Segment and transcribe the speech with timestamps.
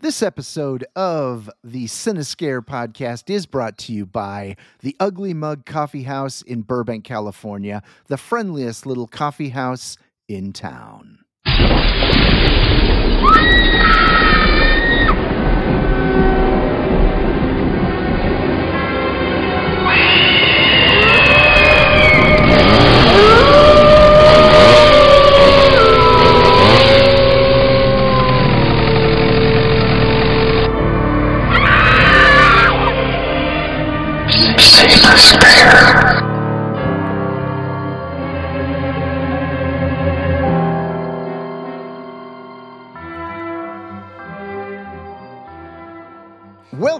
[0.00, 6.04] This episode of the Cinescare podcast is brought to you by the Ugly Mug Coffee
[6.04, 9.96] House in Burbank, California, the friendliest little coffee house
[10.28, 11.18] in town.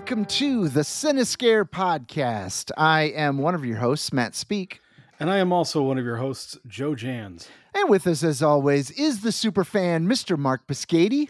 [0.09, 2.71] Welcome to the Cinescare podcast.
[2.79, 4.81] I am one of your hosts, Matt Speak.
[5.21, 7.47] And I am also one of your hosts, Joe Jans.
[7.75, 10.39] And with us, as always, is the super fan, Mr.
[10.39, 11.29] Mark Biscati.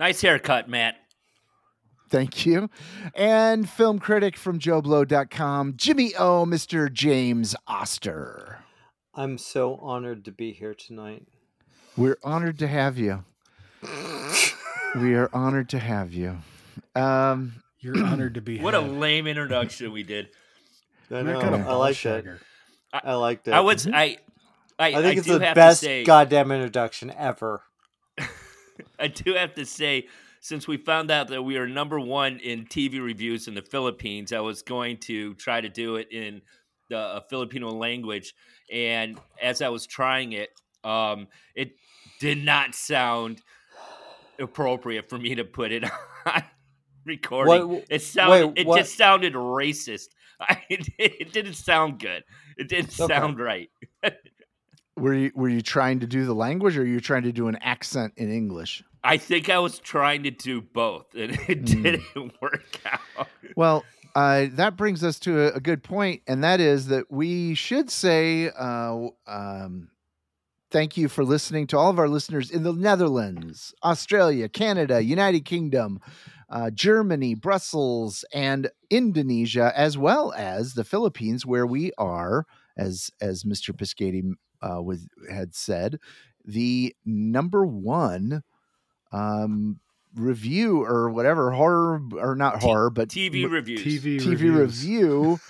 [0.00, 0.94] Nice haircut, Matt.
[2.08, 2.70] Thank you.
[3.14, 6.90] And film critic from JoBlo.com, Jimmy O, Mr.
[6.90, 8.60] James Oster.
[9.14, 11.26] I'm so honored to be here tonight.
[11.98, 13.24] We're honored to have you.
[14.96, 16.38] we are honored to have you.
[16.96, 20.30] Um, You're honored to be What a lame introduction we did.
[21.10, 22.24] I, know, got a I ball like that.
[22.24, 22.38] shagger.
[22.92, 23.52] I liked it.
[23.52, 24.18] I was I
[24.78, 27.62] I, I think it's do the best say goddamn introduction ever.
[28.98, 30.08] I do have to say
[30.40, 34.32] since we found out that we are number one in TV reviews in the Philippines,
[34.32, 36.42] I was going to try to do it in
[36.88, 38.34] the uh, Filipino language,
[38.70, 40.50] and as I was trying it,
[40.84, 41.72] um, it
[42.20, 43.42] did not sound
[44.38, 45.84] appropriate for me to put it
[46.26, 46.42] on
[47.06, 47.68] recording.
[47.68, 50.08] What- it sounded wait, it just sounded racist.
[50.40, 52.24] I, it, it didn't sound good.
[52.58, 53.14] It didn't Okay.
[53.14, 53.70] sound right.
[54.96, 57.48] were you were you trying to do the language, or are you trying to do
[57.48, 58.82] an accent in English?
[59.02, 61.82] I think I was trying to do both, and it Hmm.
[61.82, 63.28] didn't work out.
[63.56, 67.54] Well, uh, that brings us to a, a good point, and that is that we
[67.54, 69.88] should say uh, um,
[70.70, 75.44] thank you for listening to all of our listeners in the Netherlands, Australia, Canada, United
[75.44, 76.00] Kingdom,
[76.50, 82.46] uh, Germany, Brussels, and Indonesia, as well as the Philippines, where we are,
[82.76, 83.74] as as Mr.
[83.74, 84.32] Piscati
[84.62, 85.98] uh, was had said,
[86.44, 88.42] the number one
[89.12, 89.80] um,
[90.14, 93.80] review or whatever horror or not T- horror, but TV m- reviews.
[93.80, 94.84] TV, TV reviews.
[94.84, 95.40] review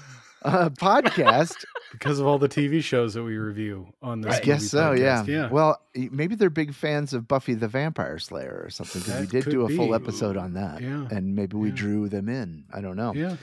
[0.43, 1.65] uh, podcast.
[1.99, 4.32] Because of all the TV shows that we review on this.
[4.32, 4.43] I Right.
[4.44, 4.93] guess so.
[4.93, 5.25] Yeah.
[5.27, 5.49] Yeah.
[5.50, 9.44] Well, maybe they're big fans of Buffy the Vampire Slayer or something because we did
[9.50, 9.94] do a full be.
[9.94, 11.06] episode on that, Yeah.
[11.10, 11.75] and maybe we Yeah.
[11.77, 12.65] drew them in.
[12.72, 13.15] I don't know.
[13.15, 13.37] yeah.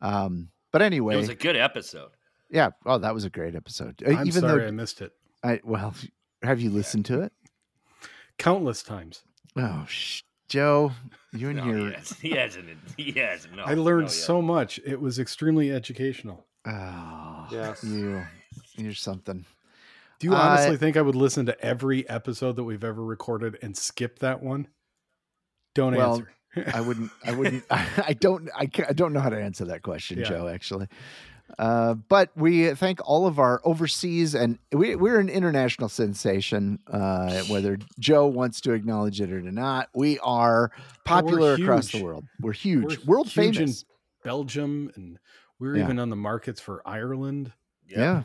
[0.00, 2.10] Um, but anyway, It was a good episode.
[2.50, 2.70] yeah.
[2.86, 4.02] Oh, that was a great episode.
[4.06, 5.12] Uh, I'm Even sorry I missed it
[5.42, 5.94] I well,
[6.42, 7.32] have you listened to it?
[8.38, 9.22] countless times.
[9.56, 10.92] Oh, sh- Joe,
[11.32, 12.66] you and No, your he, has, he hasn't.
[12.96, 13.56] He hasn't.
[13.56, 14.24] No, I learned no, yeah.
[14.24, 14.80] so much.
[14.84, 16.46] It was extremely educational.
[16.66, 16.70] oh,
[17.50, 17.82] Yes.
[17.84, 18.22] you,
[18.76, 19.44] you're something.
[20.20, 23.58] Do you Uh, honestly think I would listen to every episode that we've ever recorded
[23.62, 24.68] and skip that one?
[25.74, 26.14] Don't Well,
[26.56, 26.72] answer.
[26.74, 27.10] I wouldn't.
[27.24, 27.64] I wouldn't.
[27.70, 28.48] I, don't.
[28.56, 30.24] I, ca- I don't know how to answer that question, Yeah.
[30.28, 30.48] Joe.
[30.48, 30.88] Actually,
[31.58, 36.78] uh, but we thank all of our overseas and we, we're an international sensation.
[36.90, 40.72] Uh, whether Joe wants to acknowledge it or not, we are
[41.04, 42.24] popular across the world.
[42.40, 43.84] We're huge, We're world huge in famous.
[44.24, 45.18] Belgium, and
[45.58, 45.84] we were Yeah.
[45.84, 47.52] even on the markets for Ireland.
[47.86, 48.22] yeah.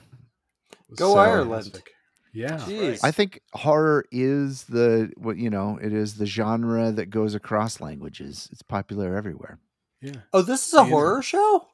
[0.96, 1.64] Go so Ireland.
[1.66, 1.92] fantastic.
[2.34, 2.58] Yeah.
[2.58, 3.00] Jeez.
[3.04, 5.78] I think horror is the what you know.
[5.82, 8.50] It is the genre that goes across languages.
[8.52, 9.60] It's popular everywhere.
[10.02, 10.18] Yeah.
[10.34, 10.90] oh, this is a Yeah.
[10.90, 11.68] horror show?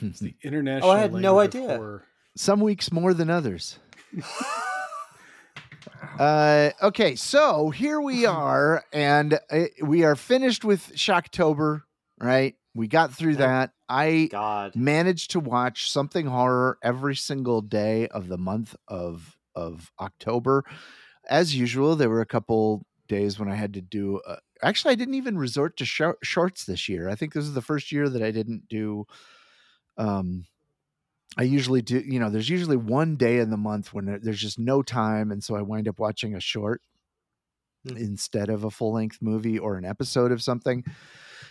[0.00, 0.90] It's the international.
[0.90, 1.76] Oh, I had no idea.
[1.76, 2.04] horror.
[2.36, 3.78] some weeks more than others.
[6.18, 11.82] uh, okay, so here we are, and uh, we are finished with Shocktober,
[12.18, 12.54] right?
[12.74, 13.72] We got through that.
[13.88, 14.74] I God.
[14.76, 20.64] managed to watch something horror every single day of the month of of October.
[21.28, 24.20] As usual, there were a couple days when I had to do.
[24.26, 27.08] Uh, actually, I didn't even resort to shor- shorts this year.
[27.08, 29.06] I think this is the first year that I didn't do.
[29.96, 30.46] Um,
[31.36, 31.98] I usually do.
[31.98, 35.42] You know, there's usually one day in the month when there's just no time, and
[35.42, 36.80] so I wind up watching a short
[37.86, 37.96] Hmm.
[37.98, 40.84] instead of a full length movie or an episode of something.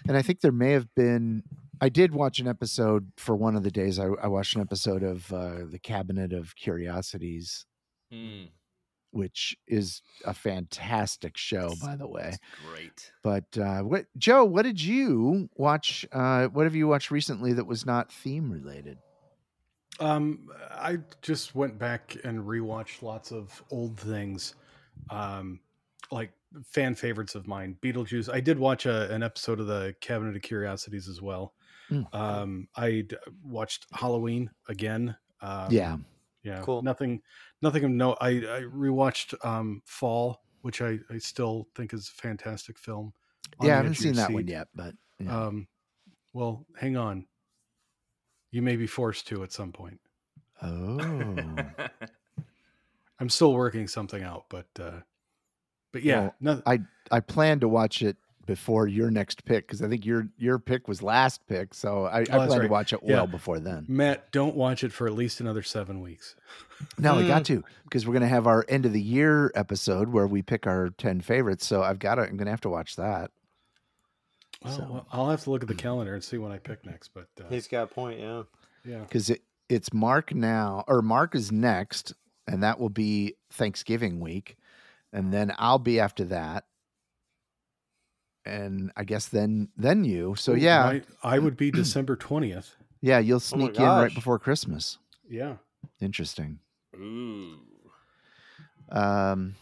[0.08, 1.44] And I think there may have been.
[1.82, 4.00] I did watch an episode for one of the days.
[4.00, 7.66] I, I watched an episode of uh, the Cabinet of Curiosities,
[8.14, 8.50] Mm,
[9.12, 12.30] which is a fantastic show, by the way.
[12.30, 12.40] it's
[12.72, 13.12] great.
[13.24, 14.46] But uh, what, Joe?
[14.46, 16.06] What did you watch?
[16.12, 19.00] Uh, what have you watched recently that was not theme related?
[20.00, 24.56] Um, I just went back and rewatched lots of old things,
[25.10, 25.60] um,
[26.12, 26.32] like
[26.66, 27.78] fan favorites of mine.
[27.82, 28.32] Beetlejuice.
[28.32, 31.54] I did watch a, an episode of the Cabinet of Curiosities as well.
[31.94, 32.16] Mm.
[32.16, 33.06] Um, I
[33.44, 35.16] watched Halloween again.
[35.42, 35.98] Um, yeah.
[36.44, 36.82] yeah, Cool.
[36.82, 37.22] Nothing,
[37.62, 38.18] nothing of note.
[38.22, 43.14] I I rewatched um, Fall, which I I still think is a fantastic film.
[43.62, 45.46] Yeah, I haven't edge of your seen that one yet, but yeah.
[45.46, 45.68] Um,
[46.34, 47.28] well, hang on.
[48.52, 50.00] You may be forced to at some point.
[50.62, 51.56] oh.
[53.20, 55.00] I'm still working something out, but uh,
[55.92, 59.88] but yeah, Well, no, I plan to watch it before your next pick because I
[59.88, 62.92] think your your pick was last pick, so I, I Oh, that's plan to watch
[62.94, 63.16] it Yeah.
[63.16, 63.86] well before then.
[63.88, 66.36] Matt, don't watch it for at least another seven weeks.
[66.98, 67.28] No, I Mm.
[67.28, 70.68] got to because we're gonna have our end of the year episode where we pick
[70.68, 71.66] our ten favorites.
[71.66, 72.24] So I've got to.
[72.24, 73.32] I'm gonna have to watch that.
[74.64, 76.86] Well, So- well, I'll have to look at the calendar and see when I pick
[76.86, 77.10] next.
[77.14, 78.20] But uh, He's got a point.
[78.20, 78.44] Yeah.
[78.84, 82.14] yeah, because it it's Mark now or Mark is next,
[82.48, 84.58] and that will be Thanksgiving week,
[85.14, 86.66] and then I'll be after that,
[88.46, 90.36] and I guess then then you.
[90.36, 92.76] So yeah, my- I would be December twentieth.
[93.02, 94.98] yeah, you'll Oh sneak in right before Christmas.
[95.30, 95.56] Yeah,
[96.02, 96.60] Interesting.
[96.96, 97.60] Ooh.
[98.90, 99.56] Um,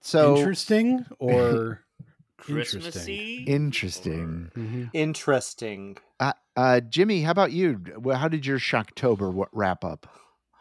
[0.00, 1.82] so interesting or
[2.38, 3.44] Christmassy.
[3.46, 4.50] Interesting.
[4.56, 4.90] or- Mhm.
[4.92, 5.96] Interesting.
[6.18, 7.80] uh, uh, Jimmy, how about you?
[8.12, 10.06] How did your Shocktober wrap up?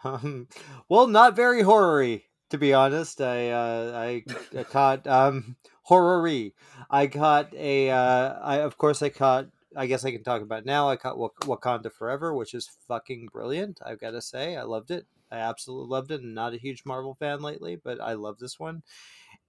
[0.04, 0.48] Um,
[0.90, 3.22] well, not very horror-y, to be honest.
[3.22, 4.26] I uh, I,
[4.58, 6.54] I caught um horror-y.
[6.90, 9.48] I caught a uh, I of course I caught.
[9.76, 10.90] I guess I can talk about now.
[10.90, 13.80] I caught Wak- Wakanda Forever, which is fucking brilliant.
[13.86, 15.06] I've got to say, I loved it.
[15.32, 16.20] I absolutely loved it.
[16.20, 18.84] I'm not a huge Marvel fan lately, but I love this one.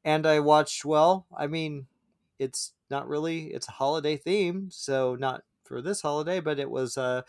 [0.04, 0.84] And I watched.
[0.84, 1.86] Well, I mean,
[2.38, 3.46] it's not really.
[3.52, 6.96] It's a holiday theme, so not for this holiday, but it was.
[6.96, 7.22] Uh,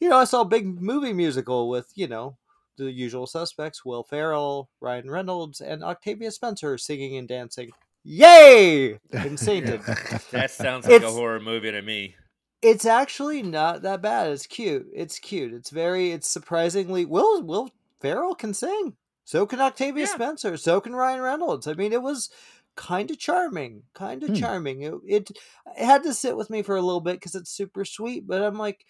[0.00, 2.36] you know, I saw a big movie musical with you know
[2.78, 7.70] the usual suspects Will Ferrell, Ryan Reynolds, and Octavia Spencer singing and dancing.
[8.04, 8.98] Yay!
[9.12, 9.80] In Sainted.
[10.30, 12.16] That sounds like a horror movie to me.
[12.62, 14.30] it's actually not that bad.
[14.32, 14.86] It's cute.
[14.94, 15.52] It's cute.
[15.52, 16.12] It's very.
[16.12, 17.04] It's surprisingly.
[17.04, 17.70] Will Will
[18.00, 18.94] Ferrell can sing.
[19.24, 20.14] So can Octavia Yeah.
[20.14, 20.56] Spencer.
[20.56, 21.66] So can Ryan Reynolds.
[21.66, 22.30] I mean, it was
[22.76, 23.82] kind of charming.
[23.94, 24.34] Kind of Hmm.
[24.36, 24.82] charming.
[24.82, 25.30] It, it
[25.76, 28.26] it had to sit with me for a little bit because it's super sweet.
[28.26, 28.86] But I'm like,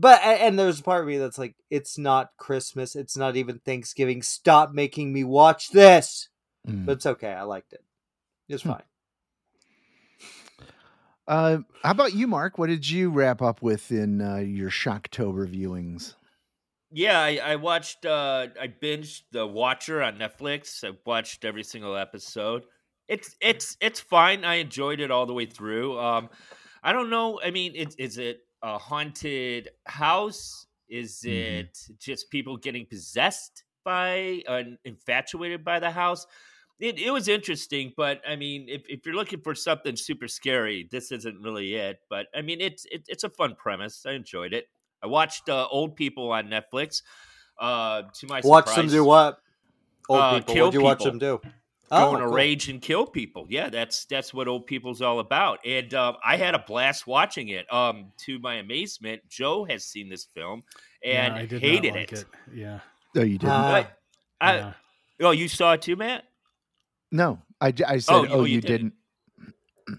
[0.00, 2.96] but and there's a part of me that's like, it's not Christmas.
[2.96, 4.22] It's not even Thanksgiving.
[4.22, 6.28] Stop making me watch this.
[6.66, 6.86] Mm.
[6.86, 7.32] But it's okay.
[7.32, 7.84] I liked it.
[8.48, 8.70] It's Hmm.
[8.70, 8.82] fine.
[11.28, 12.58] Uh, how about you, Mark?
[12.58, 16.14] What did you wrap up with in uh, your Shocktober viewings?
[16.90, 18.04] Yeah, I, I watched.
[18.04, 20.82] Uh, I binged The Watcher on Netflix.
[20.82, 22.64] I watched every single episode.
[23.06, 24.44] It's it's it's fine.
[24.44, 25.98] I enjoyed it all the way through.
[26.00, 26.30] Um,
[26.82, 27.40] I don't know.
[27.40, 30.66] I mean, it, is it a haunted house?
[30.88, 31.30] Is Mhm.
[31.60, 36.26] it just people getting possessed by, uh, infatuated by the house?
[36.80, 40.88] It, it was interesting, but I mean, if, if you're looking for something super scary,
[40.90, 41.98] this isn't really it.
[42.08, 44.04] But I mean, it's it, it's a fun premise.
[44.06, 44.66] I enjoyed it.
[45.02, 47.02] I watched uh, Old People on Netflix.
[47.58, 49.38] Uh, to my Watch surprise, them do what?
[50.08, 50.54] Old Uh, people.
[50.54, 51.40] What'd you watch them do?
[51.90, 52.34] Go in Oh, a cool.
[52.34, 53.46] rage and kill people.
[53.48, 55.58] Yeah, that's that's what Old People's all about.
[55.66, 57.72] And um, I had a blast watching it.
[57.72, 60.62] Um, to my amazement, Joe has seen this film
[61.04, 62.24] and Yeah, I did not hated like it.
[62.54, 62.78] Yeah,
[63.16, 63.62] Oh, you didn't?
[63.62, 63.98] But
[64.40, 64.72] I, yeah.
[65.22, 66.24] oh, you saw it too, Matt?
[67.10, 68.76] no, I, I said, Oh, oh, you- oh, you, you didn't.
[68.78, 68.94] didn't.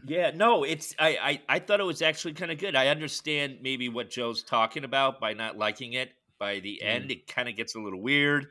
[0.07, 1.17] Yeah, no, it's I,
[1.49, 2.75] I I thought it was actually kind of good.
[2.77, 6.11] I understand maybe what Joe's talking about by not liking it.
[6.39, 6.87] By the Mm.
[6.87, 8.45] end, it kind of gets a little weird,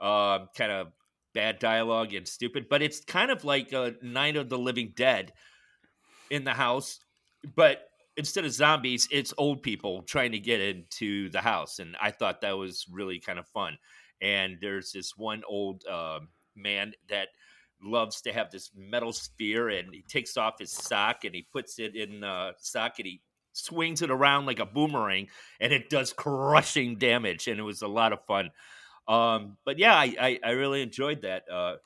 [0.00, 0.88] um, kind of
[1.34, 2.66] bad dialogue and stupid.
[2.68, 5.32] But it's kind of like a Night of the Living Dead
[6.30, 7.00] in the house,
[7.56, 7.82] but
[8.16, 12.42] instead of zombies, it's old people trying to get into the house, and I thought
[12.42, 13.78] that was really kind of fun.
[14.22, 17.28] And there's this one old um man that
[17.82, 21.78] loves to have this metal sphere and he takes off his sock and he puts
[21.78, 23.22] it in uh sock and he
[23.52, 25.28] swings it around like a boomerang
[25.60, 28.50] and it does crushing damage and it was a lot of fun
[29.08, 31.76] um but yeah i i, I really enjoyed that uh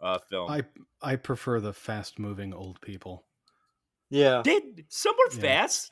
[0.00, 0.62] uh film I
[1.02, 3.24] I prefer the fast moving old people.
[4.10, 4.42] Yeah.
[4.42, 5.40] did some were Yeah.
[5.40, 5.90] fast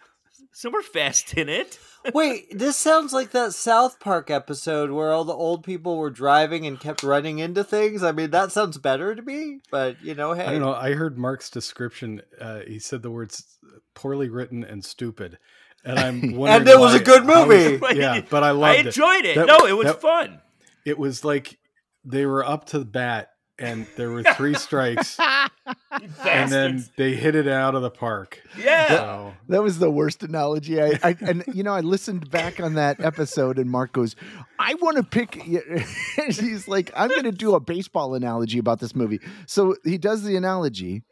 [0.52, 1.78] some were fast in it
[2.14, 6.64] Wait, this sounds like that South Park episode where all the old people were driving
[6.66, 8.02] and kept running into things.
[8.02, 10.44] I mean, that sounds better to me, but you know, hey.
[10.44, 10.73] I don't know.
[10.75, 12.23] I heard Mark's description.
[12.40, 13.58] Uh, he said the words
[13.94, 15.38] poorly written and stupid,
[15.85, 16.68] and I'm wondering.
[16.76, 17.94] it was a good how is- movie.
[17.99, 18.87] yeah, but I i loved it.
[18.87, 20.40] enjoyed it, That- no it was that- fun
[20.88, 21.59] It was like
[22.04, 23.28] they were up to the bat,
[23.59, 25.18] and there were three strikes,
[26.25, 28.40] and then they hit it out of the park.
[28.59, 30.80] yeah So That was the worst analogy.
[30.80, 34.16] I, I and you know I listened back on that episode and Mark goes,
[34.59, 35.35] "I want to pick."
[36.16, 40.23] He's like, "I'm going to do a baseball analogy about this movie." So he does
[40.23, 41.02] the analogy,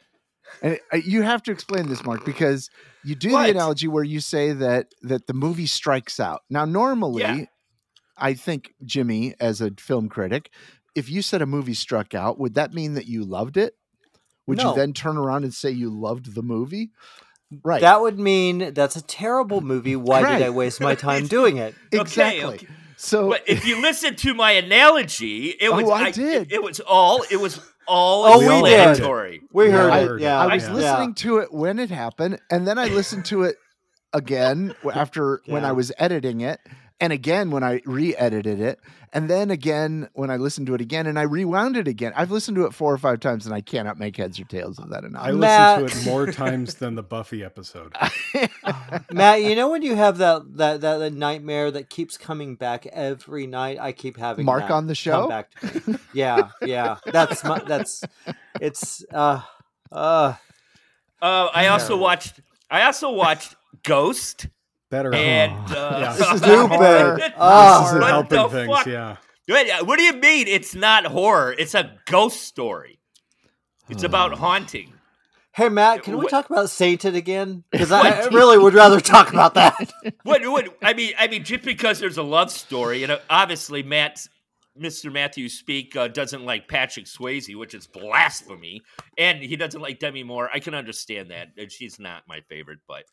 [0.61, 2.69] And uh, you have to explain this, Mark, because
[3.03, 3.43] you do What?
[3.45, 6.41] the analogy where you say that that the movie strikes out.
[6.49, 7.45] Now, normally, Yeah.
[8.17, 10.49] I think Jimmy, as a film critic,
[10.95, 13.75] if you said a movie struck out, would that mean that you loved it?
[14.47, 14.69] Would No.
[14.71, 16.91] you then turn around and say you loved the movie?
[17.63, 17.81] Right.
[17.81, 19.95] That would mean that's a terrible movie.
[19.95, 20.37] Why Right.
[20.39, 21.75] did I waste my time doing it?
[21.91, 22.43] exactly.
[22.55, 22.67] okay.
[22.97, 26.47] So But if you listen to my analogy, it oh, was Oh, I did.
[26.51, 27.23] It, it was all.
[27.29, 28.79] It was all Oh, we did.
[28.79, 29.41] explanatory.
[29.53, 30.07] We heard I it.
[30.07, 30.73] heard yeah, I was yeah.
[30.73, 33.55] listening to it when it happened, and then I listened to it
[34.13, 36.59] again w- after when I was editing it,
[36.99, 38.79] and again when I re-edited it,
[39.13, 42.11] and then again when I listened to it again, and I rewound it again.
[42.15, 44.79] I've listened to it four or five times, and I cannot make heads or tails
[44.79, 45.35] of that I enough.
[45.35, 47.95] Matt- listened to it more times than the Buffy episode.
[49.11, 52.85] Matt, you know when you have that, that that that nightmare that keeps coming back
[52.87, 53.77] every night.
[53.79, 55.27] I keep having Mark that on the come show?
[55.27, 55.97] Back to me.
[56.13, 56.97] Yeah, yeah.
[57.05, 58.03] That's my, that's
[58.59, 59.41] it's uh
[59.91, 60.33] uh
[61.21, 62.03] Uh, I also Terrible.
[62.03, 62.39] watched.
[62.69, 64.47] I also watched Ghost
[64.89, 65.13] Better.
[65.13, 65.75] and Yeah.
[65.75, 66.69] uh, This is Stupid.
[66.77, 67.17] horror.
[67.17, 68.77] This isn't helping things.
[68.77, 68.85] fuck?
[68.85, 69.17] Yeah.
[69.81, 70.47] What do you mean?
[70.47, 71.53] It's not horror.
[71.57, 72.99] It's a ghost story.
[73.89, 74.93] It's about haunting.
[75.53, 77.63] Hey Matt, can we talk about Satan again?
[77.71, 79.91] Because I, I really would rather talk about that.
[80.23, 80.45] What?
[80.47, 80.77] What?
[80.83, 84.27] I mean, I mean, just because there's a love story, and obviously Matt,
[84.79, 85.11] Mr.
[85.11, 88.81] Matthew Speak uh, doesn't like Patrick Swayze, which is blasphemy,
[89.17, 90.47] and he doesn't like Demi Moore.
[90.53, 91.47] I can understand that.
[91.57, 93.05] and She's not my favorite, but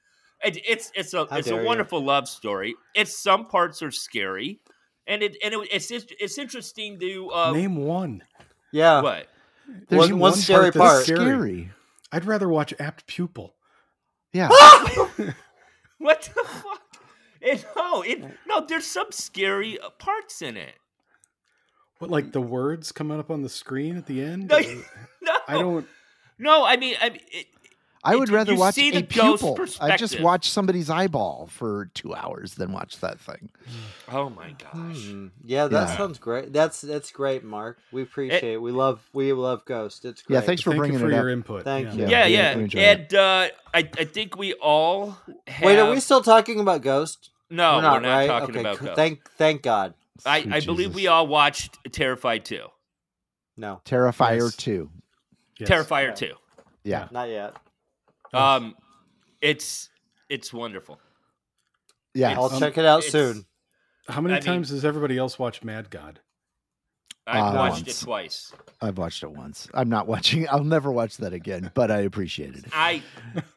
[0.44, 1.66] it, it's it's a How it's dare a you.
[1.66, 2.74] wonderful love story.
[2.94, 4.60] It's some parts are scary,
[5.06, 8.22] and it and it, it's it's interesting to uh, Name one.
[8.72, 9.00] Yeah.
[9.02, 9.28] what.
[9.88, 11.04] There's One- one scary that's part.
[11.04, 11.70] scary.
[12.12, 13.54] I'd rather watch Apt Pupil.
[14.32, 14.50] Yeah.
[15.98, 16.82] What the fuck?
[17.40, 18.64] It, no, it, no.
[18.66, 20.74] There's some scary uh, parts in it.
[21.98, 24.48] What, like the words coming up on the screen at the end?
[24.48, 24.58] No,
[25.22, 25.86] no, I don't.
[26.38, 27.46] No, I mean, I mean, it,
[28.06, 29.58] I would It- rather watch see a the pupil.
[29.80, 33.48] I just watch somebody's eyeball for two hours than watch that thing.
[34.12, 34.96] oh my gosh.
[35.06, 35.28] Hmm.
[35.42, 35.96] Yeah, that Yeah.
[35.96, 36.52] sounds great.
[36.52, 37.78] That's that's great, Mark.
[37.92, 38.60] We appreciate it.
[38.62, 40.04] We love we love Ghost.
[40.04, 40.34] It's great.
[40.34, 41.32] Yeah, thanks for Thank bringing you for it your up.
[41.32, 41.64] input.
[41.64, 42.06] Thank you.
[42.06, 45.62] Yeah, we- yeah, we and uh, I, I think we all have.
[45.64, 47.30] Wait, are we still talking about Ghost?
[47.50, 48.26] No, we're not, right?
[48.26, 48.78] talking okay, about.
[48.80, 48.96] Ghost.
[48.96, 49.94] Thank thank God.
[50.26, 52.66] I, Sweet I believe we all watched Terrified 2.
[53.56, 54.56] No, Terrifier Yes.
[54.56, 54.90] 2.
[55.58, 55.68] Yes.
[55.68, 56.14] Terrifier Yeah.
[56.14, 56.34] 2.
[56.84, 57.08] Yeah.
[57.10, 57.54] not yet.
[58.34, 58.74] Um,
[59.40, 59.88] it's
[60.28, 60.98] it's wonderful.
[62.14, 62.32] Yeah.
[62.32, 63.46] It's- I'll Um, check it out soon.
[64.08, 66.20] How many I mean- times has everybody else watched Mad God?
[67.26, 68.02] I've Uh, watched once.
[68.02, 68.52] it twice.
[68.82, 69.66] I've watched it once.
[69.72, 70.46] I'm not watching.
[70.50, 72.70] I'll never watch that again, but I appreciated it.
[72.74, 73.02] I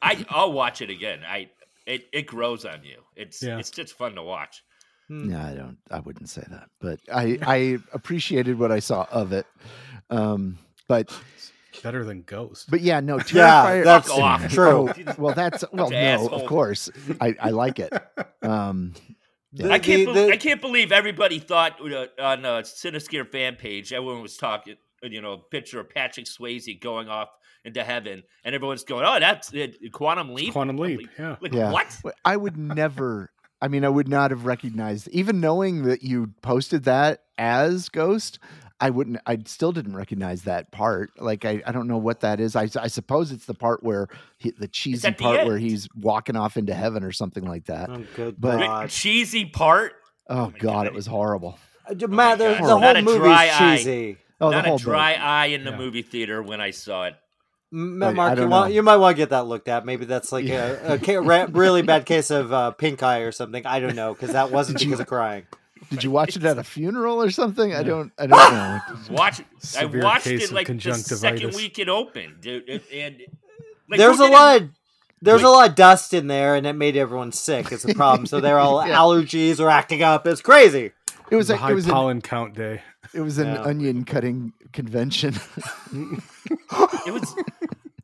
[0.01, 1.23] I I'll watch it again.
[1.27, 1.49] I
[1.85, 3.01] it, it grows on you.
[3.15, 3.57] It's Yeah.
[3.59, 4.63] it's just fun to watch.
[5.09, 5.29] Hmm.
[5.29, 5.77] No, I don't.
[5.91, 9.45] I wouldn't say that, but I I appreciated what I saw of it.
[10.09, 10.57] Um,
[10.87, 11.13] but
[11.83, 12.69] Better than Ghost.
[12.69, 13.19] but yeah, no.
[13.33, 14.47] Yeah, that's Fuck off.
[14.51, 14.89] true.
[14.89, 16.33] Oh, well, that's well, no, Asshole.
[16.33, 16.89] of course.
[17.21, 17.91] I I like it.
[18.41, 18.93] Um,
[19.53, 23.27] The- I can't the- bel the- I can't believe everybody thought uh, on a Cinescare
[23.29, 27.29] fan page, everyone was talking, uh, you know, a picture of Patrick Swayze going off
[27.65, 31.09] into heaven, and everyone's going, "Oh, that's it, Quantum Leap." Quantum Leap.
[31.17, 31.35] Yeah.
[31.41, 31.71] Like Yeah.
[31.71, 31.95] what?
[32.23, 33.31] I would never.
[33.61, 38.37] I mean, I would not have recognized, even knowing that you posted that as Ghost.
[38.79, 39.19] I wouldn't.
[39.25, 41.11] I still didn't recognize that part.
[41.19, 42.55] Like, I, I don't know what that is.
[42.55, 44.07] I, I suppose it's the part where
[44.37, 47.65] he, the cheesy at the part where he's walking off into heaven or something like
[47.65, 47.89] that.
[47.89, 48.89] Oh, good But- God.
[48.89, 49.93] cheesy part.
[50.29, 50.87] Oh my God, God.
[50.87, 51.57] it was horrible.
[51.89, 54.17] Uh, Matt, the, the whole a movie's cheesy.
[54.39, 55.21] Oh, Not the whole a dry bit.
[55.23, 55.77] eye in the Yeah.
[55.77, 57.15] movie theater when I saw it.
[57.73, 59.85] M- I- I Mark, you don't want you might want to get that looked at.
[59.85, 60.75] Maybe that's like Yeah.
[60.83, 61.17] a, a ca-
[61.51, 63.65] really bad case of uh, pink eye or something.
[63.65, 65.45] I don't know because that wasn't because of crying.
[65.89, 67.73] Did you watch it at a funeral or something?
[67.73, 68.11] I don't.
[68.17, 68.79] I don't know.
[69.15, 69.41] Watch.
[69.77, 72.67] I watched it like the second week it opened, dude.
[72.67, 73.17] It- and
[73.89, 74.61] like, there's a lot.
[74.61, 74.69] Of,
[75.21, 77.71] there's a lot of dust in there, and it made everyone sick.
[77.71, 78.25] It's a problem.
[78.27, 78.95] So they're all Yeah.
[78.97, 80.27] allergies or acting up.
[80.27, 80.91] It's crazy.
[81.31, 82.81] It was a a, high it was an, pollen count day.
[83.13, 83.61] it was an Yeah.
[83.63, 85.33] onion cutting convention.
[85.93, 87.35] It was.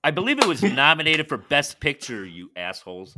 [0.03, 2.25] I believe it was nominated for Best Picture.
[2.25, 3.15] You assholes!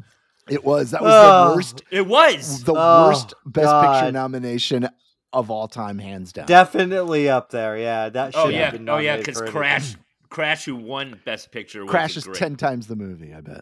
[0.49, 1.49] It was that was Oh.
[1.49, 2.63] the worst It was.
[2.63, 4.89] the Oh, worst best picture nomination
[5.33, 6.45] of all time, hands down.
[6.45, 7.77] Definitely up there.
[7.77, 9.41] Yeah, that should Oh have yeah, been oh yeah, because.
[9.41, 9.95] Crash,
[10.29, 12.37] Crash, who won Best Picture, was Crash is great.
[12.37, 13.33] ten times the movie.
[13.33, 13.61] I bet.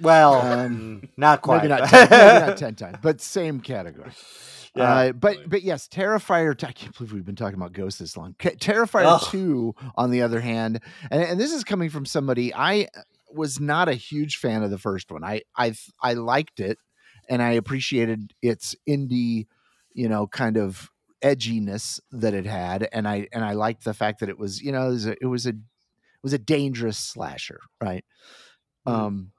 [0.00, 1.58] Well, Um, mm, not quite.
[1.62, 4.10] Maybe not, ten, maybe not ten times, but same category.
[4.76, 4.92] Yeah.
[4.92, 6.50] Uh, but but yes, Terrifier.
[6.64, 8.34] I can't believe we've been talking about ghosts this long.
[8.40, 9.22] Terrifier Ugh.
[9.30, 10.80] two, on the other hand,
[11.12, 12.88] and, and this is coming from somebody I
[13.34, 15.24] was not a huge fan of the first one.
[15.24, 16.78] I I I liked it,
[17.28, 19.46] and I appreciated its indie,
[19.92, 20.90] you know, kind of
[21.22, 24.72] edginess that it had, and I and I liked the fact that it was you
[24.72, 25.54] know it was a, it was a
[26.24, 28.04] was a dangerous slasher, right?
[28.88, 28.92] Mm.
[28.92, 29.32] Um,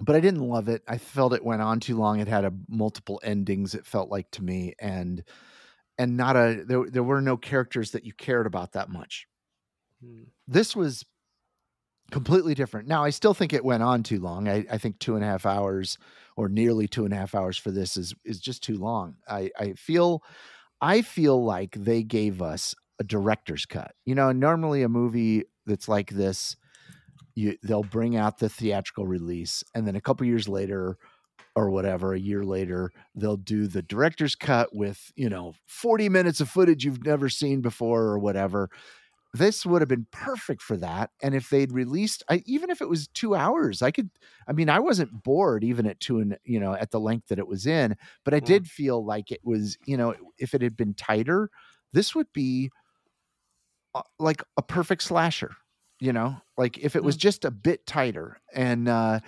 [0.00, 0.82] but I didn't love it.
[0.86, 2.20] I felt it went on too long.
[2.20, 3.74] It had a multiple endings.
[3.74, 5.22] It felt like to me, and
[5.98, 6.88] and not a there.
[6.88, 9.26] There were no characters that you cared about that much.
[10.04, 10.26] Mm.
[10.46, 11.04] This was
[12.10, 12.88] completely different.
[12.88, 14.48] Now I still think it went on too long.
[14.48, 15.98] I, I think two and a half hours
[16.36, 19.16] or nearly two and a half hours for this is is just too long.
[19.28, 20.22] I, I feel
[20.80, 23.92] I feel like they gave us a director's cut.
[24.04, 26.56] You know, normally a movie that's like this,
[27.34, 30.98] you they'll bring out the theatrical release, and then a couple years later,
[31.54, 36.40] or whatever, a year later, they'll do the director's cut with you know forty minutes
[36.40, 38.70] of footage you've never seen before, or whatever.
[39.36, 41.10] This would have been perfect for that.
[41.22, 44.10] And if they'd released, I, even if it was two hours, I could.
[44.48, 47.38] I mean, I wasn't bored even at two and you know at the length that
[47.38, 48.40] it was in, but I Yeah.
[48.40, 51.50] did feel like it was you know if it had been tighter,
[51.92, 52.70] this would be
[53.94, 55.56] uh, like a perfect slasher.
[55.98, 59.20] You know, like if it was just a bit tighter and uh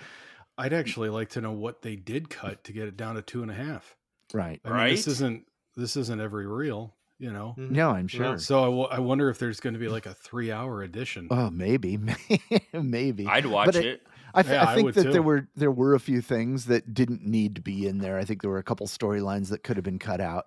[0.57, 3.41] I'd actually like to know what they did cut to get it down to two
[3.41, 3.97] and a half.
[4.33, 4.61] right.
[4.65, 7.53] I mean, this isn't this isn't every reel, you know.
[7.57, 8.37] No, I'm sure.
[8.39, 11.27] So I, w- I wonder if there's going to be like a three hour edition.
[11.29, 11.99] Oh, maybe,
[12.73, 13.27] maybe.
[13.27, 14.01] I'd watch it- it.
[14.33, 15.11] I, th- Yeah, I I think would that too.
[15.11, 18.17] there were there were a few things that didn't need to be in there.
[18.17, 20.45] I think there were a couple storylines that could have been cut out,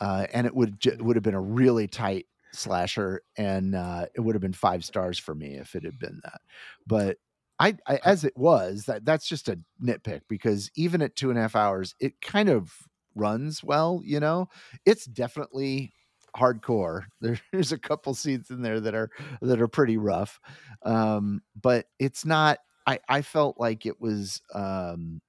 [0.00, 4.20] uh, and it would ju- would have been a really tight slasher, and uh, it
[4.20, 6.42] would have been five stars for me if it had been that.
[6.86, 7.16] But
[7.58, 11.38] I, I as it was, that that's just a nitpick because even at two and
[11.38, 12.70] a half hours, it kind of
[13.14, 14.02] runs well.
[14.04, 14.48] You know,
[14.84, 15.94] it's definitely
[16.36, 17.04] hardcore.
[17.52, 19.10] There's a couple scenes in there that are
[19.40, 20.40] that are pretty rough,
[20.82, 22.58] um, but it's not.
[22.86, 25.20] I I felt like it was um,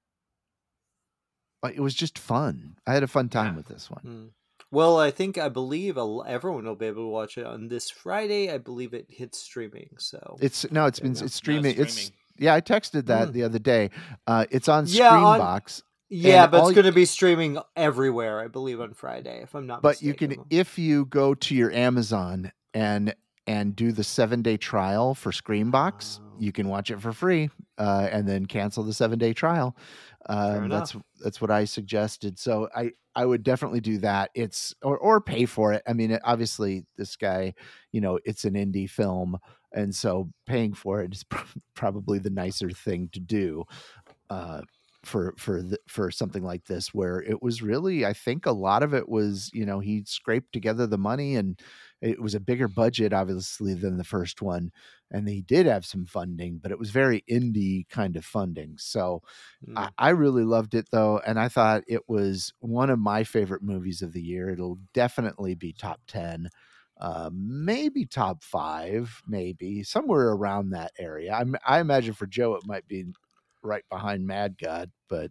[1.62, 2.76] like it was just fun.
[2.86, 3.56] I had a fun time Yeah.
[3.56, 4.02] with this one.
[4.06, 4.28] Mm.
[4.70, 8.50] Well, I think I believe everyone will be able to watch it on this Friday.
[8.50, 9.90] I believe it hits streaming.
[9.98, 11.24] So It's no, it's been go.
[11.24, 11.76] it's streaming.
[11.78, 12.12] It's streaming.
[12.38, 13.32] yeah, I texted that Mm.
[13.34, 13.90] the other day.
[14.26, 15.82] Uh, it's on Yeah, on- Screambox,
[16.14, 18.40] yeah, and but it's going to be streaming everywhere.
[18.40, 19.82] I believe on Friday, if I'm not.
[19.82, 23.14] but you can if you go to your Amazon and
[23.46, 26.36] and do the seven day trial for Screambox, Oh.
[26.38, 29.76] you can watch it for free, uh, and then cancel the seven day trial.
[30.26, 32.38] Um, that's that's what I suggested.
[32.38, 34.30] So I I would definitely do that.
[34.34, 35.82] It's or or pay for it.
[35.86, 37.54] I mean, obviously this guy,
[37.92, 39.36] you know, it's an indie film,
[39.72, 43.64] and so paying for it is prob- probably the nicer thing to do.
[44.30, 44.62] Uh,
[45.06, 48.82] for for the, for something like this where it was really i think a lot
[48.82, 51.60] of it was you know he scraped together the money and
[52.00, 54.70] it was a bigger budget obviously than the first one
[55.10, 58.76] and he did have some funding but it was very indie kind of funding.
[58.78, 59.22] So
[59.66, 59.76] Mm.
[59.76, 63.62] I, I really loved it though and i thought it was one of my favorite
[63.62, 64.50] movies of the year.
[64.50, 66.48] It'll definitely be top 10
[67.00, 71.32] uh, maybe top five maybe somewhere around that area.
[71.32, 73.06] I'm, i imagine for joe it might be
[73.64, 75.30] right behind mad god but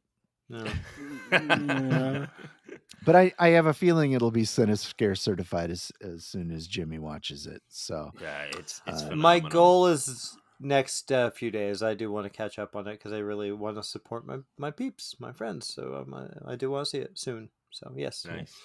[0.50, 0.66] No.
[1.32, 2.26] Yeah.
[3.06, 7.00] but I, I have a feeling it'll be Scare certified as, as soon as Jimmy
[7.00, 7.62] watches it.
[7.70, 11.84] So Yeah, it's it's Uh, My goal is next uh, few days.
[11.84, 14.38] I do want to catch up on it because I really want to support my
[14.58, 15.74] my peeps, my friends.
[15.74, 17.50] So um, I, I do want to see it soon.
[17.72, 18.56] So yes, Nice.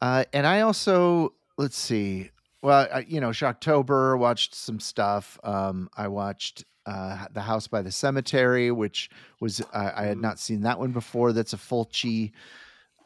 [0.00, 2.30] uh, and I also let's see.
[2.62, 5.38] Well, I, you know, Shocktober watched some stuff.
[5.44, 10.38] Um, I watched uh, The House by the Cemetery, which was I I had not
[10.38, 11.32] seen that one before.
[11.32, 12.32] That's a Fulci.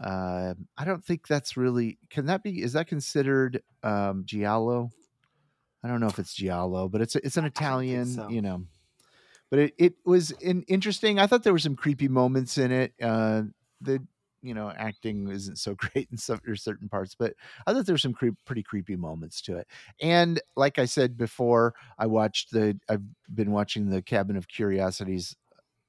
[0.00, 1.98] Uh, I don't think that's really.
[2.08, 2.62] Can that be?
[2.62, 4.90] Is that considered um, giallo?
[5.82, 8.06] I don't know if it's giallo, but it's a, it's an Italian.
[8.06, 8.28] so.
[8.28, 8.64] You know,
[9.50, 11.18] but it, it was in, interesting.
[11.18, 12.94] I thought there were some creepy moments in it.
[13.02, 13.42] Uh,
[13.80, 14.00] the
[14.42, 17.34] you know acting isn't so great in some or certain parts, but
[17.66, 19.68] I thought there were some creep, pretty creepy moments to it.
[20.00, 22.78] And like I said before, I watched the.
[22.88, 23.02] I've
[23.32, 25.36] been watching the Cabin of Curiosities.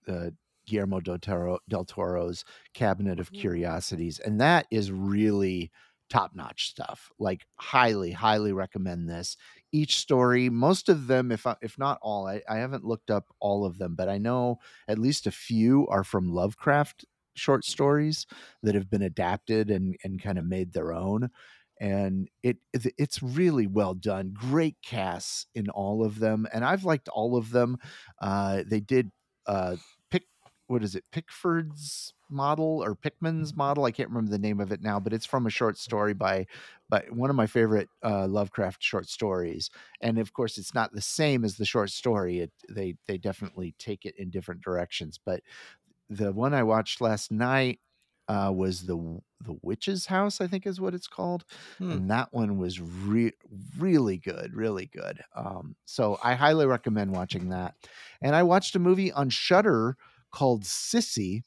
[0.07, 0.31] Uh,
[0.65, 3.33] Guillermo del, Toro, del Toro's Cabinet of Mhm.
[3.33, 5.71] Curiosities, and that is really
[6.09, 7.11] top notch stuff.
[7.19, 9.35] Like highly, highly recommend this.
[9.73, 13.25] Each story, most of them, if I, if not all, I, I haven't looked up
[13.41, 18.25] all of them, but I know at least a few are from Lovecraft short stories
[18.63, 21.29] that have been adapted and and kind of made their own.
[21.79, 24.31] And it it- it's really well done.
[24.33, 27.77] Great casts in all of them, and I've liked all of them.
[28.21, 29.11] Uh, they did
[29.47, 29.77] uh,
[30.09, 30.27] pick
[30.67, 33.83] what is it Pickford's model or Pickman's model?
[33.85, 36.45] I can't remember the name of it now, but it's from a short story by
[36.89, 39.69] by one of my favorite uh, Lovecraft short stories.
[40.01, 42.39] And of course, it's not the same as the short story.
[42.39, 45.19] It they they definitely take it in different directions.
[45.23, 45.41] But
[46.15, 47.79] the one I watched last night
[48.27, 51.43] uh, was the the witch's house, I think is what it's called,
[51.77, 51.91] Hmm.
[51.91, 53.33] and that one was re-
[53.77, 55.21] really good, really good.
[55.35, 57.75] Um, so I highly recommend watching that.
[58.21, 59.97] And I watched a movie on Shudder
[60.31, 61.43] called Sissy,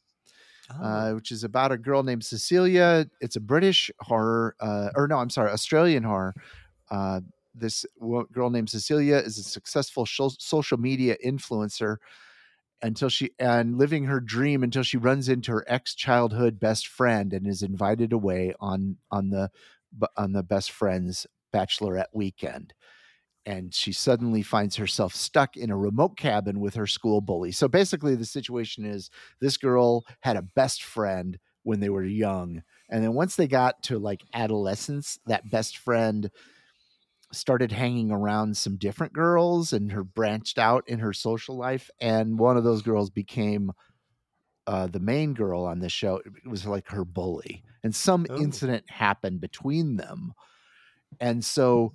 [0.68, 0.84] Oh.
[0.84, 3.08] uh, which is about a girl named Cecilia.
[3.22, 6.34] It's a British horror, uh, or no, I'm sorry, Australian horror.
[6.90, 7.20] Uh,
[7.54, 7.86] this
[8.32, 11.96] girl named Cecilia is a successful sho- social media influencer
[12.82, 17.32] until she and living her dream until she runs into her ex childhood best friend
[17.32, 19.50] and is invited away on on the
[20.16, 22.74] on the best friend's bachelorette weekend
[23.46, 27.52] and she suddenly finds herself stuck in a remote cabin with her school bully.
[27.52, 29.08] So basically the situation is
[29.40, 33.82] this girl had a best friend when they were young and then once they got
[33.84, 36.30] to like adolescence that best friend
[37.36, 42.38] started hanging around some different girls and her branched out in her social life and
[42.38, 43.72] one of those girls became
[44.66, 46.20] uh, the main girl on the show.
[46.24, 48.34] It was like her bully and some Oh.
[48.36, 50.32] incident happened between them.
[51.20, 51.94] And so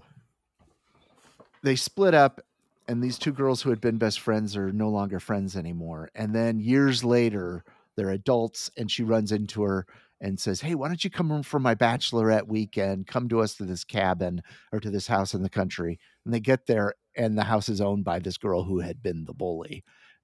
[1.63, 2.41] they split up
[2.87, 6.09] and these two girls who had been best friends are no longer friends anymore.
[6.15, 7.63] And then years later
[7.95, 9.85] they're adults and she runs into her
[10.21, 13.07] and says hey why don't you come for my bachelorette weekend?
[13.07, 15.99] Come to us to this cabin or to this house in the country.
[16.23, 19.25] And they get there and the house is owned by this girl who had been
[19.25, 19.83] the bully.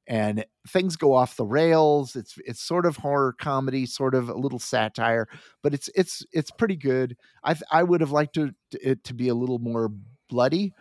[0.09, 2.15] And things go off the rails.
[2.15, 5.27] It's it's sort of horror comedy sort of a little satire
[5.61, 7.17] but it's it's it's pretty good.
[7.43, 9.91] I i would have liked to, it to be a little more
[10.29, 10.73] bloody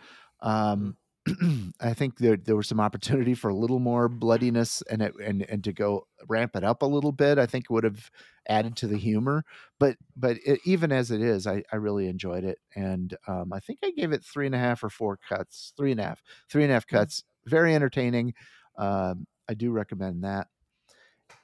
[0.42, 0.96] um
[1.80, 5.42] I think there there was some opportunity for a little more bloodiness and it, and
[5.42, 7.38] and to go ramp it up a little bit.
[7.38, 8.10] I think would have
[8.48, 9.44] added to the humor.
[9.80, 13.60] But but it, even as it is, I, I really enjoyed it, and um, I
[13.60, 16.22] think I gave it three and a half or four cuts, three and a half,
[16.50, 17.24] three and a half cuts.
[17.46, 18.34] Very entertaining.
[18.78, 20.48] Um, I do recommend that.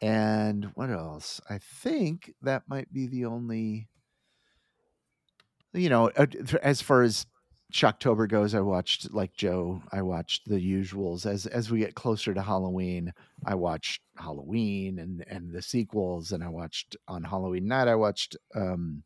[0.02, 1.40] And what else?
[1.48, 3.88] I think that might be the only.
[5.74, 6.26] You know, uh,
[6.62, 7.26] as far as
[7.72, 9.82] Shocktober goes, I watched like Joe.
[9.90, 11.24] I watched the usuals.
[11.24, 13.12] As as we get closer to Halloween,
[13.46, 17.88] I watched Halloween and and the sequels, and I watched on Halloween night.
[17.88, 19.02] I watched um,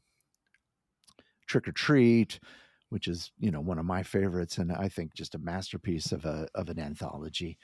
[1.46, 2.40] Trick or Treat,
[2.88, 6.24] which is you know one of my favorites, and I think just a masterpiece of
[6.24, 7.58] a of an anthology.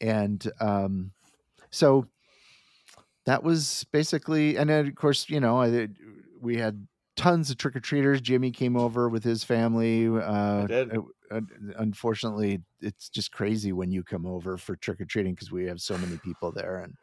[0.00, 1.10] And um,
[1.70, 2.06] so
[3.24, 5.88] that was basically, and then of course you know I,
[6.40, 8.20] we had tons of trick or treaters.
[8.20, 10.06] Jimmy came over with his family.
[10.08, 10.92] Uh, did.
[11.76, 15.80] unfortunately, it's just crazy when you come over for trick or treating because we have
[15.80, 16.78] so many people there.
[16.78, 16.94] And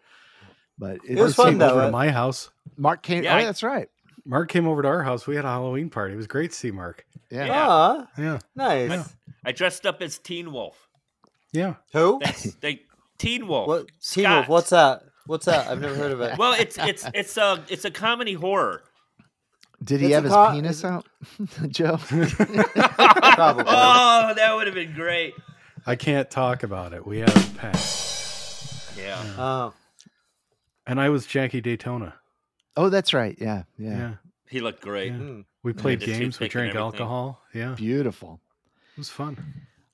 [0.78, 2.50] but It was fun, though, over to my house.
[2.78, 3.24] Mark came.
[3.24, 3.90] Yeah, oh, I- that's right.
[4.26, 5.28] Mark came over to our house.
[5.28, 6.14] We had a Halloween party.
[6.14, 7.06] It was great to see Mark.
[7.30, 7.46] Yeah.
[7.46, 7.66] Yeah.
[7.68, 8.90] Ah, Yeah, nice.
[8.90, 9.04] Yeah.
[9.44, 10.88] I dressed up as Teen Wolf.
[11.52, 11.76] yeah.
[11.92, 12.20] Who?
[12.24, 12.84] That's they
[13.18, 13.68] Teen Wolf.
[13.68, 13.88] What?
[14.02, 14.48] Teen Wolf.
[14.48, 15.04] What's that?
[15.26, 15.68] What's that?
[15.68, 16.38] I've never heard of it.
[16.38, 18.84] Well, it's it's it's a it's a comedy horror.
[19.84, 21.06] Did he It's have his co- penis out,
[21.70, 21.98] Joe?
[22.08, 23.64] Probably.
[23.68, 25.34] Oh, that would have been great.
[25.86, 27.06] I can't talk about it.
[27.06, 28.94] We have a pass.
[28.98, 29.22] Yeah.
[29.38, 29.74] Oh,
[30.88, 32.14] And I was Jackie Daytona.
[32.78, 33.36] oh, that's right.
[33.40, 33.98] Yeah, yeah.
[33.98, 34.14] Yeah.
[34.50, 35.12] He looked great.
[35.12, 35.18] Yeah.
[35.18, 35.42] hmm.
[35.64, 36.40] We played the games.
[36.40, 37.42] We drank alcohol.
[37.54, 37.74] Yeah.
[37.76, 38.40] Beautiful.
[38.96, 39.38] It was fun.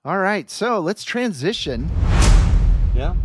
[0.05, 1.89] All right, so let's transition
[2.95, 3.15] yeah.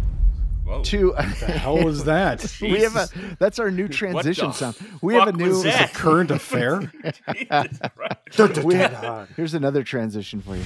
[0.64, 0.82] Whoa.
[0.84, 1.14] to.
[1.40, 2.56] The hell was that?
[2.60, 4.76] we have a that's our new transition sound.
[5.02, 5.50] We have a fuck new.
[5.50, 5.92] was that?
[5.94, 6.90] Current affair?
[7.34, 8.64] Jesus Christ.
[8.64, 10.64] we ha- here's another transition for you.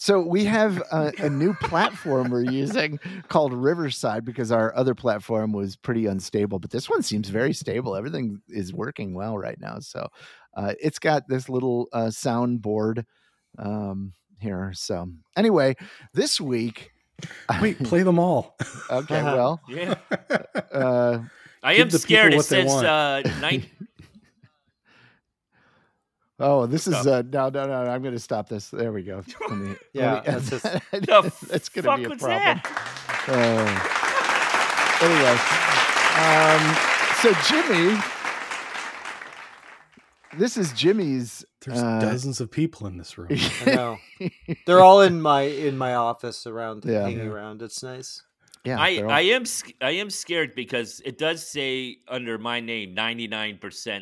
[0.00, 5.50] So we have a, a new platform we're using called Riverside because our other platform
[5.52, 7.96] was pretty unstable, but this one seems very stable.
[7.96, 9.80] Everything is working well right now.
[9.80, 10.06] So
[10.56, 13.04] uh, it's got this little uh, soundboard
[13.58, 14.72] um, here.
[14.74, 15.74] So anyway,
[16.14, 16.90] this week.
[17.60, 18.56] Wait, play them all.
[18.90, 19.94] okay, well, Yeah.
[20.72, 21.18] uh,
[21.62, 22.32] I am the people scared.
[22.32, 22.86] It what they says want.
[22.86, 23.66] uh, nine.
[26.40, 27.82] oh, this is uh, no, no, no.
[27.90, 28.70] I'm going to stop this.
[28.70, 29.22] There we go.
[29.48, 32.18] Let me- let Yeah, me- that's just- that's going to be a problem.
[32.20, 32.64] that?
[33.28, 33.78] Uh,
[35.04, 35.36] anyway,
[36.22, 36.62] um,
[37.20, 37.86] so Jimmy,
[40.38, 41.44] this is Jimmy's.
[41.64, 43.30] There's uh, dozens of people in this room.
[43.66, 43.98] I know.
[44.66, 47.02] They're all in my in my office around, Yeah.
[47.02, 47.24] hanging Yeah.
[47.26, 47.62] around.
[47.62, 48.22] It's nice.
[48.64, 52.60] Yeah, I, all- I am sc- I am scared because it does say under my
[52.60, 53.60] name 99%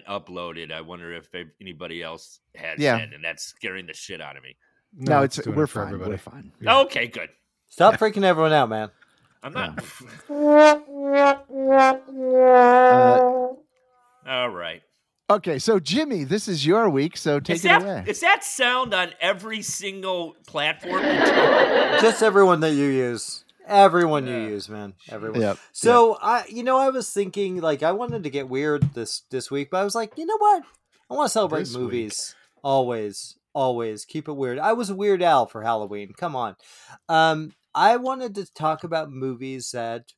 [0.09, 0.73] uploaded.
[0.73, 1.29] I wonder if
[1.61, 2.97] anybody else has Yeah.
[2.99, 4.57] it, and that's scaring the shit out of me.
[4.95, 5.89] no, it's doing we're it for fine.
[5.89, 6.11] everybody.
[6.13, 6.53] We're fine.
[6.61, 6.79] Yeah.
[6.81, 7.29] Okay, good.
[7.69, 8.91] Stop freaking everyone out, man.
[9.43, 9.79] I'm not.
[12.67, 13.49] Uh,
[14.27, 14.83] All right.
[15.31, 18.05] Okay, so Jimmy, this is your week, so take Is it that, away.
[18.07, 21.03] is that sound on every single platform?
[22.01, 23.45] Just everyone that you use.
[23.67, 24.37] Everyone Yeah.
[24.39, 24.95] you use, man.
[25.11, 25.41] Everyone.
[25.41, 25.59] Yep.
[25.73, 29.51] So I, you know, I was thinking like I wanted to get weird this this
[29.51, 30.63] week, but I was like, you know what?
[31.11, 31.83] I want to celebrate This week.
[31.83, 32.35] movies.
[32.63, 34.59] Always, always keep it weird.
[34.59, 36.13] I was a Weird Al for Halloween.
[36.17, 36.57] Come on.
[37.09, 40.13] Um, I wanted to talk about movies that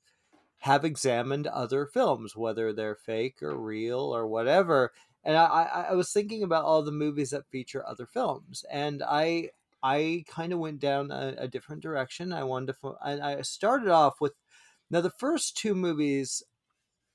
[0.59, 4.93] have examined other films, whether they're fake or real or whatever.
[5.25, 9.51] And I, I, was thinking about all the movies that feature other films, and I
[9.83, 12.33] I kind of went down a, a different direction.
[12.33, 14.33] I wanted to, and I started off with
[14.91, 16.43] now the first two movies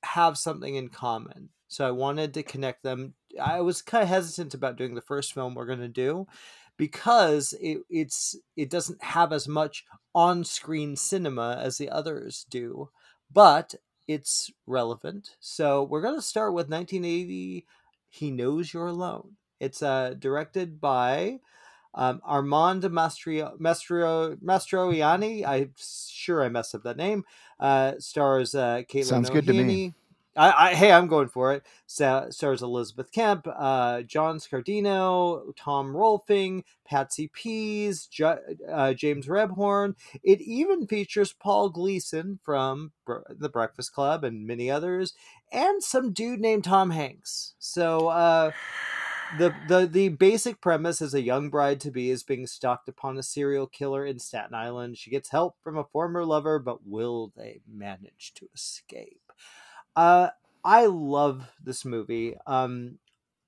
[0.04, 3.16] have something in common, so I wanted to connect them.
[3.42, 6.28] I was kind of hesitant about doing the first film we're going to do
[6.78, 12.90] because it, it's it doesn't have as much on-screen cinema as the others do,
[13.34, 13.76] but
[14.08, 15.36] it's relevant.
[15.40, 17.66] So we're going to start with 1980.
[18.10, 19.38] He knows you're alone.
[19.60, 21.40] It's uh, directed by
[21.94, 25.46] um, Armand Mastro, Mastro, Mastroianni.
[25.46, 27.24] I'm sure I messed up that name.
[27.60, 29.94] Uh, stars uh, Caitlin Sounds good to me.
[30.36, 31.64] I, I, hey, I'm going for it.
[31.86, 38.10] Sa- stars Elizabeth Kemp, uh, John Scardino, Tom Rolfing, Patsy Pease,
[38.72, 39.96] uh, James Rebhorn.
[40.24, 45.14] It even features Paul Gleason from Bre- The Breakfast Club and many others,
[45.52, 47.54] and some dude named Tom Hanks.
[47.60, 48.52] So, uh,
[49.38, 53.18] the, the the basic premise is a young bride to be is being stalked upon
[53.18, 54.98] a serial killer in Staten Island.
[54.98, 59.23] She gets help from a former lover, but will they manage to escape?
[59.96, 60.30] Uh,
[60.64, 62.36] I love this movie.
[62.48, 63.00] Um,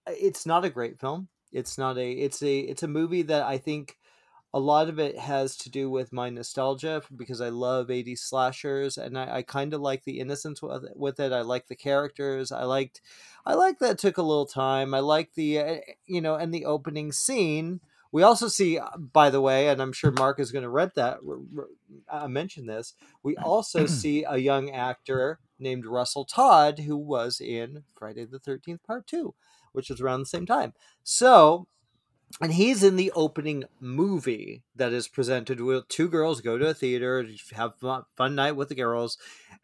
[0.08, 1.30] it's not a great film.
[1.52, 2.12] It's not a.
[2.12, 2.60] It's a.
[2.60, 3.98] It's a movie that I think
[4.56, 8.98] a lot of it has to do with my nostalgia because I love 80s slashers
[8.98, 11.34] and I, I kind of like the innocence with, with it.
[11.34, 12.54] I like the characters.
[12.54, 13.02] I liked,
[13.46, 14.94] I like that it took a little time.
[14.94, 17.82] I like the, uh, you know, and the opening scene.
[18.14, 20.94] We also see, uh, by the way, and I'm sure Mark is going to read
[20.96, 22.94] that, r- r- uh, mention this.
[23.24, 28.84] We also see a young actor named Russell Todd who was in Friday the 13th
[28.84, 29.34] Part 2,
[29.72, 30.74] which was around the same time.
[31.04, 31.68] So
[32.42, 36.74] and he's in the opening movie that is presented with two girls go to a
[36.74, 39.18] theater have fun, fun night with the girls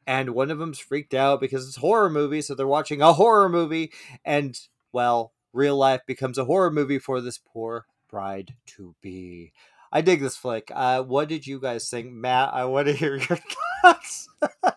[0.08, 3.50] and one of them's freaked out because it's horror movie so they're watching a horror
[3.50, 3.92] movie
[4.24, 4.60] and
[4.92, 9.52] well real life becomes a horror movie for this poor bride to be.
[9.92, 10.72] I dig this flick.
[10.74, 12.12] Uh, what did you guys think?
[12.12, 13.40] Matt i want to hear your
[13.84, 14.30] thoughts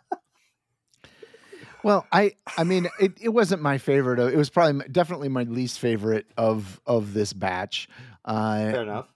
[1.84, 4.18] Well, I I mean it, it wasn't my favorite.
[4.18, 7.88] Of, it was probably definitely my least favorite of of this batch.
[8.24, 9.06] Uh, fair enough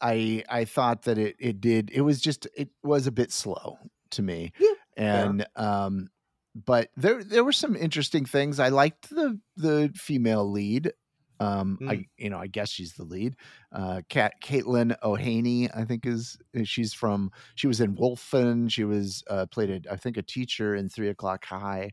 [0.00, 3.78] I I thought that it it did it was just it was a bit slow
[4.10, 4.52] to me.
[4.58, 6.10] Yeah, and um
[6.54, 8.58] but there there were some interesting things.
[8.58, 10.92] I liked the the female lead.
[11.40, 11.90] Um Mm.
[11.90, 13.36] I you know, I guess she's the lead.
[13.72, 18.70] Uh Cat Caitlin O'Heaney, I think is is- she's from she was in Wolfen.
[18.70, 21.90] She was uh played a, I think a teacher in three o'clock high.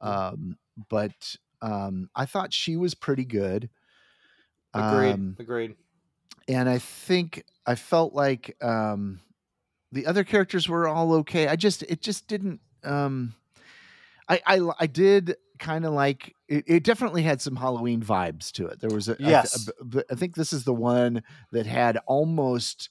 [0.00, 0.56] Um
[0.90, 3.70] but um I thought she was pretty good.
[4.74, 5.76] agreed Um, agreed
[6.48, 9.20] and I think I felt like um,
[9.92, 11.48] the other characters were all okay.
[11.48, 12.60] I just it just didn't.
[12.82, 13.34] Um,
[14.28, 16.84] I, I I did kind of like it, it.
[16.84, 18.80] Definitely had some Halloween vibes to it.
[18.80, 19.68] There was a Yes.
[19.68, 22.90] a b- b- I think this is the one that had almost.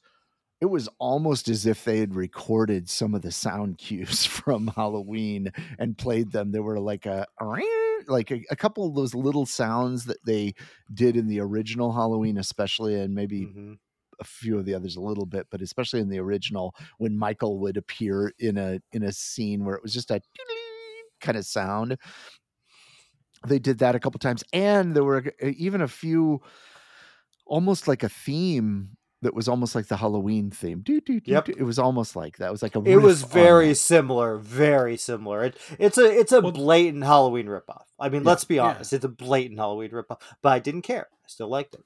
[0.62, 5.52] It was almost as if they had recorded some of the sound cues from Halloween
[5.78, 6.52] and played them.
[6.52, 7.26] There were like a
[8.08, 10.54] like a, a couple of those little sounds that they
[10.94, 13.78] did in the original Halloween, especially, and maybe Mhm.
[14.20, 17.60] a few of the others a little bit, but especially in the original when Michael
[17.60, 20.22] would appear in a in a scene where it was just a
[21.22, 21.98] kind of sound.
[23.48, 26.42] They did that a couple times, and there were uh, even a few,
[27.46, 30.82] almost like a theme that was almost like the Halloween theme.
[30.82, 31.46] Doo, doo, doo, Yep.
[31.46, 31.54] doo.
[31.58, 32.48] It was almost like that.
[32.50, 32.84] It was like a.
[32.84, 33.76] It was very that.
[33.76, 35.46] similar, very similar.
[35.46, 37.84] It, it's a it's a Well- blatant Halloween ripoff.
[38.00, 38.64] I mean, Yeah, let's be yeah.
[38.64, 40.20] honest, it's a blatant Halloween ripoff.
[40.42, 41.08] But I didn't care.
[41.12, 41.82] I still liked it.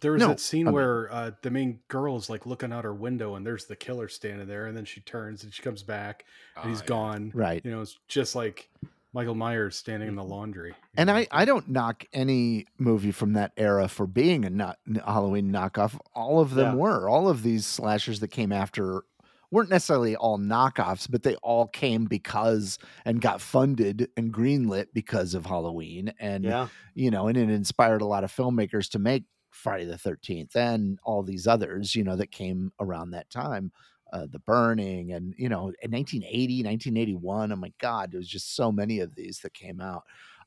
[0.00, 2.72] There was No, that scene I mean- where uh, the main girl is like looking
[2.72, 5.62] out her window and there's the killer standing there, and then she turns and she
[5.62, 6.24] comes back
[6.56, 6.86] and he's yeah.
[6.86, 7.32] gone.
[7.34, 7.64] Right.
[7.64, 8.68] You know, it's just like
[9.16, 10.30] Michael Myers standing in the mm-hmm.
[10.30, 10.74] laundry.
[10.94, 11.16] And know?
[11.16, 15.98] I, I don't knock any movie from that era for being a not, Halloween knockoff.
[16.14, 16.80] All of them Yeah.
[16.82, 17.08] were.
[17.08, 19.04] All of these slashers that came after
[19.50, 25.32] weren't necessarily all knockoffs, but they all came because and got funded and greenlit because
[25.32, 26.12] of Halloween.
[26.20, 29.96] And Yeah, you know, and it inspired a lot of filmmakers to make Friday the
[29.96, 33.72] Thirteenth and all these others, you know, that came around that time.
[34.12, 38.54] Uh, the burning and you know in 1980 1981 oh my god there was just
[38.54, 40.04] so many of these that came out.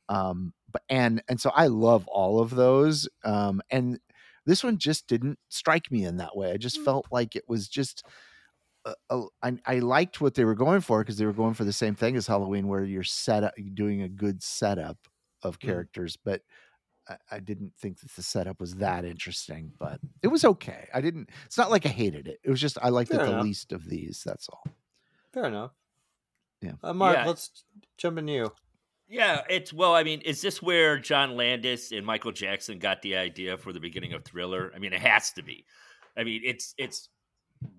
[0.07, 3.99] Um but and and so i love all of those um and
[4.45, 6.51] this one just didn't strike me in that way.
[6.51, 8.03] I just felt like it was just
[8.85, 11.63] uh, uh, I, I liked what they were going for because they were going for
[11.65, 14.97] the same thing as Halloween, where you're set up, you're doing a good setup
[15.43, 15.65] of Mm.
[15.65, 16.41] characters, but
[17.09, 19.71] I, I didn't think that the setup was that interesting.
[19.79, 20.87] But it was okay.
[20.93, 21.29] I didn't.
[21.45, 22.39] It's not like I hated it.
[22.43, 24.21] It was just I liked Fair it the least of these.
[24.25, 24.63] That's all.
[25.33, 25.71] Fair enough.
[26.61, 26.73] Yeah.
[26.83, 27.25] Uh, Mark, Yeah.
[27.25, 27.63] let's
[27.97, 28.51] jump in you.
[29.07, 29.95] Yeah, it's well.
[29.95, 33.79] I mean, is this where John Landis and Michael Jackson got the idea for the
[33.79, 34.71] beginning of Thriller?
[34.75, 35.65] I mean, it has to be.
[36.15, 37.09] I mean, it's it's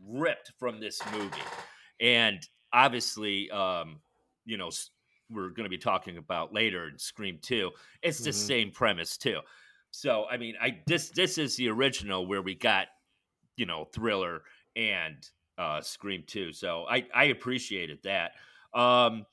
[0.04, 1.36] ripped from this movie,
[2.00, 2.40] and
[2.72, 4.00] obviously, um,
[4.44, 4.90] you know, s-
[5.30, 7.70] we're going to be talking about later in Scream Two.
[8.02, 8.34] It's the Mhm.
[8.34, 9.40] same premise too.
[9.90, 12.88] So, I mean, I this this is the original where we got,
[13.56, 14.42] you know, Thriller
[14.76, 16.52] and uh, Scream Two.
[16.52, 18.32] So I I appreciated that.
[18.74, 19.26] Um,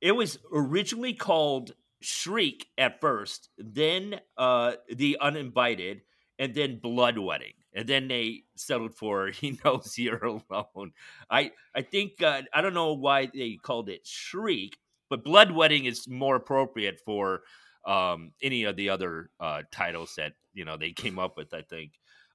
[0.00, 6.02] it was originally called Shriek at first, then uh, The Uninvited,
[6.38, 7.54] and then Blood Wedding.
[7.72, 10.92] And then they settled for He Knows You're Alone.
[11.30, 14.76] I, I think, uh, I don't know why they called it Shriek,
[15.14, 17.42] but Blood Wedding is more appropriate for
[17.86, 21.62] um, any of the other uh, titles that, you know, they came up with, I
[21.62, 21.92] think.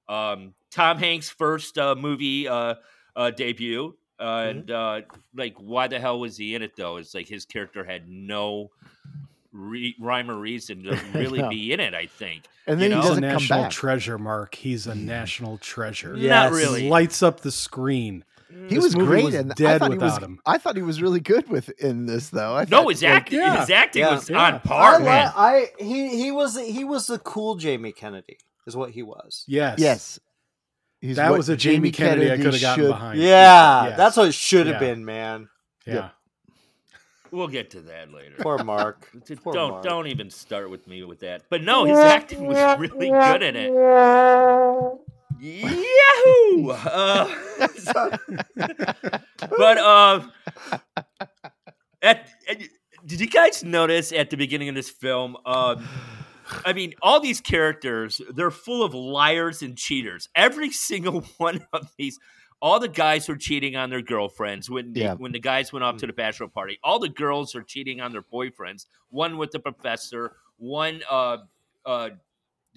[0.08, 2.76] Um, Tom Hanks' first uh, movie uh,
[3.14, 3.96] uh, debut.
[4.18, 5.00] Uh, And uh,
[5.34, 6.96] like, why the hell was he in it though?
[6.96, 8.70] It's like his character had no
[9.52, 11.48] re- rhyme or reason to really know.
[11.48, 11.94] be in it.
[11.94, 12.44] I think.
[12.66, 13.02] And You then know?
[13.02, 13.70] he He's a doesn't come national back.
[13.72, 14.54] treasure, Mark.
[14.54, 16.14] He's a national treasure.
[16.16, 16.44] Yeah.
[16.44, 16.88] Not really.
[16.88, 18.24] Lights up the screen.
[18.68, 20.18] He This was movie great, was and I dead thought he was.
[20.18, 20.40] him.
[20.44, 22.56] I thought he was really good with in this, though.
[22.56, 23.60] I No, thought, his like, acting, yeah.
[23.60, 24.14] his acting Yeah.
[24.14, 24.42] was Yeah.
[24.54, 25.32] on par, li- man.
[25.36, 29.44] I he he was he was the cool Jamie Kennedy is what he was.
[29.46, 29.78] Yes.
[29.78, 30.20] Yes,
[31.00, 33.18] He's That was a Jamie Kennedy, I could have gotten should- behind.
[33.20, 33.96] Yeah, Yes.
[33.96, 34.88] that's what it should have Yeah.
[34.94, 35.48] been, man.
[35.86, 36.08] Yeah.
[37.30, 38.34] We'll get to that later.
[38.40, 39.08] Poor Mark.
[39.44, 39.84] Poor don't Mark.
[39.84, 41.42] don't even start with me with that.
[41.48, 43.70] But no, his acting was really good in it.
[45.40, 46.70] Yahoo!
[46.72, 47.34] Uh,
[49.58, 50.20] but uh,
[52.02, 52.58] at, at-
[53.06, 55.36] did you guys notice at the beginning of this film?
[55.46, 55.86] Um,
[56.64, 60.28] I mean, all these characters, they're full of liars and cheaters.
[60.34, 62.18] Every single one of these,
[62.60, 65.14] all the guys were cheating on their girlfriends when Yeah.
[65.14, 66.78] when the guys went off to the bachelor party.
[66.84, 68.86] All the girls are cheating on their boyfriends.
[69.08, 71.38] One with the professor, one uh,
[71.86, 72.10] uh,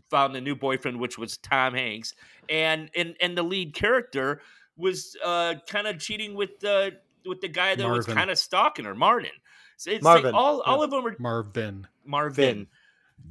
[0.09, 2.13] found a new boyfriend, which was Tom Hanks,
[2.49, 4.41] and and and the lead character
[4.77, 6.93] was uh, kind of cheating with the
[7.25, 9.31] with the guy that was kind of stalking her, Martin.
[9.77, 10.83] So it's Marvin, like all all yeah.
[10.83, 11.87] of them are Marvin.
[12.05, 12.55] Marvin.
[12.55, 12.67] Finn.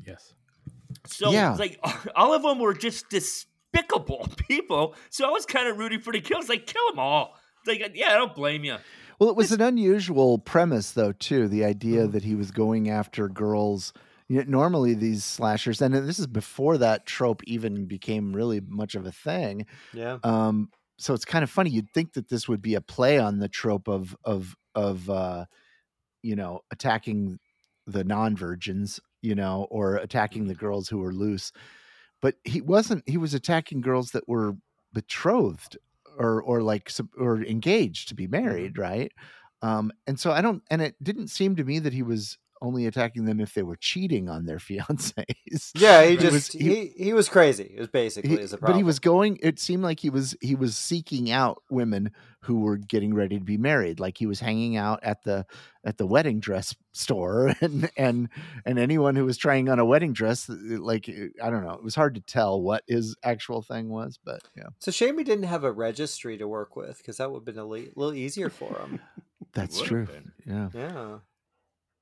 [0.07, 0.35] Yes.
[1.07, 1.51] So Yeah.
[1.51, 1.79] it's like
[2.17, 4.95] all of them were just despicable people.
[5.11, 6.49] So I was kind of rooting for the kills.
[6.49, 7.37] Like kill them all.
[7.67, 8.77] Like yeah, I don't blame you.
[9.19, 11.47] Well, it was an unusual premise, though, too.
[11.47, 13.93] The idea that he was going after girls.
[14.29, 18.95] You know, normally, these slashers, and this is before that trope even became really much
[18.95, 19.67] of a thing.
[19.93, 20.19] Yeah.
[20.23, 21.71] Um, so it's kind of funny.
[21.71, 25.47] You'd think that this would be a play on the trope of of of uh,
[26.23, 27.39] you know attacking
[27.87, 31.53] the non-virgins, you know, or attacking the girls who were loose.
[32.21, 33.09] But he wasn't.
[33.09, 34.55] He was attacking girls that were
[34.93, 35.77] betrothed
[36.17, 39.13] or or like or engaged to be married, right?
[39.63, 40.63] Um, and so I don't.
[40.71, 43.77] And it didn't seem to me that he was only attacking them if they were
[43.77, 45.73] cheating on their fiancés.
[45.75, 47.73] Yeah, he He just was- he, he, was crazy.
[47.77, 50.35] It was basically He- is the but he was going it seemed like he was
[50.41, 52.11] he was seeking out women
[52.45, 55.47] who were getting ready to be married like he was hanging out at the
[55.85, 58.29] at the wedding dress store and and
[58.67, 61.09] and anyone who was trying on a wedding dress uh, like
[61.41, 64.65] i don't know it was hard to tell what his actual thing was but yeah
[64.79, 67.45] It's a shame he didn't have a registry to work with because that would have
[67.45, 68.99] been a li- little easier for him.
[69.55, 70.33] that's true been.
[70.45, 71.19] yeah yeah.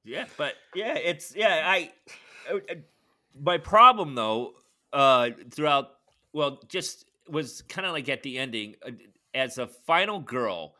[0.04, 1.62] Yeah, but yeah, it's yeah.
[1.66, 1.92] I
[2.50, 2.74] uh, uh,
[3.40, 4.54] my problem though
[4.92, 5.88] uh throughout
[6.32, 8.90] well just was kind of like at the ending uh,
[9.34, 10.74] as a final girl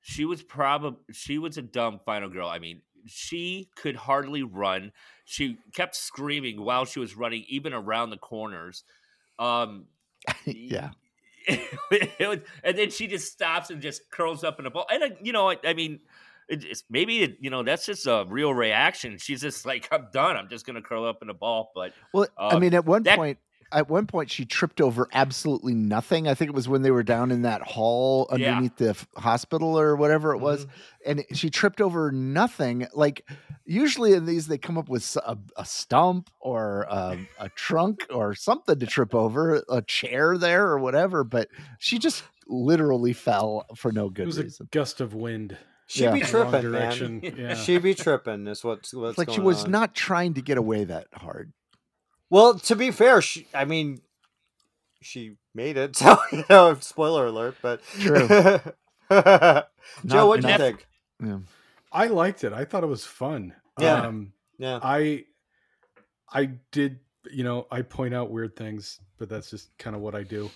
[0.00, 4.92] she was probably she was a dumb final girl i mean she could hardly run
[5.24, 8.84] she kept screaming while she was running even around the corners
[9.38, 9.86] um
[10.46, 10.90] yeah
[11.48, 14.86] it was, and then she just stops and just curls up in a ball.
[14.90, 16.00] And you know, I, I mean,
[16.48, 19.18] it's maybe it, you know that's just a real reaction.
[19.18, 20.36] She's just like, I'm done.
[20.36, 21.70] I'm just gonna curl up in a ball.
[21.74, 23.38] But well i Um, mean at one that- point
[23.70, 27.02] at one point she tripped over absolutely nothing i think it was when they were
[27.02, 28.52] down in that hall Yeah.
[28.52, 31.10] underneath the f- hospital or whatever it was Mm-hmm.
[31.10, 32.86] and she tripped over nothing.
[32.94, 33.28] Like
[33.66, 35.04] usually in these, they come up with
[35.58, 40.78] a stump or a, a trunk or something to trip over, a chair there or
[40.78, 41.22] whatever.
[41.22, 44.50] But she just literally fell for no It good reason.
[44.60, 45.58] a gust of wind.
[45.90, 46.12] She'd Yeah.
[46.12, 47.20] be in the wrong tripping, man.
[47.38, 47.54] Yeah.
[47.54, 48.46] She'd be tripping.
[48.46, 49.70] Is what's what's It's like she was on.
[49.70, 51.52] not trying to get away that hard.
[52.30, 54.02] Well, to be fair, she, I mean,
[55.00, 55.96] she made it.
[55.96, 57.56] So you know, spoiler alert.
[57.62, 58.28] But True.
[59.10, 60.86] Joe, what do you think?
[61.24, 61.38] Yeah.
[61.90, 62.52] I liked it.
[62.52, 63.54] I thought it was fun.
[63.80, 64.02] Yeah.
[64.02, 64.78] Um, Yeah.
[64.82, 65.24] I
[66.30, 67.00] I did,
[67.32, 70.50] you know, I point out weird things, but that's just kind of what I do.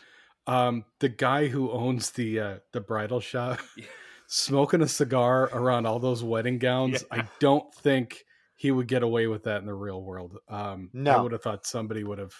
[0.47, 3.87] Um, the guy who owns the uh, the bridal shop Yeah.
[4.27, 7.23] Smoking a cigar around all those wedding gowns, Yeah.
[7.23, 10.39] I don't think he would get away with that in the real world.
[10.49, 12.35] Um, I would have thought somebody would have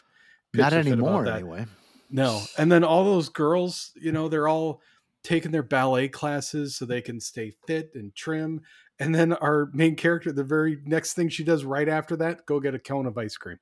[0.55, 1.35] Not pitched a fit about anymore, that.
[1.35, 1.67] anyway.
[2.11, 2.41] No.
[2.59, 4.81] And then all those girls, you know, they're all
[5.25, 8.61] taking their ballet classes so they can stay fit and trim.
[8.99, 12.61] And then our main character, the very next thing she does right after that, go
[12.61, 13.59] get a cone of ice cream.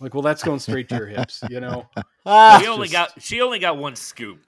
[0.00, 1.86] Like, well, that's going straight to your hips, you know?
[2.26, 4.40] Ah, She only just- got she only got one scoop.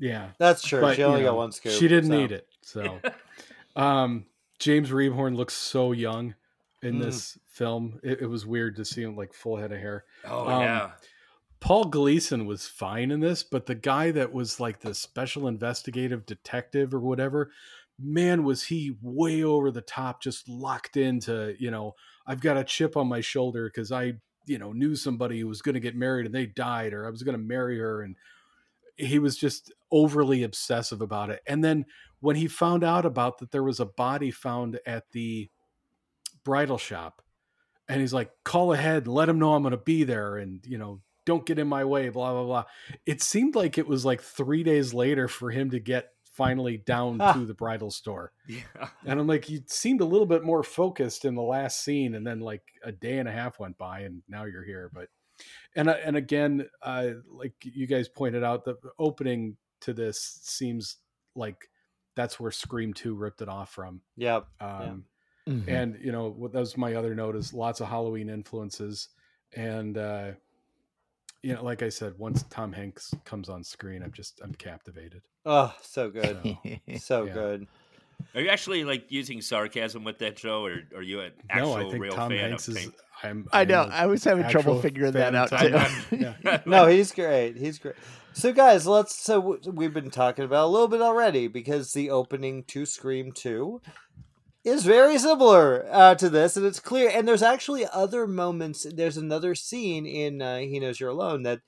[0.00, 0.30] Yeah.
[0.38, 0.80] that's true.
[0.80, 1.72] But, she you only got one scoop.
[1.72, 2.16] She didn't so.
[2.18, 2.48] need it.
[2.62, 3.00] So,
[3.76, 4.26] um,
[4.58, 6.34] James Rebhorn looks so young
[6.82, 7.02] in Mm.
[7.02, 8.00] this film.
[8.02, 10.04] It, it was weird to see him like full head of hair.
[10.24, 10.90] Oh Um, yeah.
[11.60, 16.24] Paul Gleason was fine in this, but the guy that was like the special investigative
[16.24, 17.50] detective or whatever,
[17.98, 21.94] man, was he way over the top, just locked into, you know,
[22.26, 24.14] I've got a chip on my shoulder because I,
[24.46, 27.10] you know, knew somebody who was going to get married and they died, or I
[27.10, 28.00] was going to marry her.
[28.00, 28.16] And
[28.96, 31.40] he was just overly obsessive about it.
[31.46, 31.86] And then
[32.20, 35.48] when he found out about that there was a body found at the
[36.44, 37.22] bridal shop,
[37.88, 40.36] and he's like, call ahead, let him know I'm going to be there.
[40.36, 42.64] And, you know, don't get in my way, blah, blah, blah.
[43.04, 47.20] It seemed like it was like three days later for him to get finally down
[47.20, 47.32] Ah.
[47.32, 48.32] to the bridal store.
[48.46, 48.60] Yeah.
[49.04, 52.14] And I'm like, you seemed a little bit more focused in the last scene.
[52.14, 54.88] And then like a day and a half went by and now you're here.
[54.94, 55.08] But,
[55.74, 60.96] and, uh, and again, uh, like you guys pointed out, the opening to this seems
[61.34, 61.68] like
[62.16, 64.02] that's where Scream 2 ripped it off from.
[64.16, 64.46] Yep.
[64.60, 65.04] Um,
[65.48, 65.68] Mhm.
[65.68, 69.08] and you know what that was my other note is lots of halloween influences
[69.56, 70.32] and uh
[71.42, 75.22] you know like i said once tom hanks comes on screen i'm just i'm captivated
[75.46, 76.36] Oh, so good.
[76.36, 76.58] So,
[76.98, 77.32] So Yeah.
[77.32, 77.66] good.
[78.34, 81.74] Are you actually like using sarcasm with that show, or are you an no actual
[81.74, 82.90] i think real tom fan hanks of is
[83.22, 83.82] i'm I I'm know.
[83.84, 85.58] a I was having trouble figuring that out Tom
[86.10, 86.16] too.
[86.44, 86.58] Yeah.
[86.66, 87.56] No, he's great.
[87.56, 87.96] He's great.
[88.32, 89.20] So, guys, let's.
[89.20, 93.82] So we've been talking about a little bit already because the opening to Scream Two
[94.64, 97.10] is very similar uh, to this, and it's clear.
[97.12, 98.86] And there's actually other moments.
[98.94, 101.60] There's another scene in uh, He Knows You're Alone that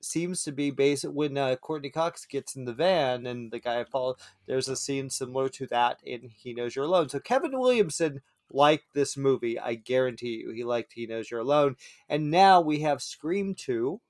[0.00, 3.84] seems to be based when uh, Courteney Cox gets in the van and the guy
[3.84, 4.16] falls.
[4.46, 7.08] There's a scene similar to that in He Knows You're Alone.
[7.10, 9.58] So Kevin Williamson liked this movie.
[9.58, 11.76] I guarantee you, he liked He Knows You're Alone.
[12.08, 14.00] And now we have Scream Two,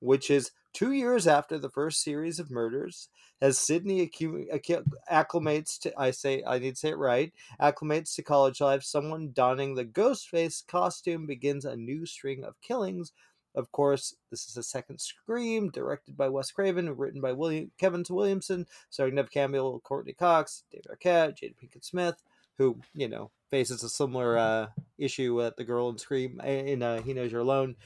[0.00, 3.08] which is two years after the first series of murders.
[3.40, 8.14] As Sydney accu- accu- acclimates to, I say, I need to say it right, acclimates
[8.16, 13.12] to college life, someone donning the Ghostface costume begins a new string of killings.
[13.54, 18.04] Of course, this is the second Scream, directed by Wes Craven, written by William Kevin
[18.08, 22.22] Williamson, starring Neve Campbell, Courteney Cox, David Arquette, Jada Pinkett Smith,
[22.56, 24.66] who you know faces a similar uh,
[24.98, 27.76] issue at the girl in Scream in uh, He Knows You're Alone.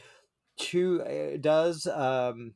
[0.58, 1.86] Two does.
[1.86, 2.54] Um,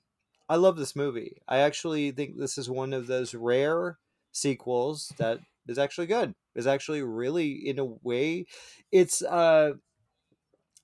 [0.48, 1.42] I love this movie.
[1.48, 3.98] I actually think this is one of those rare
[4.32, 6.34] sequels that is actually good.
[6.54, 8.46] Is actually really in a way,
[8.90, 9.22] it's.
[9.22, 9.72] uh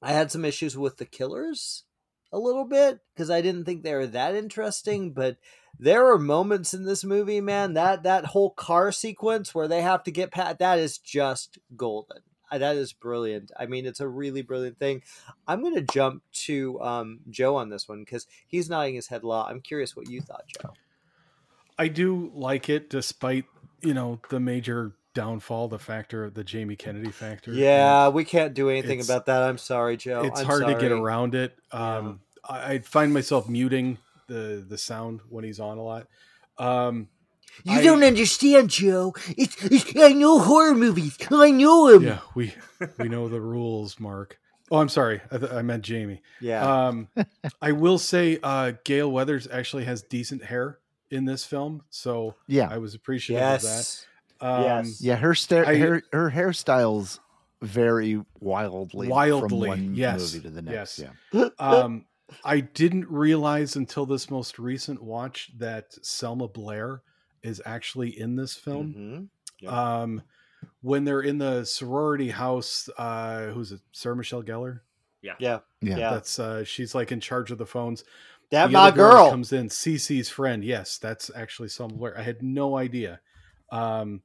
[0.02, 1.84] I had some issues with the killers
[2.32, 5.36] a little bit because I didn't think they were that interesting, but
[5.78, 7.74] there are moments in this movie, man.
[7.74, 12.22] That that whole car sequence where they have to get past that is just golden.
[12.59, 13.50] That is brilliant.
[13.59, 15.03] I mean, it's a really brilliant thing.
[15.48, 19.22] I'm going to jump to um, Joe on this one because he's nodding his head
[19.22, 19.50] a lot.
[19.50, 20.72] I'm curious what you thought, Joe.
[21.78, 23.46] i do like it despite
[23.80, 28.70] you know the major downfall the factor the jamie kennedy factor Yeah, we can't do
[28.70, 29.42] anything about that.
[29.42, 30.22] I'm sorry, Joe.
[30.24, 31.57] it's I'm hard to get around it.
[31.70, 36.07] Um, I, I find myself muting the the sound when he's on a lot.
[36.59, 37.09] Um,
[37.64, 39.14] You I- don't understand, Joe.
[39.36, 41.16] It's, it's I know horror movies.
[41.30, 42.03] I know them.
[42.05, 42.55] yeah, we
[42.98, 44.38] we know the rules, Mark.
[44.70, 45.20] Oh, I'm sorry.
[45.30, 46.22] I, th- I meant Jamie.
[46.40, 46.86] Yeah.
[46.86, 47.09] Um,
[47.62, 50.78] I will say, uh, Gale Weathers actually has decent hair
[51.11, 52.68] in this film, so yeah.
[52.70, 53.66] I was appreciative of that.
[53.68, 54.07] yes.
[54.40, 55.00] Um, Yes.
[55.03, 57.18] Yeah, her sta- I- her her hairstyles
[57.61, 60.98] vary wildly, Wildly, from one yes, movie to the next.
[60.98, 61.11] yes.
[61.32, 62.07] Yeah, um,
[62.44, 67.03] I didn't realize until this most recent watch that Selma Blair
[67.43, 68.95] is actually in this film.
[68.95, 69.28] Mhm.
[69.61, 70.01] Yeah.
[70.01, 70.22] um
[70.80, 74.80] when they're in the sorority house uh who's it sarah michelle gellar
[75.20, 75.34] Yeah.
[75.38, 76.11] yeah, Yeah.
[76.11, 78.05] that's uh she's like in charge of the phones
[78.51, 79.30] That The my girl girl.
[79.30, 83.20] comes in cc's friend yes that's actually somewhere i had no idea
[83.70, 84.22] um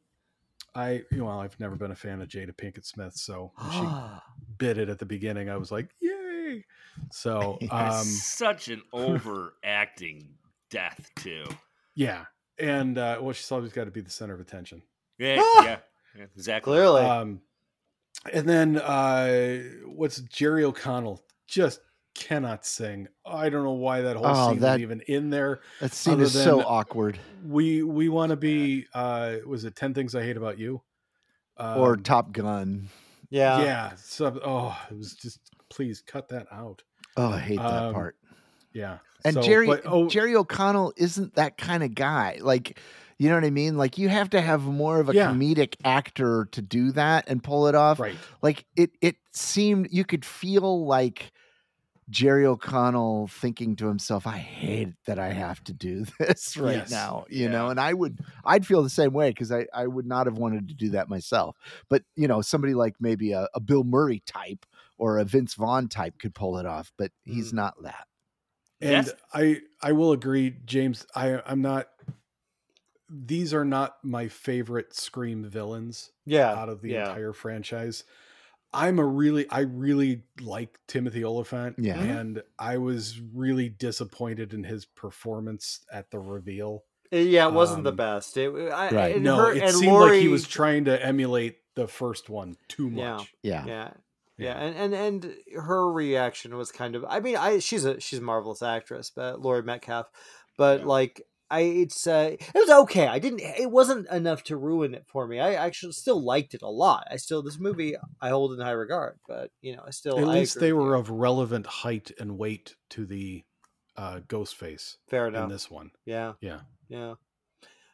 [0.75, 3.87] i well i've never been a fan of jada pinkett smith so when she
[4.57, 6.63] bit it at the beginning i was like yay
[7.11, 10.29] so um Such an overacting
[10.69, 11.45] death too.
[11.95, 12.25] yeah
[12.59, 14.81] and uh, well, she's always got to be the center of attention.
[15.17, 15.61] Yeah, Ah!
[15.63, 15.77] yeah,
[16.17, 16.71] yeah, exactly.
[16.73, 17.01] Clearly.
[17.03, 17.41] Um,
[18.33, 21.79] and then uh, what's Jerry O'Connell just
[22.15, 23.07] cannot sing.
[23.25, 25.61] I don't know why that whole Oh, scene that- was even in there.
[25.81, 27.19] That scene is so awkward.
[27.45, 28.85] We we want to be.
[28.93, 30.81] Uh, was it Ten Things I Hate About You?
[31.59, 32.89] or Um, Top Gun.
[33.29, 33.61] yeah.
[33.61, 33.91] yeah.
[33.97, 35.39] So oh, it was just
[35.69, 36.83] please cut that out.
[37.17, 38.15] Oh, I hate that Um, part.
[38.77, 38.97] Yeah.
[39.25, 42.37] And So, Jerry but, oh, Jerry O'Connell isn't that kind of guy.
[42.39, 42.79] Like,
[43.17, 43.77] you know what I mean?
[43.77, 45.31] Like you have to have more of a Yeah.
[45.31, 47.99] comedic actor to do that and pull it off.
[47.99, 48.15] right.
[48.43, 51.31] Like it it seemed you could feel like
[52.09, 56.91] Jerry O'Connell thinking to himself, I hate that I have to do this right Yes.
[56.91, 57.25] now.
[57.27, 60.27] You know, and I would I'd feel the same way because I, I would not
[60.27, 61.57] have wanted to do that myself.
[61.89, 64.65] But you know, somebody like maybe a, a Bill Murray type
[64.97, 67.55] or a Vince Vaughn type could pull it off, but he's Mm.
[67.55, 68.05] not that.
[68.81, 69.11] And Yes.
[69.33, 71.05] I I will agree, James.
[71.15, 71.89] I I'm not.
[73.09, 76.51] These are not my favorite Scream villains Yeah.
[76.51, 77.07] out of the yeah.
[77.09, 78.03] entire franchise.
[78.73, 81.77] I'm a really I really like Timothy Olyphant.
[81.79, 81.97] Yeah.
[81.97, 82.19] Mhm.
[82.19, 86.83] And I was really disappointed in his performance at the reveal.
[87.11, 88.35] Uh, Yeah, it wasn't the Um, best.
[88.35, 89.15] It, I, Right.
[89.15, 92.29] and no, her, it and seemed Lori, like he was trying to emulate the first
[92.29, 93.33] one too much.
[93.41, 93.65] Yeah.
[93.65, 93.65] Yeah.
[93.65, 93.93] Yeah.
[94.37, 94.93] Yeah, and, and
[95.25, 97.03] and her reaction was kind of.
[97.07, 100.07] I mean, I she's a she's a marvelous actress, but Laurie Metcalf,
[100.57, 100.85] but Yeah.
[100.85, 103.07] like I it's uh it was okay.
[103.07, 103.39] I didn't.
[103.39, 105.39] It wasn't enough to ruin it for me.
[105.39, 107.07] I actually still liked it a lot.
[107.09, 110.25] I still this movie I hold in high regard, but you know I still At
[110.25, 113.43] I least they were of relevant height and weight to the
[113.95, 115.49] uh, ghost face fair in enough.
[115.49, 115.89] this one.
[116.05, 116.59] Yeah, Yeah.
[116.89, 117.15] yeah.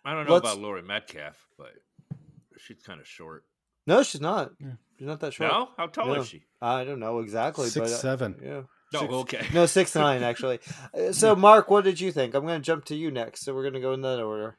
[0.04, 1.72] I don't know Let's- about Laurie Metcalf, but
[2.58, 3.46] she's kind of short.
[3.88, 4.52] No, she's not.
[4.60, 4.72] Yeah.
[4.98, 5.52] She's not that short.
[5.52, 6.14] No, how tall No.
[6.22, 6.44] is she?
[6.62, 8.36] I don't know exactly, Six but uh, seven.
[8.42, 8.62] yeah.
[8.94, 9.48] No, Six- okay.
[9.54, 10.60] No, six nine actually.
[10.94, 12.34] Uh, So, Mark, what did you think?
[12.36, 13.42] I'm going to jump to you next.
[13.44, 14.58] So we're going to go in that order.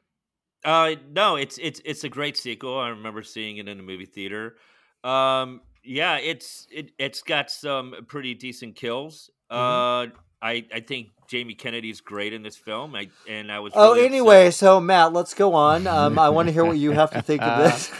[0.64, 2.78] Uh, no, it's it's it's a great sequel.
[2.78, 4.56] I remember seeing it in a movie theater.
[5.04, 9.30] Um, yeah, it's it it's got some pretty decent kills.
[9.52, 10.12] Mm-hmm.
[10.12, 12.94] Uh, I I think Jamie Kennedy's great in this film.
[12.94, 13.72] I and I was.
[13.76, 15.86] Oh, really upset- anyway, so Matt, let's go on.
[15.86, 17.92] Um, I want to hear what you have to think of this.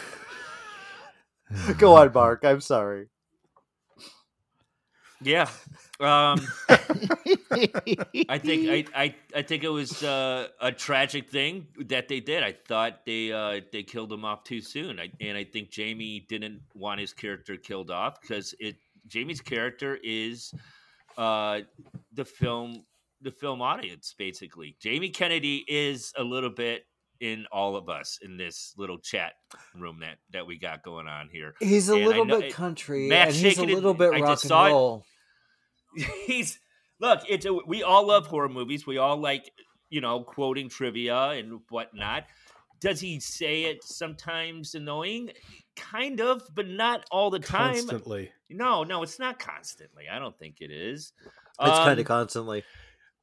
[1.79, 2.45] go on, Mark.
[2.45, 3.09] I'm sorry.
[5.23, 5.49] yeah.
[6.01, 6.41] Um,
[8.29, 12.43] I think I, I I think it was uh, a tragic thing that they did.
[12.43, 16.27] I thought they uh, they killed him off too soon, I, and I think Jamie
[16.29, 18.77] didn't want his character killed off because it
[19.07, 20.53] Jamie's character is
[21.19, 21.61] uh,
[22.13, 22.85] the film
[23.23, 24.77] the film audience basically.
[24.81, 26.87] Jamie Kennedy is a little bit
[27.25, 29.33] in all of us in this little chat
[29.75, 31.55] room that that we got going on here.
[31.61, 34.12] He's a And little know- bit country, Matt and he's a shaking it- little bit
[34.12, 34.70] I rock just and saw it.
[34.70, 35.05] roll.
[36.27, 36.59] he's
[37.01, 39.51] look it's a, we all love horror movies we all like
[39.91, 42.25] you know quoting trivia and whatnot
[42.81, 45.31] does he say it sometimes annoying
[45.77, 48.33] kind of but not all the time Constantly.
[48.51, 51.12] no no it's not constantly i don't think it is
[51.61, 52.64] It's kind Um, of constantly.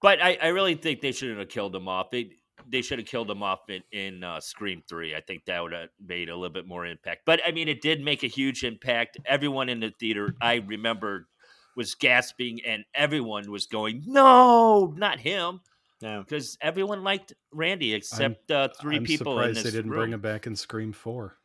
[0.02, 2.10] but I, I really think they shouldn't have killed him off.
[2.10, 2.32] They
[2.70, 5.16] they should have killed him off in, in uh, Scream Three.
[5.16, 7.22] I think that would have made a little bit more impact.
[7.26, 9.18] But I mean, it did make a huge impact.
[9.26, 11.28] Everyone in the theater, I remember,
[11.76, 15.62] was gasping, and everyone was going, "No, not him,"
[16.02, 16.20] Yeah.
[16.20, 20.00] because everyone liked Randy except uh, 3 I'm people in surprised this they didn't room.
[20.00, 21.38] bring him back in Scream Four.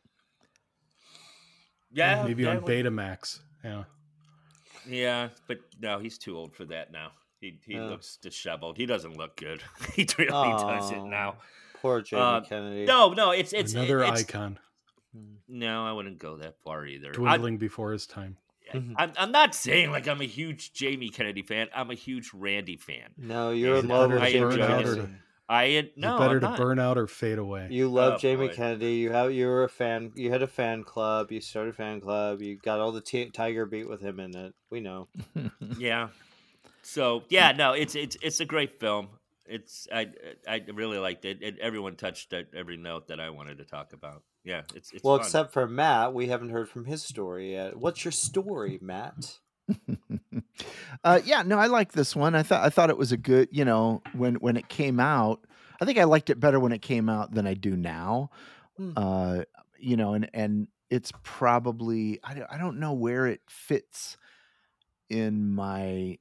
[1.91, 3.39] Yeah, Maybe yeah, on Betamax.
[3.63, 3.83] Yeah.
[4.87, 7.11] Yeah, but no, he's too old for that now.
[7.39, 7.85] He he Yeah.
[7.85, 8.77] looks disheveled.
[8.77, 9.61] He doesn't look good.
[9.93, 11.35] he really does it now.
[11.81, 12.85] Poor Jamie Uh, Kennedy.
[12.85, 14.57] No, no, it's it's Another it's, icon
[15.47, 17.11] No, I wouldn't go that far either.
[17.25, 18.37] I, before his time.
[18.73, 18.93] Mhm.
[18.97, 21.67] I'm, I'm not saying like I'm a huge Jamie Kennedy fan.
[21.73, 23.11] I'm a huge Randy fan.
[23.17, 24.99] No, you're Is in love better with to Jamie burn out Kennedy.
[25.01, 25.09] or-
[25.49, 26.57] I no, better I'm to not.
[26.57, 27.69] burn out or fade away?
[27.71, 28.53] You love Oh, Jamie boy.
[28.53, 28.95] Kennedy.
[28.95, 30.11] You have you were a fan.
[30.15, 31.31] You had a fan club.
[31.31, 32.41] You started a fan club.
[32.41, 34.53] You got all the t- Tiger beat with him in it.
[34.69, 35.07] We know.
[35.77, 36.09] Yeah.
[36.87, 39.09] So yeah, no, it's it's it's a great film.
[39.45, 40.07] It's I
[40.47, 41.39] I really liked it.
[41.41, 44.23] it everyone touched at every note that I wanted to talk about.
[44.45, 45.25] Yeah, it's it's well, fun.
[45.25, 47.75] except for Matt, we haven't heard from his story yet.
[47.75, 49.37] What's your story, Matt?
[51.03, 52.35] uh, yeah, no, I like this one.
[52.35, 55.45] I thought I thought it was a good, you know, when when it came out.
[55.81, 58.29] I think I liked it better when it came out than I do now.
[58.77, 58.93] Hmm.
[58.95, 59.41] Uh,
[59.77, 64.15] you know, and and it's probably I I don't know where it fits
[65.09, 66.17] in my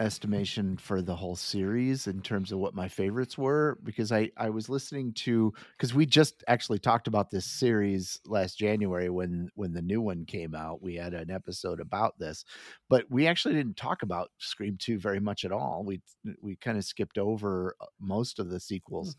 [0.00, 4.50] estimation for the whole series in terms of what my favorites were because I I
[4.50, 9.72] was listening to because we just actually talked about this series last January when when
[9.74, 10.82] the new one came out.
[10.82, 12.44] We had an episode about this,
[12.88, 15.84] but we actually didn't talk about Scream 2 very much at all.
[15.84, 16.00] We
[16.40, 19.16] we kind of skipped over uh, most of the sequels.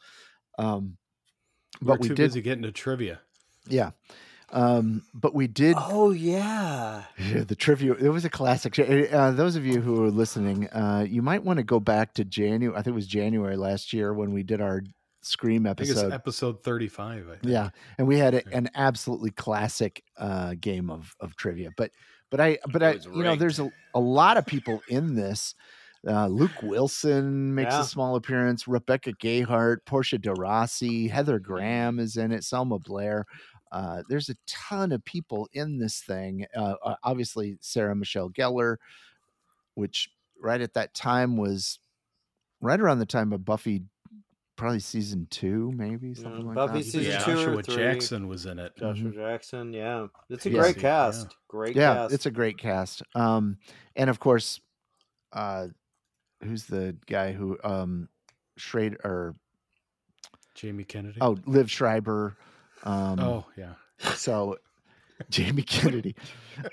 [0.58, 0.98] Um
[1.84, 3.22] We're but we too did, busy getting to trivia.
[3.68, 3.92] yeah.
[4.52, 7.04] Um, but we did Oh yeah.
[7.18, 7.94] Yeah, the trivia.
[7.94, 8.76] It was a classic.
[8.76, 8.84] show.
[8.84, 12.26] Uh, those of you who are listening, uh, you might want to go back to
[12.26, 12.74] January.
[12.78, 14.82] I think it was January last year when we did our
[15.24, 16.14] Scream I think it's episode.
[16.14, 17.28] episode 35.
[17.28, 17.40] I think.
[17.44, 21.70] Yeah, and we had a, an absolutely classic uh, game of of trivia.
[21.78, 21.92] But
[22.32, 25.54] but I but I was you know there's a, a lot of people in this.
[26.08, 27.82] Uh, Luke Wilson makes Yeah.
[27.82, 28.68] a small appearance.
[28.68, 32.44] Rebecca Gayheart, Portia de Rossi, Heather Graham is in it.
[32.44, 33.28] Selma Blair.
[33.72, 36.46] Uh, there's a ton of people in this thing.
[36.56, 38.78] Uh, uh, obviously, Sarah Michelle Gellar,
[39.76, 40.10] which
[40.40, 41.80] right at that time was
[42.62, 43.84] right around the time of Buffy,
[44.58, 46.68] probably season two, maybe something like that.
[46.68, 46.84] Buffy that.
[46.86, 47.20] season Yeah.
[47.24, 47.76] two or Joshua three.
[47.76, 48.76] Jackson was in it.
[48.78, 50.60] Joshua Jackson, yeah, it's a Yeah.
[50.60, 50.82] great Yeah.
[50.82, 51.36] cast.
[51.48, 52.14] Great yeah, cast.
[52.14, 53.04] it's a great cast.
[53.16, 53.58] Um,
[53.96, 54.60] and of course,
[55.32, 55.70] uh,
[56.44, 58.10] who's the guy who um,
[58.58, 59.36] Schrader or
[60.56, 61.18] Jamie Kennedy.
[61.22, 62.36] oh, Liev Schreiber.
[62.84, 63.74] Um, oh yeah.
[64.16, 64.58] so
[65.30, 66.16] Jamie Kennedy.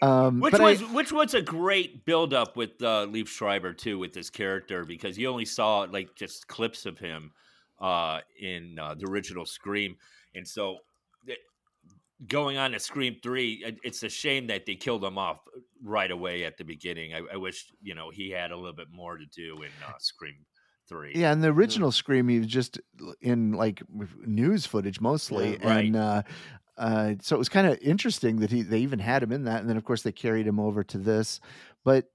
[0.03, 3.73] Um, Which but was I, which was a great build up with uh, Liev Schreiber
[3.75, 7.33] too with this character because you only saw like just clips of him
[7.81, 9.97] uh, in uh, the original Scream,
[10.35, 10.79] and so
[11.27, 11.39] th-
[12.27, 15.39] going on to Scream three, it- it's a shame that they killed him off
[15.83, 17.15] right away at the beginning.
[17.15, 19.93] I, I wish you know he had a little bit more to do in uh,
[19.99, 20.35] Scream
[20.89, 21.13] three.
[21.15, 22.81] yeah, and the original Scream, he was just
[23.21, 23.83] in like
[24.27, 25.85] news footage mostly, Yeah, right.
[25.85, 26.23] and uh,
[26.77, 29.61] uh, so it was kind of interesting that he they even had him in that,
[29.61, 31.41] and then of course they carried him over to this,
[31.85, 32.07] but.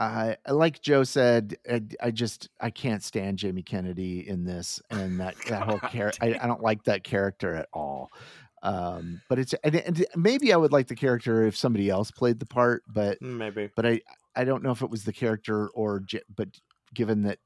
[0.00, 5.18] I like Joe said, I, I just I can't stand Jamie Kennedy in this and
[5.18, 6.24] that that whole character.
[6.24, 8.12] I, I don't like that character at all.
[8.62, 12.38] Um, but it's and, and maybe I would like the character if somebody else played
[12.38, 13.70] the part, but Mm, maybe.
[13.74, 14.00] but I
[14.36, 16.00] I don't know if it was the character or
[16.36, 16.48] but
[16.94, 17.40] given that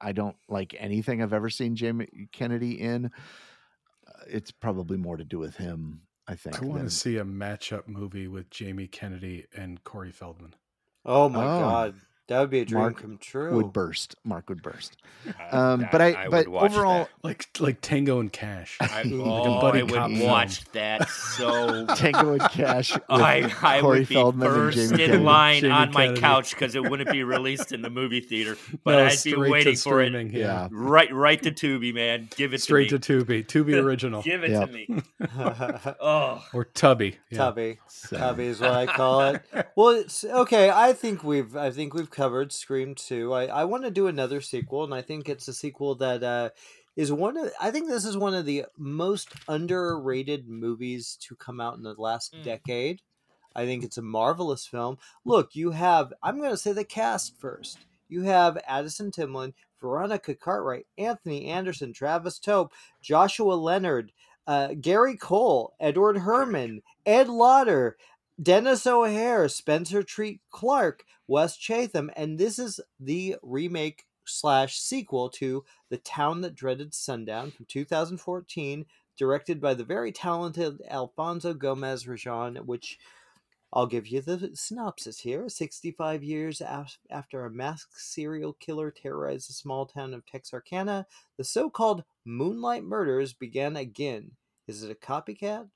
[0.00, 5.24] I don't like anything I've ever seen Jamie Kennedy in, uh, it's probably more to
[5.24, 6.02] do with him.
[6.28, 6.56] I think.
[6.60, 10.54] I want than- to see a matchup movie with Jamie Kennedy and Corey Feldman.
[11.04, 11.60] Oh my Oh.
[11.60, 11.94] god,
[12.28, 13.54] that would be a dream Mark come true.
[13.54, 14.16] would burst.
[14.24, 14.96] Mark would burst.
[15.52, 17.08] I- Um, but I, would but watch overall, that.
[17.22, 18.78] Like like Tango and Cash.
[18.80, 20.20] I, Like oh, buddy I would cop film.
[20.22, 22.92] watch that so Tango and Cash.
[23.08, 25.18] I, I Corey would be Feldman first in Kennedy.
[25.18, 28.56] line Jamie on my couch because it wouldn't be released in the movie theater.
[28.84, 30.08] But No, I'd be waiting for it.
[30.08, 30.68] streaming, Yeah.
[30.70, 32.28] Right, right to Tubi, man.
[32.36, 33.42] Give it Straight to to me.
[33.42, 33.46] Tubi.
[33.46, 34.22] Tubi original.
[34.22, 34.66] Give it Yep.
[34.68, 35.02] to me.
[36.00, 37.16] Oh, or Tubby.
[37.30, 37.38] Yeah.
[37.38, 37.78] Tubby.
[37.88, 39.42] So- Tubby is what I call it.
[39.74, 40.70] Well, it's okay.
[40.70, 43.34] I think we've I think we've covered Scream two.
[43.34, 46.50] I I want to do another sequel, and I think it's a sequel that uh,
[46.96, 47.50] is one of.
[47.60, 51.94] I think this is one of the most underrated movies to come out in the
[51.98, 52.42] last Mm.
[52.42, 53.02] decade.
[53.54, 54.98] I think it's a marvelous film.
[55.24, 56.12] Look, you have.
[56.22, 57.78] I'm going to say the cast first.
[58.08, 64.12] You have Addison Timlin, Veronica Cartwright, Anthony Anderson, Travis Tope, Joshua Leonard,
[64.46, 67.96] uh, Gary Cole, Edward Herrmann, Ed Lauter,
[68.40, 75.64] Dennis O'Hare, Spencer Treat Clark, Wes Chatham, and this is the remake slash sequel to
[75.88, 78.84] The Town That Dreaded Sundown from 2014,
[79.18, 82.98] directed by the very talented Alfonso Gomez Rejon, which
[83.72, 85.48] I'll give you the synopsis here.
[85.48, 91.06] 65 years af- after a masked serial killer terrorized the small town of Texarkana,
[91.38, 94.32] the so called Moonlight Murders began again.
[94.68, 95.70] Is it a copycat?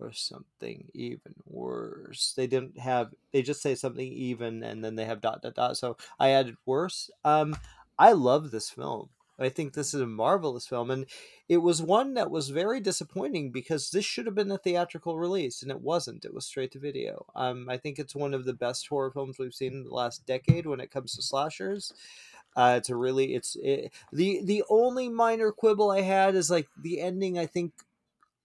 [0.00, 2.34] Or something even worse.
[2.36, 5.76] They didn't have they just say something even and then they have dot dot dot.
[5.76, 7.10] So I added worse.
[7.24, 7.56] Um
[7.98, 9.10] I love this film.
[9.38, 11.06] I think this is a marvelous film and
[11.48, 15.62] it was one that was very disappointing because this should have been a theatrical release
[15.62, 16.24] and it wasn't.
[16.24, 17.26] It was straight to video.
[17.34, 20.26] Um I think it's one of the best horror films we've seen in the last
[20.26, 21.92] decade when it comes to slashers.
[22.56, 26.68] Uh, it's a really it's it, the the only minor quibble I had is like
[26.80, 27.36] the ending.
[27.36, 27.72] I think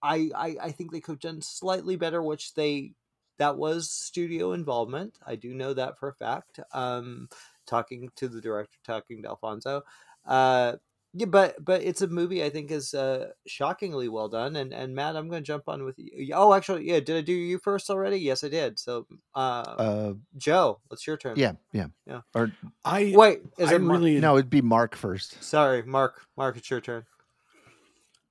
[0.02, 2.92] I, I I think they could have done slightly better, which they
[3.38, 5.18] that was studio involvement.
[5.26, 6.60] I do know that for a fact.
[6.72, 7.28] Um,
[7.66, 9.82] talking to the director, talking to Alfonso.
[10.26, 10.74] Uh,
[11.14, 14.56] yeah, but but it's a movie I think is uh, shockingly well done.
[14.56, 16.32] And and Matt, I'm going to jump on with you.
[16.34, 18.18] Oh, actually, yeah, did I do you first already?
[18.18, 18.78] Yes, I did.
[18.78, 19.38] So, uh,
[19.78, 21.36] Uh, Joe, it's your turn.
[21.36, 22.20] yeah, yeah, Yeah.
[22.34, 22.52] Or
[22.84, 25.42] I Wait, is I it Mar- really no, it'd be Mark first.
[25.42, 26.22] Sorry, Mark.
[26.36, 27.04] Mark, it's your turn.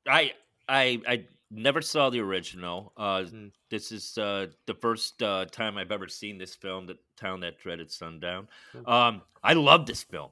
[0.08, 0.34] I
[0.70, 2.94] I I never saw the original.
[2.98, 3.52] Uh, Mm.
[3.70, 7.60] This is uh, the first uh, time I've ever seen this film, "The Town That
[7.60, 8.88] Dreaded Sundown." Mm.
[8.88, 10.32] Um, I love this film.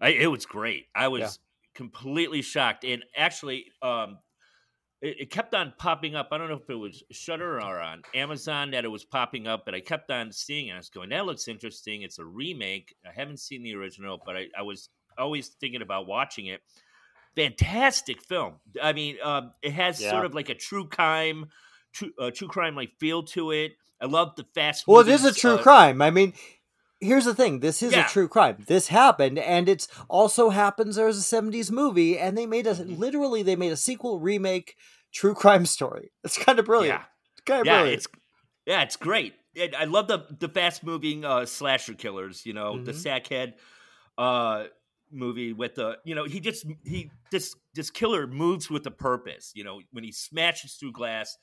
[0.00, 0.86] I, it was great.
[0.94, 1.28] I was Yeah.
[1.74, 4.18] completely shocked, and actually, um,
[5.00, 6.28] it, it kept on popping up.
[6.32, 9.64] I don't know if it was Shudder or on Amazon that it was popping up,
[9.64, 10.72] but I kept on seeing it.
[10.72, 12.94] I was going, "That looks interesting." It's a remake.
[13.06, 14.88] I haven't seen the original, but I, I was
[15.18, 16.60] always thinking about watching it.
[17.36, 18.54] Fantastic film.
[18.82, 20.10] I mean, um, it has Yeah.
[20.10, 21.46] sort of like a true crime,
[21.92, 23.72] true uh, true crime like feel to it.
[24.00, 24.86] I love the fast.
[24.86, 26.02] Well, it is a true uh, crime.
[26.02, 26.34] I mean,
[27.00, 28.06] here's the thing: this is Yeah.
[28.06, 28.64] a true crime.
[28.66, 30.96] This happened, and it's also happens.
[30.96, 32.96] There's a '70s movie, and they made a Mm-hmm.
[32.96, 34.76] literally they made a sequel remake
[35.12, 36.10] true crime story.
[36.24, 37.00] It's kind of brilliant.
[37.00, 37.94] Yeah, It's kind of yeah, brilliant.
[37.98, 38.06] it's
[38.66, 39.34] yeah, it's great.
[39.56, 42.44] And I love the the fast moving uh, slasher killers.
[42.44, 43.04] You know, the Mhm.
[43.04, 43.52] Sackhead
[44.18, 44.64] uh,
[45.14, 49.52] movie with the you know he just he this this killer moves with a purpose.
[49.54, 51.36] You know, when he smashes through glass.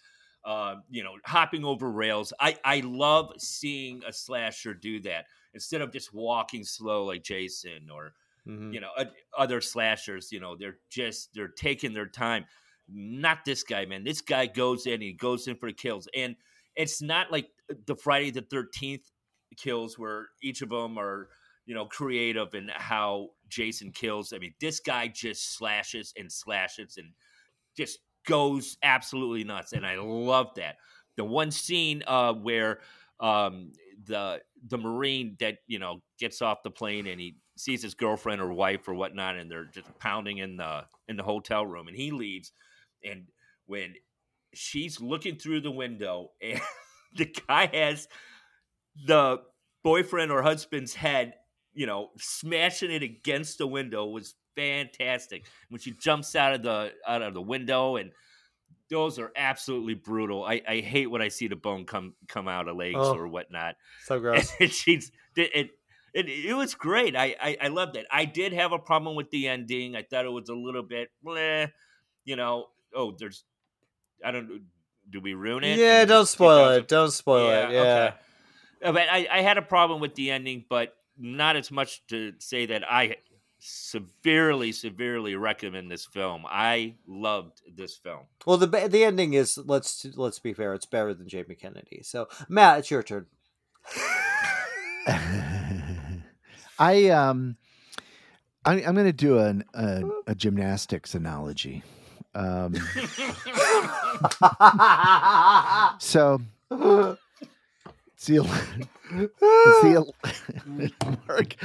[0.44, 2.34] Uh, you know, hopping over rails.
[2.40, 7.90] I, I love seeing a slasher do that instead of just walking slow like Jason
[7.94, 8.14] or
[8.48, 8.74] Mhm.
[8.74, 8.90] you know
[9.38, 12.46] other slashers you know they're just they're taking their time
[12.90, 16.36] not this guy man this guy goes in he goes in for the kills and
[16.76, 17.48] it's not like
[17.86, 19.12] the friday the 13th
[19.58, 21.30] kills where each of them are
[21.68, 24.34] you know creative and how jason kills.
[24.34, 27.10] I mean this guy just slashes and slashes and
[27.78, 30.78] just goes absolutely nuts and i love that.
[31.18, 32.80] The one scene uh where
[33.20, 33.74] um
[34.06, 38.42] the the marine that you know gets off the plane and he sees his girlfriend
[38.42, 41.98] or wife or whatnot and they're just pounding in the in the hotel room and
[41.98, 42.52] he leaves
[43.04, 43.28] and
[43.66, 43.94] when
[44.54, 46.60] she's looking through the window and
[47.16, 48.08] the guy has
[49.06, 49.38] the
[49.84, 51.34] boyfriend or husband's head
[51.74, 56.92] you know smashing it against the window was fantastic when she jumps out of the
[57.08, 58.12] out of the window and
[58.90, 60.44] those are absolutely brutal.
[60.44, 63.16] I, I hate when I see the bone come come out of legs Oh.
[63.16, 63.76] or whatnot.
[64.06, 64.52] so gross.
[64.60, 65.70] And she's it, it
[66.14, 67.16] it it was great.
[67.16, 68.06] I, I I loved it.
[68.12, 69.96] I did have a problem with the ending.
[69.96, 71.72] I thought it was a little bit bleh,
[72.26, 72.68] you know.
[72.94, 73.46] Oh, there's
[74.26, 74.64] I don't
[75.10, 75.80] do we ruin it?
[75.80, 76.90] yeah, don't spoil it.
[76.90, 77.72] Don't spoil it.
[77.74, 78.12] Yeah.
[78.84, 78.92] okay.
[78.92, 82.66] But I, I had a problem with the ending, but not as much to say
[82.66, 83.18] that I
[83.60, 86.46] severely, severely recommend this film.
[86.48, 88.22] I loved this film.
[88.46, 90.74] Well, the the ending is let's let's be fair.
[90.74, 92.02] It's better than Jamie Kennedy.
[92.04, 93.28] So Matt, it's your turn.
[96.80, 97.58] I um,
[98.66, 101.82] I, I'm going to do an, a, a gymnastics analogy.
[102.36, 102.74] Um,
[106.00, 106.40] so
[108.22, 108.38] it's the,
[109.14, 109.40] it's
[109.82, 110.94] the
[111.28, 111.56] Mark,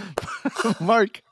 [0.81, 1.23] Mark,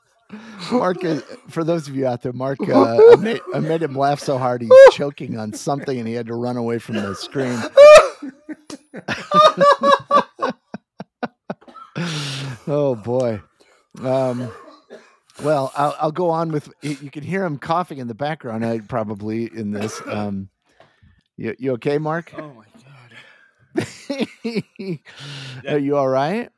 [0.71, 1.03] Mark.
[1.03, 4.19] Is, for those of you out there, Mark, uh, I, made, I made him laugh
[4.19, 7.59] so hard he's choking on something, and he had to run away from the screen.
[12.67, 13.41] oh boy.
[14.03, 14.51] Um,
[15.43, 16.71] well, I'll, I'll go on with.
[16.83, 18.63] You you can hear him coughing in the background.
[18.63, 19.99] I probably in this.
[20.05, 20.49] Um,
[21.35, 22.31] you you okay, Mark?
[22.37, 22.74] Oh my god,
[25.67, 26.49] Are you all right?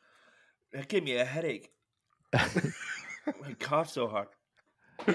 [0.74, 1.72] that gave me a headache.
[2.34, 4.28] I coughed so hard.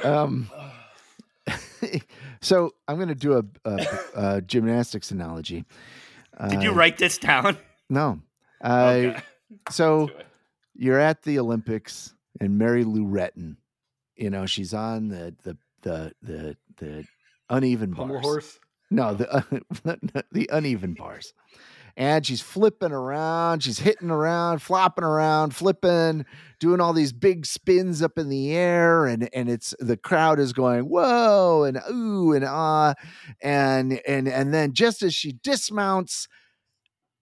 [0.04, 0.50] Um,
[2.40, 5.64] so I'm going to do a, a, a gymnastics analogy.
[6.48, 7.58] Did you Uh, write this down?
[7.90, 8.20] No.
[8.62, 8.70] Uh,
[9.12, 9.22] Okay.
[9.70, 10.10] So
[10.74, 13.56] you're at the Olympics, and Mary Lou Retton,
[14.16, 17.04] you know, she's on the the the the the
[17.50, 18.22] uneven bars.
[18.24, 18.58] horse.
[18.90, 19.62] No, the
[20.32, 21.34] the uneven bars.
[21.96, 26.24] And she's flipping around, she's hitting around, flopping around, flipping,
[26.58, 30.52] doing all these big spins up in the air, and and it's the crowd is
[30.52, 32.94] going whoa and ooh and ah,
[33.42, 36.28] and and and then just as she dismounts,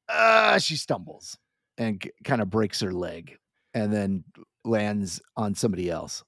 [0.08, 1.36] uh, she stumbles
[1.76, 3.38] and kind of breaks her leg,
[3.74, 4.24] and then
[4.64, 6.22] lands on somebody else.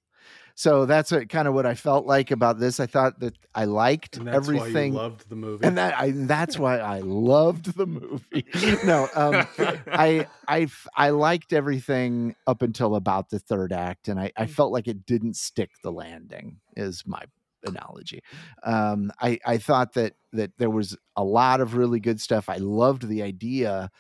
[0.55, 2.79] So that's what, kind of what I felt like about this.
[2.81, 5.67] I thought that I liked And that's everything loved the movie.
[5.67, 8.45] and that I that's why I loved the movie.
[8.85, 9.47] No, um,
[9.87, 14.73] I I I liked everything up until about the third act, and I, I felt
[14.73, 16.61] like it didn't stick the landing.
[16.77, 17.23] Is my
[17.65, 18.23] analogy.
[18.63, 22.49] Um, I I thought that that there was a lot of really good stuff.
[22.49, 23.91] I loved the idea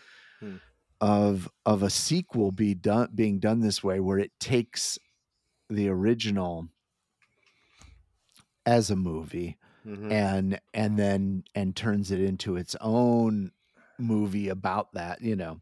[0.40, 0.57] Hmm.
[1.00, 4.98] of of a sequel be done being done this way, where it takes
[5.75, 6.68] the original
[8.64, 10.12] as a movie Mhm.
[10.12, 13.51] and and then and turns it into its own
[13.99, 15.61] movie about that you know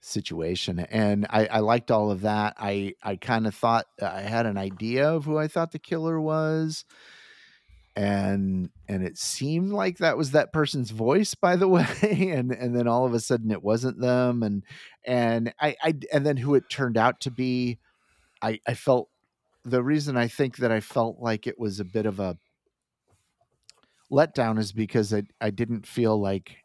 [0.00, 0.80] situation.
[0.80, 2.54] And i i liked all of that.
[2.58, 6.20] I i kind of thought i had an idea of who i thought the killer
[6.20, 6.84] was.
[7.94, 12.32] And and it seemed like that was that person's voice by the way.
[12.34, 14.42] And and then all of a sudden it wasn't them.
[14.42, 14.64] And
[15.06, 17.78] and i i and then who it turned out to be
[18.42, 19.08] i i felt
[19.64, 22.36] the reason i think that i felt like it was a bit of a
[24.10, 26.56] letdown is because I, I didn't feel like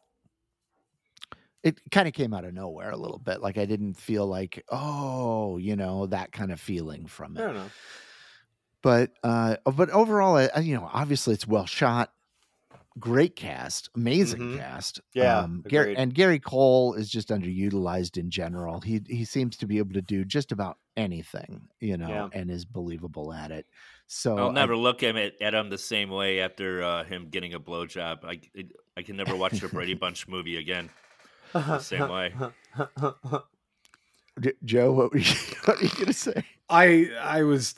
[1.62, 3.40] it kind of came out of nowhere a little bit.
[3.40, 7.44] Like I didn't feel like, oh, you know, that kind of feeling from I it.
[7.46, 7.70] don't know.
[8.82, 12.12] but uh, but overall, I, you know, obviously it's well shot,
[12.98, 14.58] great cast, amazing Mhm.
[14.58, 15.00] cast.
[15.14, 18.80] Yeah, um, Gary, and Gary Cole is just underutilized in general.
[18.80, 22.28] He he seems to be able to do just about anything, you know, Yeah.
[22.32, 23.66] and is believable at it.
[24.08, 27.28] So I'll I- never look at him, at him the same way after uh, him
[27.30, 28.24] getting a blowjob.
[28.24, 28.40] I,
[28.96, 30.90] I can never watch the Brady Bunch movie again.
[31.52, 32.34] The same way.
[34.64, 35.34] Joe, what were you,
[35.64, 36.44] what were you gonna say?
[36.68, 37.74] I I was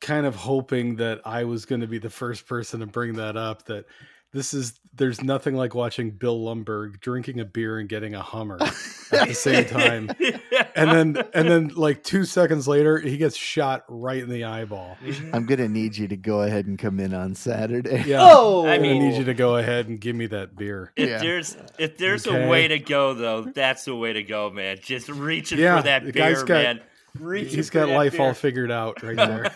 [0.00, 3.36] kind of hoping that I was going to be the first person to bring that
[3.36, 3.64] up.
[3.64, 3.86] That
[4.32, 8.58] this is there's nothing like watching Bill Lumbergh drinking a beer and getting a Hummer
[9.12, 10.10] at the same time,
[10.76, 14.96] and then and then like two seconds later he gets shot right in the eyeball.
[15.04, 15.34] Mm-hmm.
[15.34, 18.02] I'm gonna need you to go ahead and come in on Saturday.
[18.06, 20.56] Yeah, oh, I I'm gonna mean- need you to go ahead and give me that
[20.56, 20.92] beer.
[20.96, 21.18] If Yeah.
[21.18, 22.44] there's if there's Okay.
[22.44, 24.78] a way to go though, that's the way to go, man.
[24.82, 26.80] Just reaching Yeah, for that the beer, guy's got- man.
[27.18, 29.50] Reaching He's for got that life all figured out right there.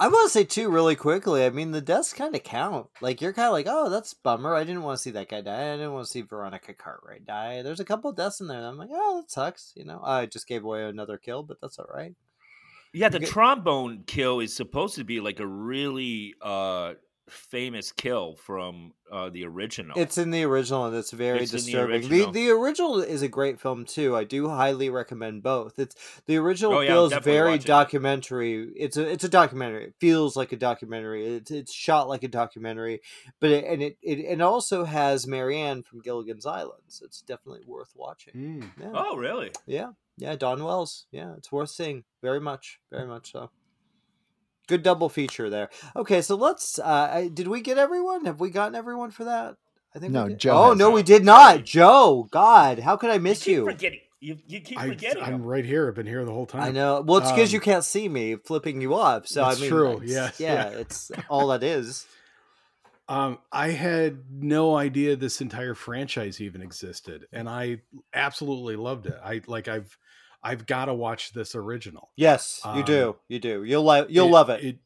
[0.00, 1.44] I want to say too, really quickly.
[1.44, 2.88] I mean, the deaths kind of count.
[3.00, 4.54] Like you're kind of like, oh, that's bummer.
[4.54, 5.72] I didn't want to see that guy die.
[5.72, 7.62] I didn't want to see Veronica Cartwright die.
[7.62, 8.60] There's a couple deaths in there.
[8.60, 9.72] I'm like, oh, that sucks.
[9.76, 12.14] You know, I just gave away another kill, but that's all right.
[12.92, 16.94] Yeah, the trombone kill is supposed to be like a really uh
[17.28, 19.96] famous kill from uh the original.
[19.98, 22.02] It's in the original, and it's very It's disturbing.
[22.08, 22.32] The, original.
[22.32, 24.16] the original is a great film too.
[24.16, 25.78] I do highly recommend both.
[25.78, 25.94] It's
[26.26, 27.66] the original Oh, yeah, feels very watching it.
[27.66, 28.72] documentary.
[28.76, 29.84] It's a it's a documentary.
[29.86, 31.26] It feels like a documentary.
[31.36, 33.00] It's it's shot like a documentary,
[33.40, 36.82] but it, and it, it it also has Marianne from Gilligan's Island.
[36.88, 38.32] So it's definitely worth watching.
[38.34, 38.70] Mm.
[38.80, 39.52] Yeah, oh, really?
[39.66, 40.34] yeah, yeah.
[40.36, 41.06] Dawn Wells.
[41.12, 42.04] Yeah, it's worth seeing.
[42.20, 43.50] Very much, very much so.
[44.72, 45.68] Good double feature there.
[45.94, 46.78] Okay, so let's.
[46.78, 48.24] Uh, did we get everyone?
[48.24, 49.56] Have we gotten everyone for that?
[49.94, 50.12] I think.
[50.14, 50.38] No, we did.
[50.40, 50.94] Joe Oh no, it.
[50.94, 51.62] we did not.
[51.66, 53.56] Joe, God, how could I miss you?
[53.56, 53.64] you?
[53.66, 54.00] Forgetting.
[54.20, 55.22] You, you keep I, forgetting.
[55.22, 55.42] I'm him.
[55.42, 55.88] right here.
[55.88, 56.62] I've been here the whole time.
[56.62, 57.02] I know.
[57.02, 59.26] Well, it's because Um, you can't see me flipping you off.
[59.26, 60.78] So That's I mean, true, it's- yes, yeah, yeah.
[60.78, 62.06] it's all that is.
[63.10, 67.82] Um, I had no idea this entire franchise even existed, and I
[68.14, 69.18] absolutely loved it.
[69.22, 69.98] I like I've
[70.42, 72.10] I've got to watch this original.
[72.16, 73.16] Yes, you Um, do.
[73.28, 73.64] You do.
[73.64, 74.06] You'll like.
[74.10, 74.78] You'll love it.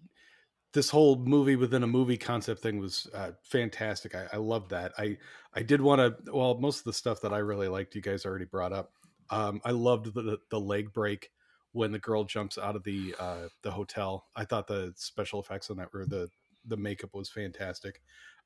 [0.73, 4.15] This whole movie within a movie concept thing was uh, fantastic.
[4.15, 4.93] I, I loved that.
[4.99, 5.17] I
[5.55, 6.33] I did want to.
[6.33, 8.93] Well, most of the stuff that I really liked, you guys already brought up.
[9.31, 11.31] Um, I loved the the leg break
[11.73, 14.27] when the girl jumps out of the uh, the hotel.
[14.37, 16.29] I thought the special effects on that were the
[16.67, 18.03] the makeup was fantastic.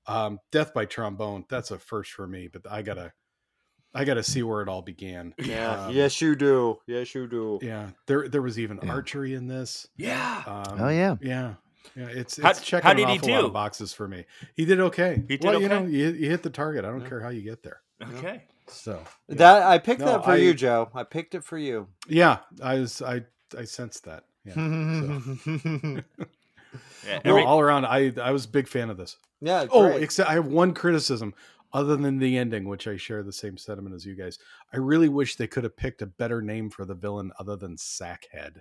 [0.07, 1.45] Um, Death by trombone.
[1.49, 3.13] That's a first for me, but I gotta
[3.95, 5.34] I gotta see where it all began.
[5.38, 5.86] yeah.
[5.86, 6.78] Um, yes, you do.
[6.86, 7.59] Yes, you do.
[7.62, 8.91] Yeah, there there was even Yeah.
[8.93, 9.88] archery in this.
[9.97, 10.43] Yeah.
[10.47, 11.16] Um, Oh yeah.
[11.20, 11.55] yeah,
[11.97, 12.07] yeah.
[12.07, 14.26] It's How- it's checking how an did he awful lot of boxes for me.
[14.55, 15.22] He did okay.
[15.28, 16.84] He did well, you know, you, you hit the target.
[16.84, 17.09] I don't Yeah.
[17.09, 17.80] care how you get there.
[18.16, 18.45] Okay.
[18.68, 19.34] So yeah.
[19.36, 20.88] That I picked No, that for I- you, Joe.
[20.95, 21.88] I picked it for you.
[22.09, 23.24] yeah, I was I
[23.59, 24.24] I sensed that.
[24.45, 24.55] Yeah.
[24.55, 26.03] so.
[27.07, 29.16] Yeah, No, all around, I I was a big fan of this.
[29.41, 29.66] yeah.
[29.70, 30.03] Oh, great.
[30.05, 31.34] except I have one criticism,
[31.73, 34.39] other than the ending, which I share the same sentiment as you guys.
[34.73, 37.77] I really wish they could have picked a better name for the villain other than
[37.77, 38.61] Sackhead.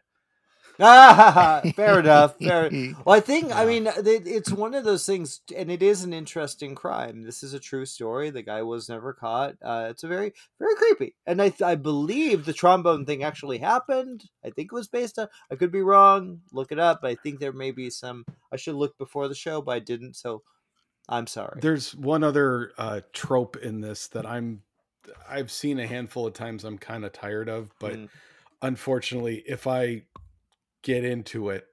[0.80, 2.38] ah, fair enough.
[2.38, 2.70] Fair.
[3.05, 6.76] Well, I think I mean it's one of those things, and it is an interesting
[6.76, 7.24] crime.
[7.24, 8.30] This is a true story.
[8.30, 9.55] The guy was never caught.
[9.62, 14.26] Uh, it's a very, very creepy, and I, I believe the trombone thing actually happened.
[14.45, 15.28] I think it was based on.
[15.51, 16.41] I could be wrong.
[16.53, 16.99] Look it up.
[17.03, 18.26] I think there may be some.
[18.51, 20.16] I should look before the show, but I didn't.
[20.16, 20.43] So,
[21.10, 21.60] I'm sorry.
[21.60, 24.62] There's one other uh, trope in this that I'm
[25.28, 26.64] I've seen a handful of times.
[26.64, 28.10] I'm kind of tired of, but Mm.
[28.62, 30.03] unfortunately, if I
[30.84, 31.66] get into it,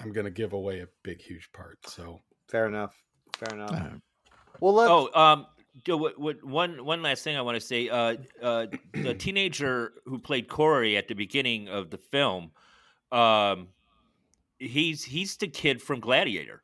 [0.00, 1.78] I'm going to give away a big, huge part.
[1.86, 2.96] So Fair enough.
[3.36, 3.70] Fair enough.
[3.72, 3.90] Uh,
[4.60, 4.90] Well, let's.
[4.90, 5.46] Oh, um,
[5.84, 7.88] Joe, what, what, one one last thing I want to say.
[7.88, 12.52] Uh, uh, the teenager who played Corey at the beginning of the film,
[13.10, 13.68] um,
[14.58, 16.62] he's he's the kid from Gladiator.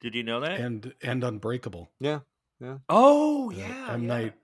[0.00, 0.60] Did you know that?
[0.60, 1.90] and and Unbreakable.
[2.00, 2.20] yeah.
[2.60, 2.78] Yeah.
[2.88, 4.08] Oh Uh, yeah, M yeah.
[4.08, 4.34] Night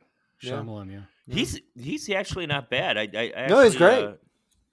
[0.42, 0.52] Yeah.
[0.52, 0.90] Shyamalan.
[0.92, 2.98] Yeah, He's he's actually not bad.
[2.98, 4.04] I, I, I No, he's great.
[4.04, 4.12] uh,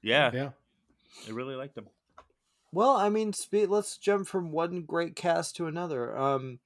[0.02, 0.50] yeah, yeah.
[1.28, 1.88] I really liked him.
[2.72, 6.18] Well, I mean, spe- let's jump from one great cast to another.
[6.18, 6.60] Um,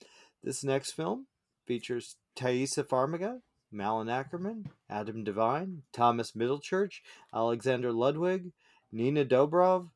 [0.43, 1.27] this next film
[1.65, 3.39] features Taissa Farmiga,
[3.71, 6.95] Malin Akerman, Adam Devine, Thomas Middleditch,
[7.33, 8.51] Alexander Ludwig,
[8.91, 9.89] Nina Dobrev.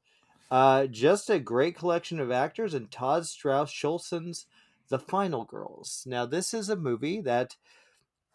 [0.49, 4.45] Uh, just a great collection of actors, and Todd Strauss-Schulson's
[4.87, 6.03] The Final Girls.
[6.05, 7.57] Now, this is a movie that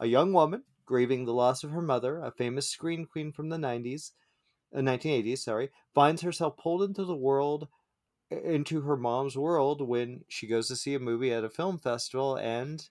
[0.01, 3.59] a young woman grieving the loss of her mother, a famous screen queen from the
[3.59, 4.13] 90s,
[4.75, 7.69] uh, 1980s, sorry, finds herself pulled into the world
[8.31, 12.37] into her mom's world when she goes to see a movie at a film festival
[12.37, 12.89] and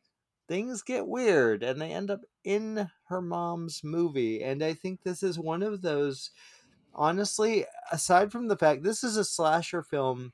[0.47, 5.24] things get weird and they end up in her mom's movie and i think this
[5.24, 6.32] is one of those
[6.94, 10.34] honestly, aside from the fact this is a slasher film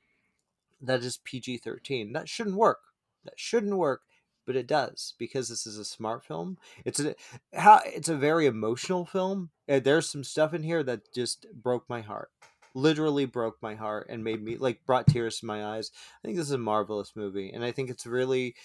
[0.82, 2.80] that is PG 13, that shouldn't work.
[3.26, 4.02] That shouldn't work,
[4.46, 6.58] but it does because this is a smart film.
[6.86, 7.16] It's a
[7.54, 9.50] how it's a very emotional film.
[9.68, 12.30] And there's some stuff in here that just broke my heart.
[12.74, 15.92] Literally broke my heart and made me like brought tears to my eyes.
[16.24, 18.56] I think this is a marvelous movie, and I think it's really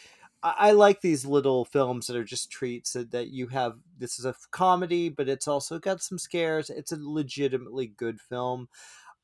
[0.42, 3.76] I, I like these little films that are just treats that, that you have.
[3.98, 6.70] This is a comedy, but it's also got some scares.
[6.70, 8.68] It's a legitimately good film.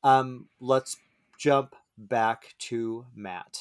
[0.03, 0.97] Um, let's
[1.37, 3.59] jump back to Matt.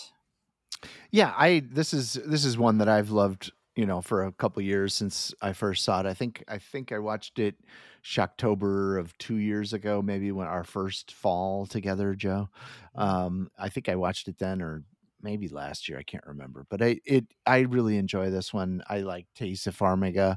[1.11, 4.63] Yeah, I this is this is one that I've loved, you know, for a couple
[4.63, 6.07] years since I first saw it.
[6.07, 7.57] I think I think I watched it
[8.05, 12.49] Shocktober of 2 years ago, maybe when our first fall together, Joe.
[12.95, 14.85] Um I think I watched it then or
[15.23, 16.67] maybe last year, I can't remember.
[16.69, 18.83] But I it I really enjoy this one.
[18.89, 20.37] I like Taissa Farmiga.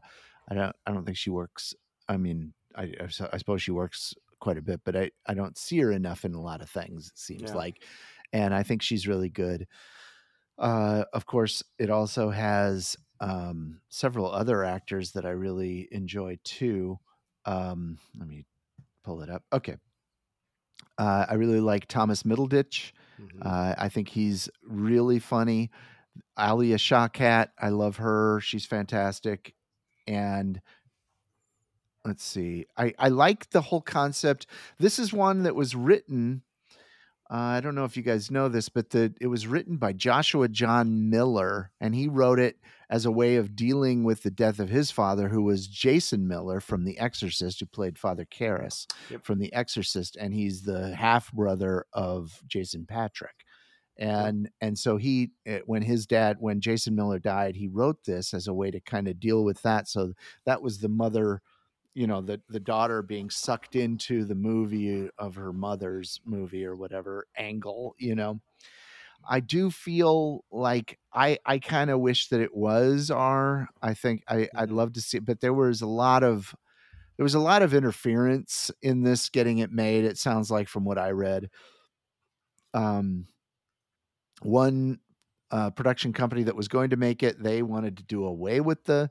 [0.50, 1.74] I don't I don't think she works
[2.08, 5.80] I mean, I I suppose she works quite a bit, but I I don't see
[5.80, 7.56] her enough in a lot of things it seems Yeah.
[7.56, 7.84] like.
[8.34, 9.68] And I think she's really good.
[10.58, 17.00] Uh, of course, it also has um, several other actors that I really enjoy too.
[17.46, 18.46] Um, let me
[19.04, 19.46] pull it up.
[19.54, 19.78] Okay.
[20.98, 22.92] Uh, I really like Thomas Middleditch.
[23.20, 23.46] Mhm.
[23.46, 25.72] Uh, I think he's really funny.
[26.38, 28.40] Alia Shawkat, I love her.
[28.42, 29.56] She's fantastic.
[30.08, 30.62] And
[32.04, 34.48] let's see, I, I like the whole concept.
[34.80, 36.44] This is one that was written.
[37.32, 39.94] Uh, I don't know if you guys know this, but the it was written by
[39.94, 42.58] Joshua John Miller, and he wrote it
[42.90, 46.60] as a way of dealing with the death of his father, who was Jason Miller
[46.60, 49.24] from The Exorcist, who played Father Karras Yep.
[49.24, 53.46] from The Exorcist, and he's the half brother of Jason Patric.
[53.98, 58.34] And and so he eh, when his dad when Jason Miller died, he wrote this
[58.34, 59.88] as a way to kind of deal with that.
[59.88, 60.14] So
[60.46, 61.42] that was the mother
[61.94, 66.76] you know the the daughter being sucked into the movie of her mother's movie or
[66.76, 68.42] whatever angle you know?
[69.30, 73.70] I do feel like i i kind of wish that it was r.
[73.82, 74.72] I think i i'd Mhm.
[74.72, 76.56] love to see it but there was a lot of
[77.18, 80.86] there was a lot of interference in this getting it made it sounds like from
[80.86, 81.50] what i read.
[82.74, 83.28] Um
[84.42, 85.00] one
[85.52, 88.84] uh, production company that was going to make it they wanted to do away with
[88.86, 89.10] the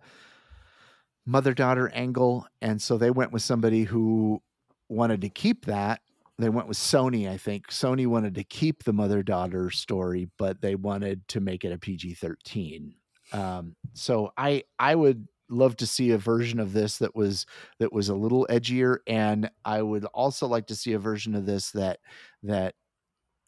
[1.31, 4.43] mother daughter angle and so they went with somebody who
[4.89, 6.01] wanted to keep that.
[6.39, 7.69] They went with sony i think.
[7.69, 11.79] Sony wanted to keep the mother daughter story but they wanted to make it a
[11.79, 12.95] pg-13
[13.33, 17.47] um, so i i would love to see a version of this that was
[17.79, 21.45] that was a little edgier and i would also like to see a version of
[21.45, 21.99] this that
[22.43, 22.75] that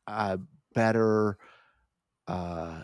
[0.06, 0.36] uh
[0.74, 1.38] better
[2.28, 2.82] uh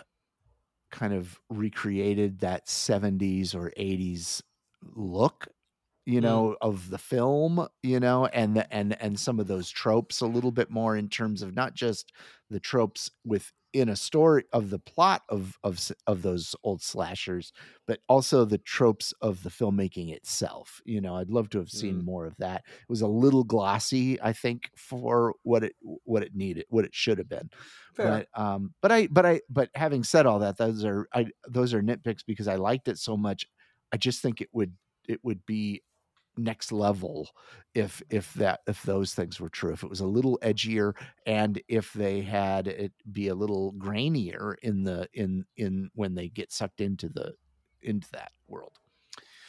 [0.90, 4.40] kind of recreated that 70s or 80s
[4.82, 5.48] look
[6.06, 6.22] you Mm.
[6.22, 10.26] know of the film you know and the, and and some of those tropes a
[10.26, 12.12] little bit more in terms of not just
[12.50, 17.52] the tropes within a story of the plot of of of those old slashers
[17.86, 22.00] but also the tropes of the filmmaking itself you know i'd love to have seen
[22.00, 22.04] Mm.
[22.04, 25.74] more of that it was a little glossy i think for what it
[26.04, 27.50] what it needed what it should have been
[27.92, 28.22] Fair.
[28.22, 31.74] but um but i but i but having said all that those are i those
[31.74, 33.46] are nitpicks because i liked it so much
[33.92, 34.72] i just think it would
[35.08, 35.82] it would be
[36.36, 37.28] next level
[37.74, 40.94] if if that if those things were true if it was a little edgier
[41.26, 46.28] and if they had it be a little grainier in the in in when they
[46.28, 47.32] get sucked into the
[47.82, 48.78] into that world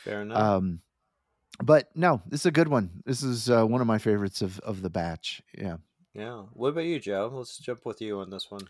[0.04, 0.38] Fair enough.
[0.38, 0.82] um
[1.62, 4.60] but no this is a good one this is uh, one of my favorites of
[4.62, 5.78] of the batch yeah
[6.14, 6.44] yeah.
[6.54, 7.32] What about you, Joe?
[7.34, 8.68] Let's jump with you on this one.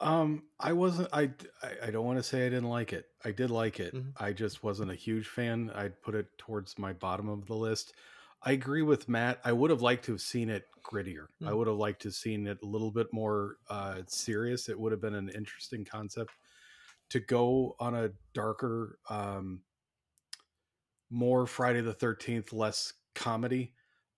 [0.00, 1.08] Um, I wasn't.
[1.12, 1.32] I
[1.62, 3.06] I, I don't want to say I didn't like it.
[3.24, 3.94] I did like it.
[3.94, 4.16] Mhm.
[4.16, 5.70] I just wasn't a huge fan.
[5.70, 7.94] I'd put it towards my bottom of the list.
[8.42, 9.40] I agree with Matt.
[9.44, 11.28] I would have liked to have seen it grittier.
[11.44, 11.54] I Mm.
[11.54, 14.68] would have liked to have seen it a little bit more uh, serious.
[14.68, 16.32] It would have been an interesting concept
[17.10, 19.64] to go on a darker, um,
[21.10, 23.74] more Friday the Thirteenth, less comedy.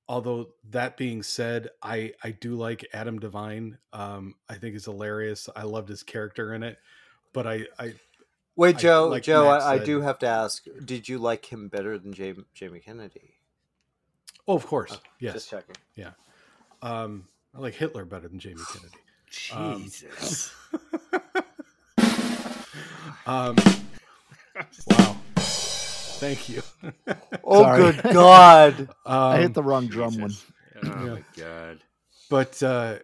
[0.08, 3.76] Although that being said, I I do like Adam DeVine.
[3.92, 5.48] Um, I think he's hilarious.
[5.56, 6.78] I loved his character in it,
[7.32, 7.94] but I I
[8.54, 9.08] Wait, I- Joe.
[9.08, 12.12] like Joe, Matt I, I do have to ask: Did you like him better than
[12.12, 13.32] Jamie, Jamie Kennedy?
[14.48, 15.34] oh of course Okay, yes.
[15.34, 15.74] Just checking.
[15.96, 16.10] Yeah.
[16.82, 18.98] Um, I like Hitler better than Jamie Kennedy.
[19.52, 20.54] Um, Jesus.
[23.26, 23.56] um,
[24.86, 25.15] wow.
[26.16, 26.62] Thank you.
[27.48, 28.88] Oh, good God!
[29.06, 30.44] Um, i hit the wrong drum one Jesus.
[30.82, 31.12] Oh Yeah.
[31.14, 31.78] my god.
[32.28, 32.98] but uh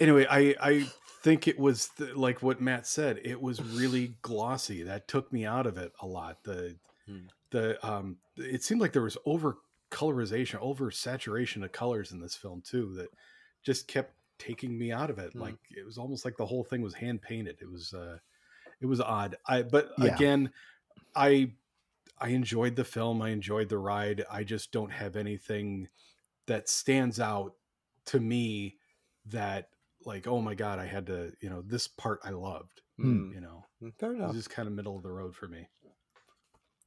[0.00, 0.86] anyway i i
[1.22, 5.44] think it was th- like what matt said it was really glossy that took me
[5.44, 6.76] out of it a lot the
[7.06, 7.26] Hmm.
[7.50, 9.58] the um it seemed like there was over
[9.92, 13.08] colorization, over saturation of colors in this film too that
[13.62, 15.32] just kept taking me out of it.
[15.32, 15.40] Hmm.
[15.40, 17.58] Like it was almost like the whole thing was hand painted.
[17.60, 18.18] It was uh
[18.80, 19.36] it was odd.
[19.46, 20.14] I but Yeah.
[20.14, 20.50] again,
[21.14, 21.52] I
[22.18, 23.20] I enjoyed the film.
[23.22, 24.24] I enjoyed the ride.
[24.30, 25.88] I just don't have anything
[26.46, 27.52] that stands out
[28.06, 28.76] to me
[29.26, 29.68] that
[30.04, 33.32] like oh my god, I had to, you know, this part I loved, Hmm.
[33.34, 33.64] you know.
[33.98, 34.28] Fair It enough.
[34.28, 35.68] was just kind of middle of the road for me.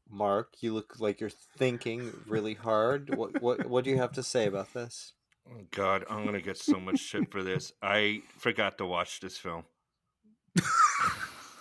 [0.09, 3.15] Mark, you look like you're thinking really hard.
[3.15, 5.13] What what what do you have to say about this?
[5.47, 7.73] Oh, God, I'm gonna get so much shit for this.
[7.81, 9.63] I forgot to watch this film.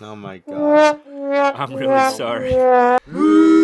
[0.01, 1.01] Oh my god.
[1.09, 2.53] I'm really sorry.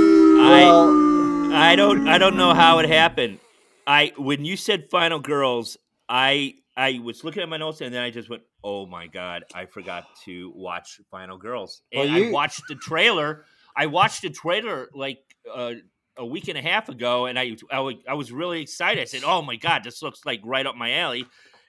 [0.44, 3.38] I Well, I don't I don't know how it happened.
[3.86, 5.76] I when you said Final Girls,
[6.08, 9.44] I I was looking at my notes and then I just went, "Oh my god,
[9.54, 13.44] I forgot to watch Final Girls." And Well, you- I watched the trailer.
[13.76, 15.18] I watched the trailer like
[15.52, 15.74] uh,
[16.16, 19.00] a week and a half ago, and I, I I was really excited.
[19.00, 21.20] I said, "Oh my god, this looks like right up my alley."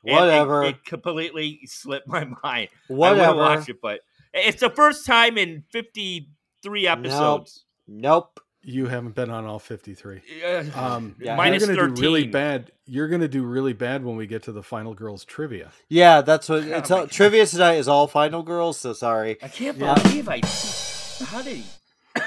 [0.05, 0.63] And it- Whatever.
[0.65, 2.69] It, completely slipped my mind.
[2.69, 3.35] I whatever.
[3.35, 4.01] would watch it, but
[4.33, 7.65] it's the first time in 53 episodes.
[7.87, 8.39] Nope.
[8.67, 10.21] You haven't been on all 53.
[10.43, 11.35] Uh, Um, Yeah.
[11.35, 11.95] minus you're gonna 13.
[11.95, 12.71] do really bad.
[12.87, 15.71] You're gonna do really bad when we get to the final girls trivia.
[15.87, 19.37] Yeah, that's what Oh it's all, trivia tonight is all final girls, so sorry.
[19.43, 19.93] I can't Yeah.
[19.93, 20.41] believe I.
[21.25, 21.63] How did he?
[22.15, 22.21] I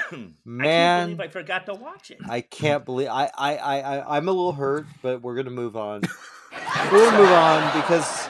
[0.45, 1.07] Man.
[1.07, 2.19] can't believe I forgot to watch it.
[2.29, 5.75] I can't believe I, I, I, I I'm a little hurt, but we're gonna move
[5.75, 6.01] on.
[6.91, 8.29] we're gonna move on because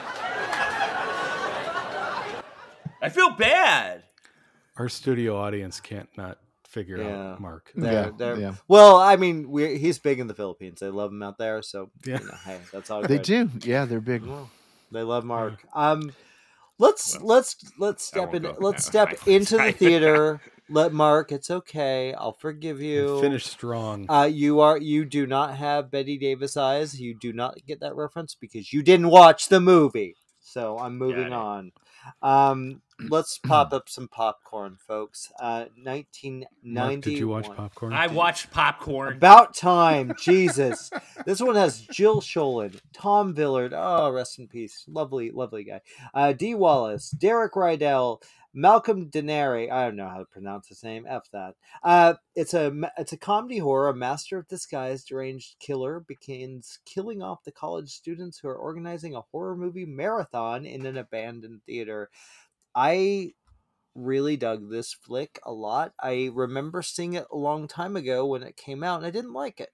[3.02, 4.02] I feel bad.
[4.76, 6.38] Our studio audience can't not
[6.70, 7.32] figure Yeah.
[7.32, 7.70] out Mark.
[7.74, 8.54] they're, Yeah, they're yeah.
[8.68, 10.80] well, I mean, we he's big in the Philippines.
[10.80, 12.20] They love him out there, so Yeah.
[12.20, 13.22] you know, hey, that's all They good.
[13.22, 13.68] do.
[13.68, 14.22] Yeah, they're big.
[14.92, 15.54] They love Mark.
[15.74, 16.12] Um,
[16.78, 18.42] let's Well, let's let's step in.
[18.58, 18.90] Let's now.
[19.06, 20.40] step I- into the theater.
[20.72, 21.32] Let Mark.
[21.32, 22.14] It's okay.
[22.14, 23.20] I'll forgive you.
[23.20, 24.08] Finish strong.
[24.08, 27.00] Uh, you are you do not have Bette Davis eyes.
[27.00, 30.14] You do not get that reference because you didn't watch the movie.
[30.38, 31.72] So I'm moving Got on.
[32.22, 35.30] Um, let's pop up some popcorn, folks.
[35.40, 36.74] Uh, 1991.
[36.74, 37.92] Mark, did you watch Popcorn?
[37.92, 39.16] I watched Popcorn.
[39.16, 40.90] About time, Jesus.
[41.26, 43.72] This one has Jill Schoelen, Tom Villard.
[43.76, 44.84] Oh, rest in peace.
[44.88, 45.80] Lovely, lovely guy.
[46.14, 48.22] Uh, Dee Wallace, Derek Rydall,
[48.52, 49.70] Malcolm Danare.
[49.70, 51.06] I don't know how to pronounce his name.
[51.08, 51.54] F that.
[51.82, 53.88] Uh, it's a ma- it's a comedy horror.
[53.90, 59.14] A master of disguise, deranged killer begins killing off the college students who are organizing
[59.14, 62.10] a horror movie marathon in an abandoned theater.
[62.74, 63.32] I
[63.94, 65.92] really dug this flick a lot.
[66.00, 69.32] I remember seeing it a long time ago when it came out, and I didn't
[69.32, 69.70] like it.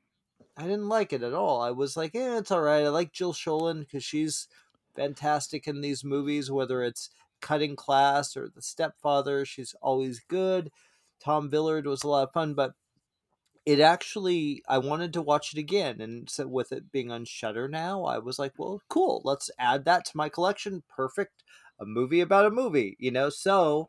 [0.57, 1.61] I didn't like it at all.
[1.61, 2.85] I was like, eh, it's all right.
[2.85, 4.49] I like Jill Schoelen because she's
[4.95, 7.11] fantastic in these movies, whether it's
[7.43, 9.45] Cutting Class or The Stepfather.
[9.45, 10.71] She's always good.
[11.21, 12.73] Tom Villard was a lot of fun, but
[13.67, 17.69] it actually I wanted to watch it again, and so with it being on Shudder
[17.69, 19.21] now, I was like, well, cool.
[19.25, 20.85] Let's add that to my collection.
[20.89, 21.43] Perfect,
[21.79, 23.29] a movie about a movie, you know.
[23.31, 23.89] So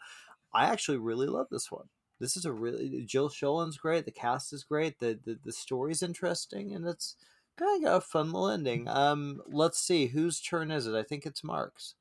[0.53, 1.89] I actually really love this one.
[2.19, 4.05] This is a really Jill Schoelen's great.
[4.05, 4.99] The cast is great.
[4.99, 7.15] The the, the story's interesting, and it's
[7.57, 8.88] kind of got a fun little ending.
[8.88, 10.95] Um, let's see whose turn is it.
[10.95, 11.95] I think it's Mark's.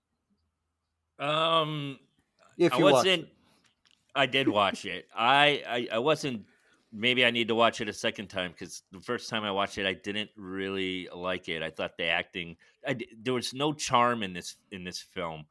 [1.19, 1.99] Um,
[2.59, 3.23] If I wasn't.
[3.25, 3.33] it.
[4.15, 5.09] I did watch it.
[5.15, 6.47] I, I I wasn't.
[6.93, 9.77] Maybe I need to watch it a second time because the first time I watched
[9.77, 11.63] it, I didn't really like it.
[11.63, 12.57] I thought the acting.
[12.87, 15.45] I, there was no charm in this in this film,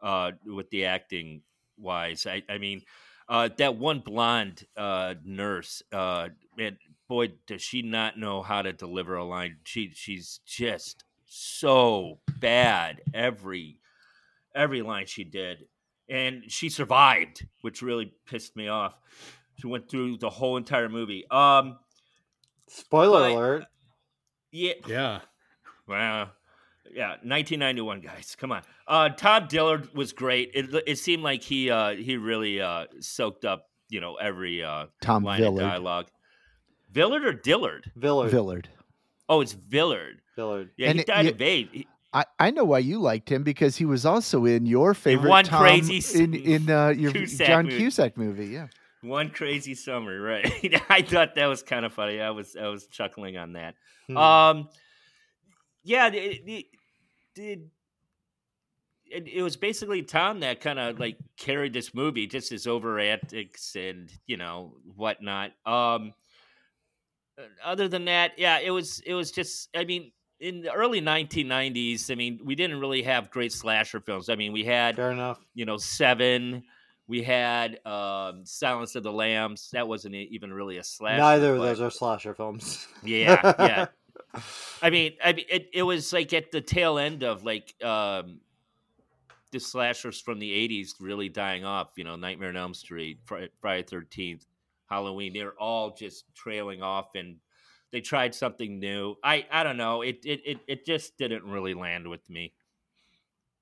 [0.00, 1.42] uh, with the acting
[1.76, 2.26] wise.
[2.26, 2.82] I I mean,
[3.28, 6.78] uh, that one blonde uh, nurse, uh, man,
[7.08, 9.56] boy, does she not know how to deliver a line?
[9.64, 13.80] She she's just so bad every
[14.54, 15.66] every line she did
[16.08, 18.94] and she survived which really pissed me off
[19.60, 21.78] she went through the whole entire movie um
[22.66, 23.64] Spoiler but- alert.
[24.52, 25.20] yeah yeah.
[25.86, 26.30] well
[26.94, 31.70] yeah 1991 guys come on uh tom dillard was great it, it seemed like he
[31.70, 35.60] uh he really uh soaked up you know every uh Tom line of Villard.
[35.70, 36.06] dialogue
[36.92, 38.30] villard or dillard Villard.
[38.30, 38.68] Villard.
[39.28, 40.70] oh it's villard Villard.
[40.76, 41.70] yeah And he died you- of AIDS.
[41.72, 45.28] He- I, I know why you liked him because he was also in your favorite
[45.28, 47.76] one Tom, crazy in in uh, your Cusack John movie.
[47.76, 48.46] Cusack movie.
[48.46, 48.68] Yeah,
[49.02, 50.50] one crazy summer right
[50.88, 53.74] i thought that was kind of funny i was i was chuckling on that
[54.06, 54.16] Hmm.
[54.16, 54.68] Um,
[55.84, 56.64] yeah, it, it,
[57.38, 57.60] it,
[59.10, 62.98] it, it was basically Tom that kind of like carried this movie, just his over
[62.98, 65.52] antics and you know whatnot.
[65.64, 66.12] Um,
[67.38, 69.68] uh, other than that, yeah, it was it was just.
[69.76, 74.28] I mean, in the early 1990s, I mean, we didn't really have great slasher films.
[74.28, 75.40] I mean, we had Fair enough.
[75.54, 76.62] you know Seven,
[77.06, 79.70] We had um, Silence of the Lambs.
[79.72, 81.18] That wasn't even really a slasher.
[81.18, 82.86] Neither of those are slasher films.
[83.02, 83.86] Yeah, yeah.
[84.82, 88.40] I mean, I mean, it, it was like at the tail end of like um,
[89.52, 91.92] the slashers from the '80s really dying off.
[91.96, 94.44] You know, Nightmare on Elm Street, Fri- Friday Thirteenth,
[94.88, 95.32] Halloween.
[95.32, 97.36] They're all just trailing off, and
[97.90, 99.16] they tried something new.
[99.24, 100.02] I I don't know.
[100.02, 102.52] It it it, it just didn't really land with me.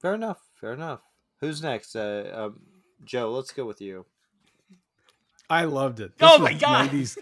[0.01, 0.41] Fair enough.
[0.61, 1.01] Fair enough.
[1.41, 1.95] Who's next?
[1.95, 2.61] Uh, um,
[3.05, 4.05] Joe, let's go with you.
[5.49, 6.13] I loved it.
[6.21, 6.91] Oh my God.
[6.91, 7.19] 90s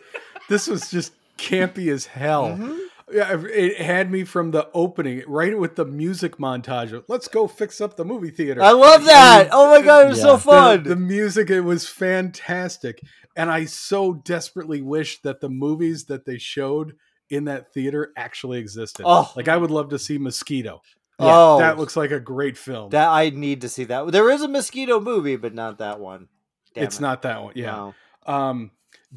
[0.49, 2.49] This was just campy as hell.
[2.57, 2.79] Mhm.
[3.13, 6.93] Yeah, it had me from the opening, right with the music montage.
[6.93, 8.63] of, Let's go fix up the movie theater.
[8.63, 9.49] I love that.
[9.53, 10.25] Oh my god, it was Yeah.
[10.25, 10.83] so fun.
[10.83, 13.01] The, the music, it was fantastic.
[13.37, 16.97] And I so desperately wish that the movies that they showed
[17.31, 19.05] in that theater actually existed.
[19.07, 19.31] Oh.
[19.37, 20.81] Like I would love to see Mosquito.
[21.19, 22.91] oh, That looks like a great film.
[22.91, 24.13] that I need to see that.
[24.13, 26.29] There is a mosquito movie, but not that one.
[26.75, 27.03] Damn it's it.
[27.03, 27.53] not that one.
[27.57, 27.93] Yeah.
[28.27, 28.33] No.
[28.33, 28.71] Um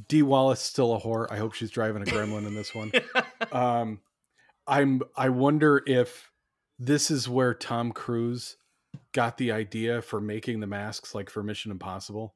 [0.09, 1.25] Dee Wallace still a whore.
[1.31, 2.91] I hope she's driving a gremlin in this one.
[3.53, 3.99] um
[4.67, 6.31] i'm i wonder if
[6.79, 8.57] this is where tom cruise
[9.13, 12.35] got the idea for making the masks like for mission impossible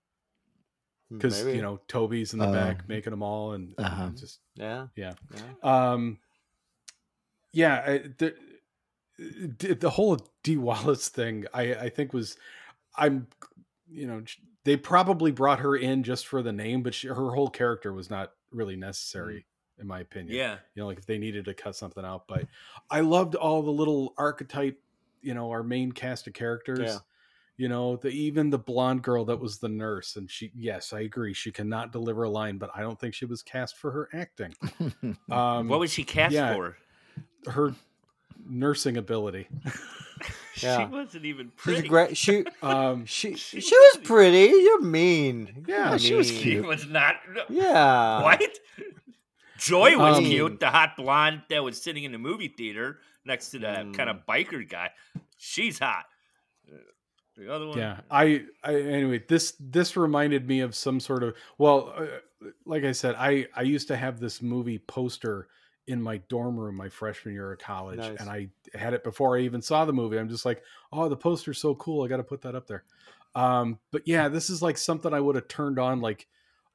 [1.09, 2.53] because you know toby's in the Oh.
[2.53, 4.09] back making them all and, and Uh-huh.
[4.15, 4.87] just Yeah.
[4.95, 5.13] Yeah.
[5.35, 5.93] yeah.
[5.93, 6.17] um
[7.53, 8.35] yeah I, the,
[9.17, 12.37] the the whole d wallace thing i i think was
[12.95, 13.27] i'm
[13.89, 14.23] you know
[14.63, 18.09] they probably brought her in just for the name but she, her whole character was
[18.09, 19.45] not really necessary
[19.81, 20.55] in my opinion yeah.
[20.75, 22.45] you know like if they needed to cut something out but
[22.89, 24.79] i loved all the little archetype
[25.21, 26.97] you know our main cast of characters Yeah.
[27.57, 31.01] you know the even the blonde girl that was the nurse and she yes i
[31.01, 34.09] agree she cannot deliver a line but i don't think she was cast for her
[34.13, 34.53] acting
[35.31, 36.53] um What was she cast yeah.
[36.53, 36.77] for?
[37.47, 37.73] her
[38.47, 39.47] nursing ability
[40.61, 40.79] Yeah.
[40.79, 41.87] She wasn't even She's pretty.
[41.87, 42.15] great.
[42.17, 44.53] She um she She she was was- pretty.
[44.53, 45.65] You're mean.
[45.67, 46.37] Yeah, You're she was mean.
[46.39, 46.67] She cute.
[46.67, 47.15] was not.
[47.49, 48.21] Yeah.
[48.21, 48.59] What?
[49.61, 53.51] Joy was Um, cute, the hot blonde that was sitting in the movie theater next
[53.51, 53.93] to the Mm.
[53.95, 54.89] kind of biker guy.
[55.37, 56.05] She's hot.
[57.37, 61.33] The other one, yeah I, I anyway this this reminded me of some sort of
[61.57, 62.05] well uh,
[62.65, 65.47] like i said i i used to have this movie poster
[65.87, 68.19] in my dorm room my freshman year of college Nice.
[68.19, 70.61] and i had it before i even saw the movie i'm just like
[70.91, 72.83] oh the poster's so cool i gotta put that up there
[73.33, 76.27] um but yeah this is like something i would have turned on like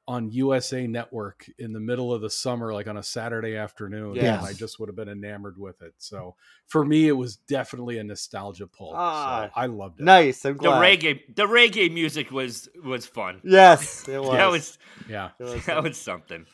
[0.07, 4.37] on usa network in the middle of the summer like on a saturday afternoon Yes.
[4.39, 6.35] and i just would have been enamored with it so
[6.67, 10.45] for me it was definitely a nostalgia pull Ah, so i loved it Nice.
[10.45, 13.41] I'm the reggae, the reggae music was was fun.
[13.43, 14.29] Yes, it was.
[14.37, 14.77] That was
[15.09, 16.45] yeah was that was something.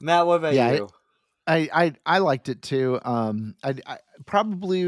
[0.00, 0.26] Matt.
[0.26, 0.88] What about Yeah, you?
[1.46, 2.98] I, I I liked it too.
[3.04, 4.84] Um, I, I probably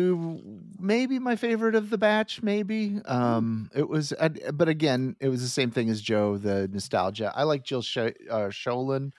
[0.79, 2.43] maybe my favorite of the batch.
[2.43, 6.37] Maybe um, it was, I, but again, it was the same thing as Joe.
[6.37, 7.33] The nostalgia.
[7.35, 7.97] I like Jill Sh-
[8.29, 9.13] uh, Schoelen.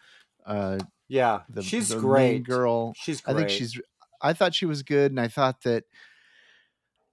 [0.46, 2.44] Uh, yeah, the, she's the main great.
[2.44, 2.94] girl.
[2.98, 3.80] She's I think she's.
[4.22, 5.86] I thought she was good, and I thought that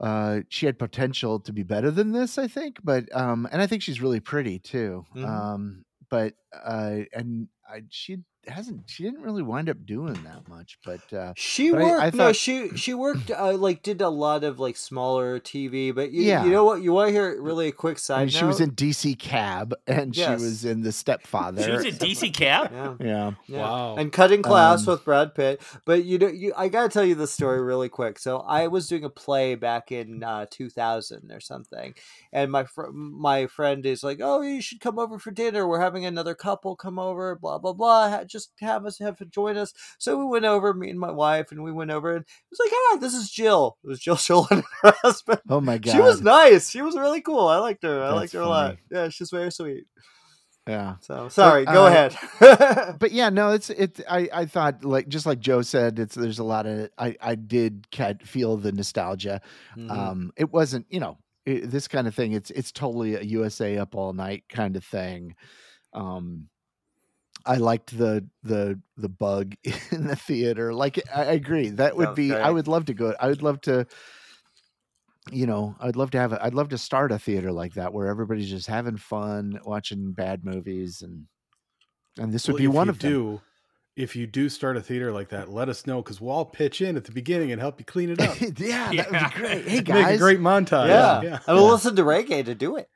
[0.01, 2.37] uh, she had potential to be better than this.
[2.37, 5.07] I think, but um, and I think she's really pretty too.
[5.15, 5.25] Mhm.
[5.25, 8.83] Um, but uh, and I, she hasn't.
[8.89, 12.01] She didn't really wind up doing that much, but uh, She But worked.
[12.03, 13.31] I no, thought- she she worked.
[13.33, 15.93] Uh, like did a lot of like smaller TV.
[15.93, 16.45] But you, Yeah.
[16.45, 16.81] you know what?
[16.81, 19.75] You want to hear really a quick I side mean, she was in DC Cab,
[19.89, 20.39] and Yes.
[20.41, 21.63] she was in The Stepfather.
[21.63, 22.71] She was in DC Cab.
[22.73, 22.95] Yeah.
[23.01, 23.59] yeah, Yeah.
[23.59, 23.97] Wow.
[23.97, 25.61] And cutting class Um, with Brad Pitt.
[25.85, 28.21] But you know, you I gotta tell you the story really quick.
[28.21, 31.95] So I was doing a play back in uh, 2000 or something,
[32.33, 35.67] and my fr- my friend is like, "Oh, you should come over for dinner.
[35.67, 37.35] We're having another couple come over.
[37.35, 38.11] Blah blah blah.
[38.11, 41.53] Ha- Just have us have join us." So we went over, me and my wife,
[41.53, 43.77] and we went over, and it was like, "Ah, this is Jill.
[43.85, 46.71] It was Jill Schoelen and her husband." Oh my god, She was nice.
[46.71, 47.47] She was really cool.
[47.49, 48.03] I liked her.
[48.03, 48.77] I That's liked her a lot.
[48.91, 49.85] Yeah, she's very sweet.
[50.69, 50.97] yeah.
[51.01, 51.65] So sorry.
[51.65, 52.97] go uh, ahead.
[52.99, 54.01] But yeah, no, it's it.
[54.09, 57.35] I I thought like just like Joe said, it's there's a lot of I I
[57.35, 57.87] did
[58.25, 59.41] feel the nostalgia.
[59.77, 59.91] Mhm.
[59.91, 62.33] Um, it wasn't you know it, this kind of thing.
[62.33, 65.35] It's it's totally a USA up all night kind of thing.
[65.93, 66.49] Um,
[67.47, 69.55] I liked the the the bug
[69.93, 70.75] in the theater.
[70.75, 72.33] Like I, I agree, that would was be.
[72.35, 73.15] I would love to go.
[73.21, 73.87] I would love to.
[75.33, 76.33] You know, I'd love to have.
[76.33, 80.13] A, I'd love to start a theater like that where everybody's just having fun, watching
[80.13, 81.27] bad movies, and
[82.19, 83.13] and this would Well, be one you of them.
[83.13, 83.41] do,
[83.97, 86.81] If you do start a theater like that, let us know because we'll all pitch
[86.81, 88.37] in at the beginning and help you clean it up.
[88.57, 89.67] yeah, that would be great.
[89.67, 90.89] Hey guys, Make a great montage.
[90.89, 91.23] yeah.
[91.23, 91.73] yeah, And we'll Yeah.
[91.73, 92.89] listen to reggae to do it.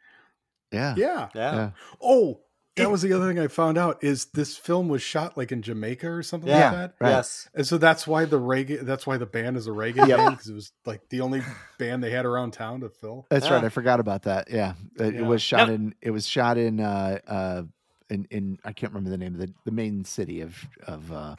[0.71, 1.29] yeah, yeah.
[1.35, 1.55] Yeah.
[1.55, 1.71] yeah.
[2.01, 2.43] Oh,
[2.81, 5.63] that was the other thing I found out is this film was shot like in
[5.63, 6.95] Jamaica or something Yeah, like that.
[7.01, 7.11] Right.
[7.11, 7.49] Yes.
[7.55, 10.17] And so that's why the reggae that's why the band is a reggae Yep.
[10.19, 11.43] band because it was like the only
[11.79, 13.27] band they had around town to fill.
[13.31, 13.55] That's Yeah.
[13.55, 13.65] right.
[13.65, 14.51] I forgot about that.
[14.51, 15.75] Yeah, it, it was shot No.
[15.75, 15.95] in.
[16.03, 16.81] It was shot in.
[16.81, 17.63] Uh, uh,
[18.09, 21.37] in, in I can't remember the name of the, the main city of of uh,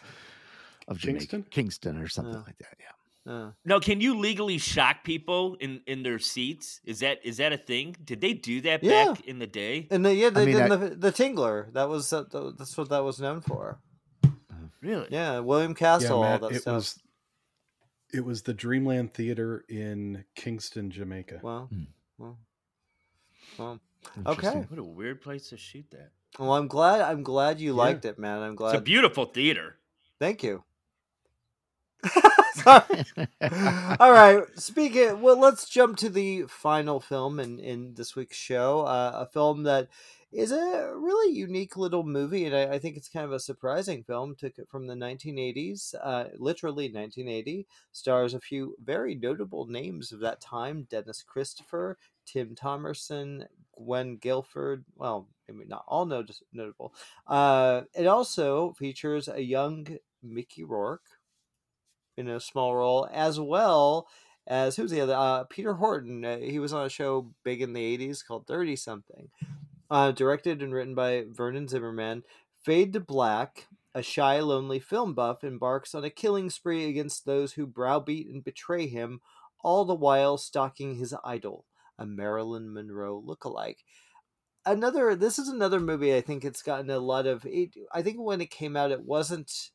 [0.87, 1.45] of Jamaica, Kingston?
[1.49, 2.39] Kingston or something Yeah.
[2.47, 2.77] like that.
[2.79, 2.85] Yeah.
[3.27, 6.81] Uh, No, can you legally shock people in in their seats?
[6.83, 7.95] Is that is that a thing?
[8.03, 9.13] Did they do that Yeah.
[9.13, 9.87] back in the day?
[9.91, 11.71] and the, yeah, they mean, did I- the, the Tingler.
[11.73, 13.79] That was uh, th- that's what that was known for.
[14.81, 15.07] Really?
[15.11, 16.73] Yeah, William Castle, all Matt, that it stuff.
[16.75, 16.99] was
[18.11, 21.39] it was the Dreamland Theater in Kingston, Jamaica.
[21.43, 21.83] Well, Hmm.
[22.17, 22.37] well,
[23.59, 23.79] well.
[24.17, 24.63] Interesting.
[24.69, 26.09] What a weird place to shoot that.
[26.39, 27.01] Well, I'm glad.
[27.01, 27.77] I'm glad you Yeah.
[27.77, 28.41] liked it, man.
[28.41, 28.71] I'm glad.
[28.73, 29.77] It's a beautiful theater.
[30.19, 30.63] Thank you.
[32.65, 34.43] All right.
[34.55, 38.81] Speaking, well, let's jump to the final film in in this week's show.
[38.81, 39.89] Uh, a film that
[40.31, 44.03] is a really unique little movie, and I, I think it's kind of a surprising
[44.03, 44.35] film.
[44.35, 47.67] Took it from the 1980s, uh, literally 1980.
[47.91, 53.45] Stars a few very notable names of that time: Dennis Christopher, Tim Thomerson,
[53.77, 54.83] Gwynne Gilford.
[54.95, 56.93] Well, maybe not all not- notable.
[57.27, 59.87] Uh, it also features a young
[60.23, 61.07] Mickey Rourke
[62.27, 64.07] in a small role, as well
[64.47, 65.15] as who's the other?
[65.15, 66.23] Uh, Peter Horton.
[66.23, 69.29] Uh, he was on a show big in the '80s called Thirty Something.
[69.89, 72.23] Uh, directed and written by Vernon Zimmerman.
[72.63, 77.53] Fade to Black, a shy, lonely film buff, embarks on a killing spree against those
[77.53, 79.19] who browbeat and betray him,
[79.63, 81.65] all the while stalking his idol,
[81.97, 83.79] a Marilyn Monroe lookalike
[84.65, 88.17] another this is another movie i think it's gotten a lot of it i think
[88.19, 89.71] when it came out it wasn't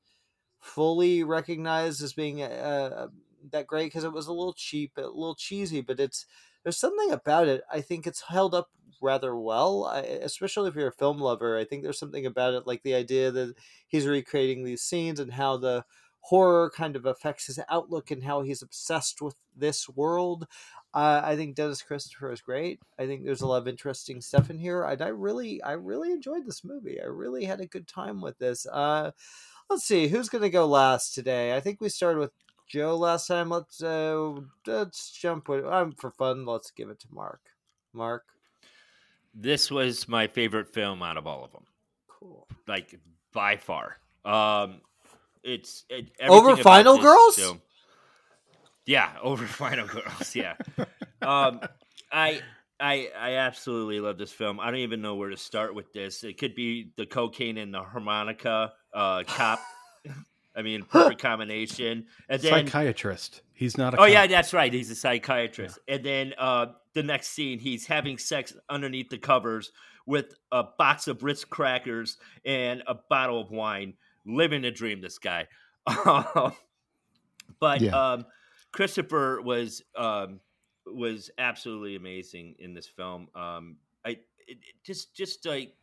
[0.66, 3.06] fully recognized as being uh,
[3.50, 6.26] that great because it was a little cheap a little cheesy but it's
[6.62, 8.70] there's something about it i think it's held up
[9.00, 12.66] rather well I, especially if you're a film lover i think there's something about it
[12.66, 13.54] like the idea that
[13.86, 15.84] he's recreating these scenes and how the
[16.20, 20.48] horror kind of affects his outlook and how he's obsessed with this world
[20.94, 22.80] uh, I think Dennis Christopher is great.
[22.98, 26.10] I think there's a lot of interesting stuff in here, and I really, I really
[26.10, 26.98] enjoyed this movie.
[26.98, 28.66] I really had a good time with this.
[28.66, 29.10] Uh,
[29.70, 31.54] let's see, who's going to go last today?
[31.56, 32.32] I think we started with
[32.68, 33.48] Joe last time.
[33.48, 34.32] Let's uh,
[34.66, 35.64] let's jump with.
[35.64, 37.40] Um, for fun, let's give it to Mark.
[37.92, 38.24] Mark,
[39.34, 41.64] This was my favorite film out of all of them,
[42.08, 42.46] cool.
[42.68, 42.98] like
[43.32, 43.96] by far.
[44.24, 44.80] Um,
[45.42, 47.36] it's it, Over Final Girls?
[47.36, 47.62] film-
[48.84, 50.34] yeah, over Final Girls.
[50.34, 50.54] Yeah.
[51.22, 51.60] um,
[52.12, 52.40] I
[52.78, 54.60] I I absolutely love this film.
[54.60, 56.22] I don't even know where to start with this.
[56.24, 59.60] It could be the cocaine and the harmonica uh, cop.
[60.56, 62.06] I mean, perfect combination.
[62.28, 63.42] And then Psychiatrist.
[63.52, 64.08] He's not a Oh cop.
[64.08, 64.72] yeah, that's right.
[64.72, 65.78] He's a psychiatrist.
[65.86, 69.70] And then uh, the next scene, he's having sex underneath the covers
[70.06, 73.94] with a box of Ritz crackers and a bottle of wine.
[74.24, 75.46] Living a dream, this guy.
[77.60, 78.12] but Yeah.
[78.12, 78.26] um,
[78.72, 80.40] Christopher was um,
[80.86, 83.28] was absolutely amazing in this film.
[83.34, 85.74] Um, I it, it just just like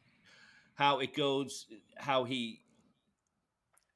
[0.75, 1.67] how it goes,
[1.97, 2.59] how he.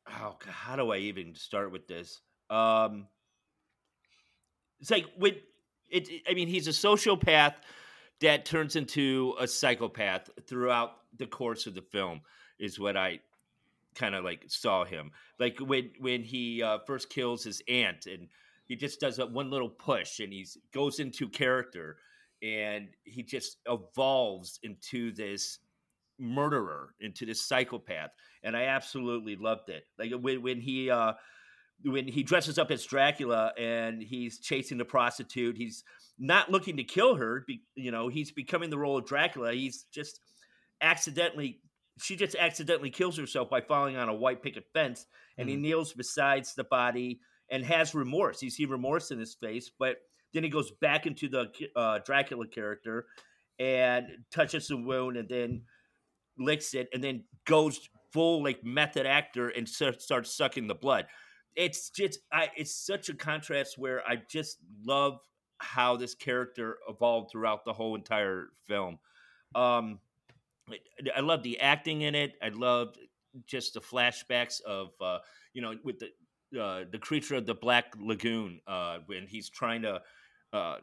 [0.08, 2.22] How how do I even start with this?
[2.50, 3.08] Um,
[4.80, 5.36] it's like when
[5.90, 7.56] it- I mean, he's a sociopath
[8.20, 12.22] that turns into a psychopath throughout the course of the film.
[12.60, 13.20] Is what I
[13.96, 18.30] kind of like saw him like when when he uh, first kills his aunt and
[18.66, 21.98] he just does that one little push and he goes into character
[22.44, 25.60] and he just evolves into this
[26.20, 28.10] murderer into this psychopath
[28.44, 29.84] and i absolutely loved it.
[30.00, 31.14] Like when, when he uh
[31.86, 35.84] when he dresses up as dracula and he's chasing the prostitute he's
[36.18, 37.46] not looking to kill her
[37.76, 39.54] you know he's becoming the role of dracula.
[39.54, 40.20] He's just
[40.82, 41.60] accidentally
[42.00, 45.06] she just accidentally kills herself by falling on a white picket fence
[45.38, 47.20] and he kneels beside the body
[47.50, 48.42] and has remorse.
[48.42, 49.98] You see remorse in his face but
[50.34, 53.06] then he goes back into the uh, dracula character
[53.60, 55.64] and touches the wound and then
[56.40, 61.06] licks it and then goes full like method actor and starts sucking the blood
[61.56, 65.20] it's just I, it's such a contrast where i just love
[65.60, 69.00] how this character evolved throughout the whole entire film
[69.56, 70.00] um
[71.16, 72.34] I love the acting in it.
[72.42, 72.98] I loved
[73.46, 75.20] just the flashbacks of uh,
[75.54, 79.82] you know with the uh, the creature of the Black Lagoon uh, when he's trying
[79.84, 80.02] to
[80.54, 80.78] uh,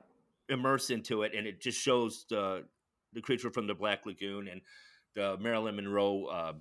[0.48, 2.64] immerse into it, and it just shows the
[3.12, 4.60] the creature from the Black Lagoon and
[5.14, 6.52] the Marilyn Monroe uh,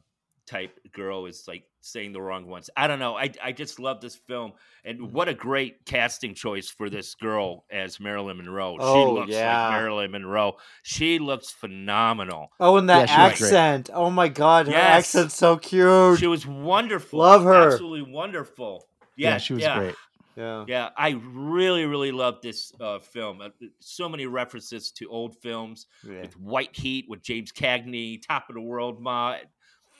[0.46, 2.70] type girl is like saying the wrong ones.
[2.76, 3.16] I don't know.
[3.16, 4.54] I I just love this film,
[4.84, 8.78] and what a great casting choice for this girl as Marilyn Monroe.
[8.80, 9.68] Oh, she looks yeah.
[9.70, 10.58] like Marilyn Monroe.
[10.84, 12.50] She looks phenomenal.
[12.60, 13.48] Oh, and that Yeah, she was great.
[13.54, 13.90] accent.
[13.94, 15.16] Oh my god, her Yes.
[15.16, 16.20] accent's so cute.
[16.20, 17.20] She was wonderful.
[17.20, 17.72] Love her.
[17.72, 18.86] Absolutely wonderful.
[19.16, 19.80] Yeah, Yeah, she was yeah.
[19.80, 19.96] great.
[20.36, 20.66] Yeah.
[20.68, 23.42] Yeah, I really, really love this uh, film.
[23.42, 23.50] Uh,
[23.80, 26.22] So many references to old films yeah.
[26.22, 29.38] with White Heat, with James Cagney, Top of the World Ma.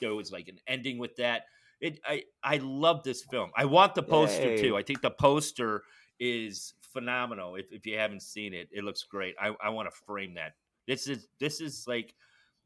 [0.00, 1.42] There was like an ending with that.
[1.80, 3.50] It, I, I love this film.
[3.56, 4.62] I want the poster Yay.
[4.62, 4.76] too.
[4.76, 5.82] I think the poster
[6.18, 7.56] is phenomenal.
[7.56, 9.34] If, if you haven't seen it, it looks great.
[9.40, 10.52] I, I want to frame that.
[10.86, 12.14] This is this is like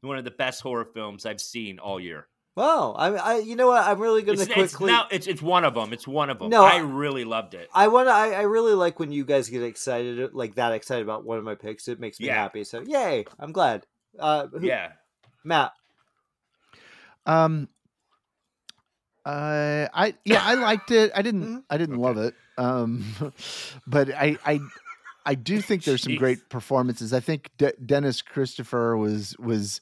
[0.01, 2.27] one of the best horror films I've seen all year.
[2.55, 3.85] Well, I, I, you know what?
[3.87, 4.91] I'm really going It's, to it's, quickly.
[4.91, 5.93] now, it's it's one of them.
[5.93, 6.49] It's one of them.
[6.49, 7.69] No, I I- really loved it.
[7.73, 8.11] I want to.
[8.11, 11.43] I, I really like when you guys get excited, like that excited about one of
[11.45, 11.87] my picks.
[11.87, 12.35] It makes me Yeah.
[12.35, 12.63] happy.
[12.65, 13.25] So, yay!
[13.39, 13.85] I'm glad.
[14.17, 14.91] Uh, who- Yeah.
[15.45, 15.71] Matt.
[17.25, 17.69] Um,
[19.25, 21.11] uh, I yeah, I liked it.
[21.15, 21.43] I didn't.
[21.43, 21.63] Mhm.
[21.69, 22.03] I didn't Okay.
[22.03, 22.33] love it.
[22.57, 23.05] Um,
[23.87, 24.59] but I I
[25.25, 26.19] I do think there's some Jeez.
[26.19, 27.13] great performances.
[27.13, 29.79] I think De- Dennis Christopher was was.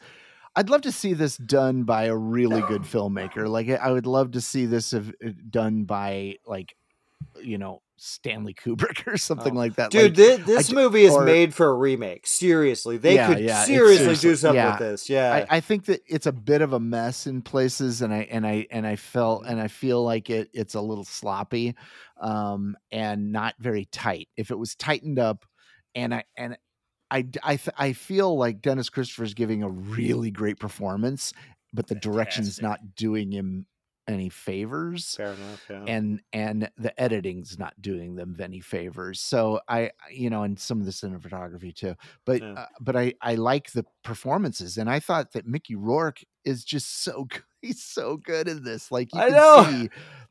[0.57, 3.47] I'd love to see this done by a really good filmmaker.
[3.47, 6.75] Like I would love to see this of, uh, done by like,
[7.41, 9.59] you know, Stanley Kubrick or something Oh.
[9.59, 9.91] like that.
[9.91, 12.25] Dude, Like, thi- this d- movie is or- made for a remake.
[12.27, 14.71] Seriously, they Yeah, could yeah, seriously seriously- do something yeah.
[14.71, 15.09] with this.
[15.09, 18.27] Yeah, I, I think that it's a bit of a mess in places, and I
[18.31, 21.75] and I and I felt and I feel like it it's a little sloppy,
[22.21, 24.27] um, and not very tight.
[24.37, 25.45] If it was tightened up,
[25.95, 26.57] and I and
[27.11, 31.33] I I th- I feel like Dennis Christopher is giving a really great performance,
[31.73, 32.63] but the direction's Fantastic.
[32.63, 33.65] not doing him
[34.09, 35.65] any favors fair enough.
[35.69, 35.83] Yeah.
[35.85, 40.79] and and the editing's not doing them any favors so i you know and some
[40.79, 41.93] of the cinematography too
[42.25, 42.53] but Yeah.
[42.53, 47.03] uh, but i i like the performances and i thought that mickey rourke is just
[47.03, 49.65] so good he's so good in this like you I know.
[49.69, 49.89] see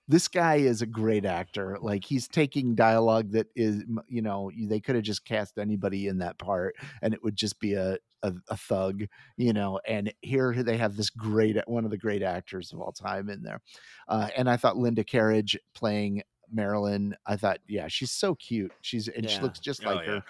[0.09, 4.81] this guy is a great actor like he's taking dialogue that is you know they
[4.81, 8.33] could have just cast anybody in that part and it would just be a a,
[8.49, 9.05] a thug
[9.37, 12.93] you know and here they have this great one of the great actors of all
[12.93, 13.61] time in there
[14.09, 16.23] uh, and I thought Linda Kerridge playing
[16.53, 18.73] Marilyn, I thought, yeah, she's so cute.
[18.81, 20.13] She's and she looks just Oh, like yeah.
[20.15, 20.25] her,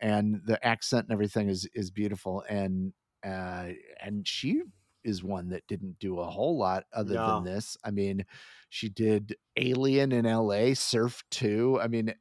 [0.00, 2.42] and the accent and everything is is beautiful.
[2.48, 2.92] And
[3.24, 3.68] uh,
[4.00, 4.62] and she
[5.04, 7.26] is one that didn't do a whole lot other No.
[7.36, 7.76] than this.
[7.84, 8.24] I mean,
[8.68, 11.78] she did Alien in L.A., Surf Two.
[11.80, 12.14] I mean,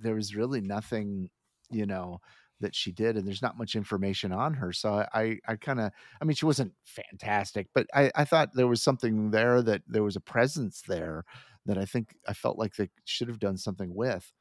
[0.00, 1.30] there was really nothing,
[1.70, 2.20] you know.
[2.60, 5.80] That she did, and there's not much information on her, so I, I, I kind
[5.80, 5.90] of,
[6.22, 10.04] I mean, she wasn't fantastic, but I, I thought there was something there that there
[10.04, 11.24] was a presence there
[11.66, 14.32] that I think I felt like they should have done something with.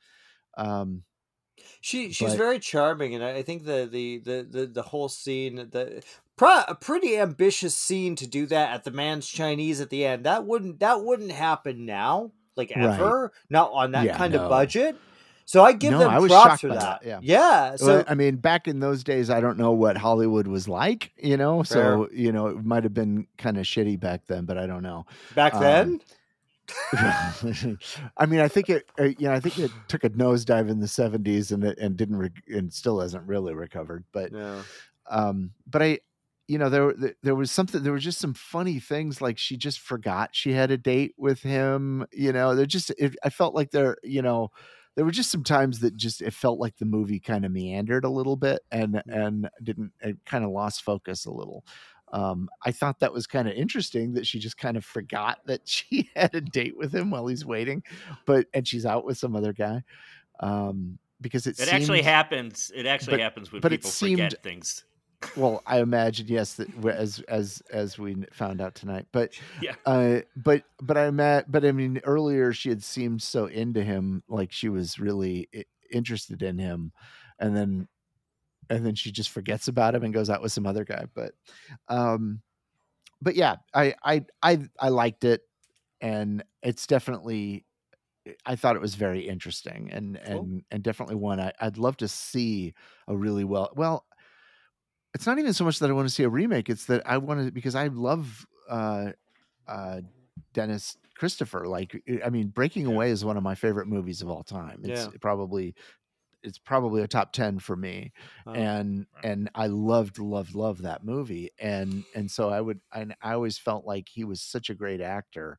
[0.57, 1.03] Um,
[1.81, 5.55] She she's But- very charming, and I think the the the the, the whole scene,
[5.55, 6.01] the
[6.35, 10.23] pro, a pretty ambitious scene to do that at the Mann's Chinese at the end.
[10.25, 12.85] That wouldn't that wouldn't happen now, like Right.
[12.99, 14.43] ever, not on that Yeah, kind no.
[14.43, 14.95] of budget.
[15.45, 16.79] So I give No, them I props for that.
[16.79, 17.19] that, yeah.
[17.21, 17.75] yeah.
[17.75, 21.11] So well, I mean, back in those days, I don't know what Hollywood was like,
[21.17, 21.63] you know.
[21.63, 24.83] So you know, it might have been kind of shitty back then, but I don't
[24.83, 25.05] know.
[25.35, 26.01] back um, then,
[28.17, 30.79] I mean, I think it, uh, you know, I think it took a nosedive in
[30.79, 34.05] the '70s, and it and didn't, re- and still hasn't really recovered.
[34.11, 34.63] But no.
[35.09, 35.99] um but i
[36.47, 39.79] you know there there- was something there was just some funny things like she just
[39.79, 43.71] forgot she had a date with him you know there just it, i felt like
[43.71, 44.49] there you know
[44.95, 48.05] there were just some times that just it felt like the movie kind of meandered
[48.05, 51.65] a little bit and and didn't it kind of lost focus a little
[52.13, 55.61] um i thought that was kind of interesting that she just kind of forgot that
[55.67, 57.83] she had a date with him while he's waiting
[58.25, 59.83] but and she's out with some other guy
[60.39, 62.69] um because it, It actually happens.
[62.75, 64.83] It actually but- happens when but it people seemed- forget things.
[65.37, 69.31] well i imagine yes that as as as we found out tonight but
[69.61, 69.75] Yeah.
[69.85, 74.23] uh but but i met but i mean earlier she had seemed so into him
[74.27, 75.47] like she was really
[75.91, 76.91] interested in him
[77.39, 77.87] and then
[78.69, 81.33] and then she just forgets about him and goes out with some other guy but
[81.89, 82.41] um
[83.21, 85.41] but yeah i i i, I liked it
[86.01, 87.65] and it's definitely
[88.45, 90.37] I thought it was very interesting and Cool.
[90.39, 92.73] and and definitely one I, I'd love to see
[93.07, 94.05] a really well well
[95.13, 96.69] it's not even so much that I want to see a remake.
[96.69, 99.11] It's that I want to because I love uh,
[99.67, 100.01] uh,
[100.53, 101.67] Dennis Christopher.
[101.67, 102.93] Like, I mean, Breaking Yeah.
[102.93, 104.81] Away is one of my favorite movies of all time.
[104.83, 105.11] It's Yeah.
[105.21, 105.75] probably
[106.43, 108.11] it's probably a top ten for me,
[108.47, 109.25] Uh, and Right.
[109.25, 113.57] and I loved loved loved that movie, and and so I would and I always
[113.57, 115.57] felt like he was such a great actor.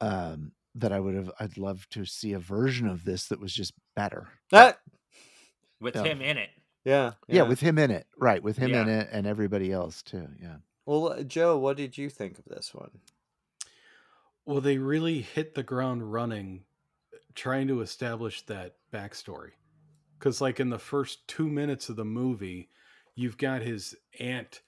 [0.00, 3.54] Um, that I would have, I'd love to see a version of this that was
[3.54, 4.28] just better.
[4.50, 4.78] that
[5.80, 6.04] With Yeah.
[6.04, 6.50] him in it.
[6.84, 10.28] yeah, yeah, with him in it right with him in it and everybody else too
[10.40, 12.90] yeah Well, uh, Joe, what did you think of this one?
[14.44, 16.64] Well, they really hit the ground running
[17.36, 19.50] trying to establish that backstory.
[20.18, 22.70] Because, like, in the first two minutes of the movie,
[23.14, 24.62] you've got his aunt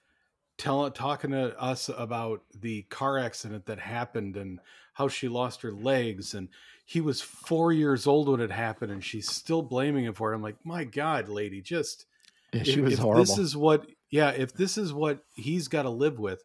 [0.57, 4.59] tell, talking to us about the car accident that happened and
[4.93, 6.35] how she lost her legs.
[6.35, 6.49] And
[6.85, 10.35] he was four years old when it happened, and she's still blaming him for it.
[10.35, 12.05] I'm like, my God, lady, just.
[12.53, 13.25] Yeah, she if- was if horrible.
[13.25, 16.43] This is what, yeah, if this is what he's got to live with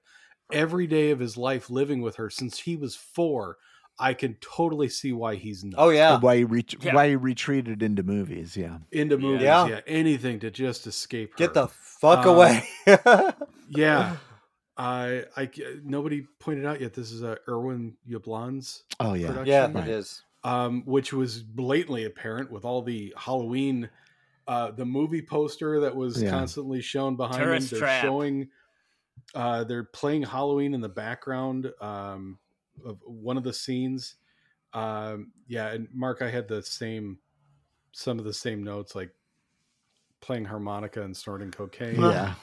[0.52, 3.56] every day of his life living with her since he was four,
[3.98, 6.94] I can totally see why he's not Oh yeah, why he ret- Yeah.
[6.94, 8.56] why he retreated into movies.
[8.56, 8.78] Yeah.
[8.90, 9.42] into movies.
[9.42, 9.66] Yeah.
[9.68, 9.80] Yeah.
[9.86, 11.30] anything to just escape.
[11.32, 11.36] Her.
[11.38, 12.64] get the fuck Um, away.
[13.68, 14.16] yeah.
[14.76, 15.48] I, I,
[15.84, 16.94] nobody pointed out yet.
[16.94, 19.28] This is a Irwin Yablans Oh yeah.
[19.28, 19.88] production, yeah, Right.
[19.88, 20.22] it is.
[20.42, 23.88] um, which was blatantly apparent with all the Halloween,
[24.48, 26.30] uh, the movie poster that was Yeah.
[26.30, 27.78] constantly shown behind Tourist them.
[27.78, 28.02] They're trap.
[28.04, 28.48] showing,
[29.36, 32.38] uh, they're playing Halloween in the background um,
[32.84, 34.16] of one of the scenes.
[34.72, 37.18] Um, yeah, and Mark, I had the same,
[37.92, 39.10] some of the same notes, like
[40.20, 42.00] playing harmonica and snorting cocaine.
[42.00, 42.34] Yeah.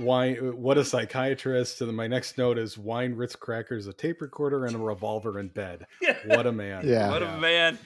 [0.00, 4.20] wine what a psychiatrist and then my next note is wine ritz crackers a tape
[4.20, 6.16] recorder and a revolver in bed Yeah.
[6.26, 7.08] what a man Yeah.
[7.10, 7.78] What a man.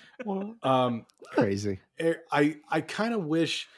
[0.64, 1.78] um Crazy.
[2.32, 3.68] i i kind of wish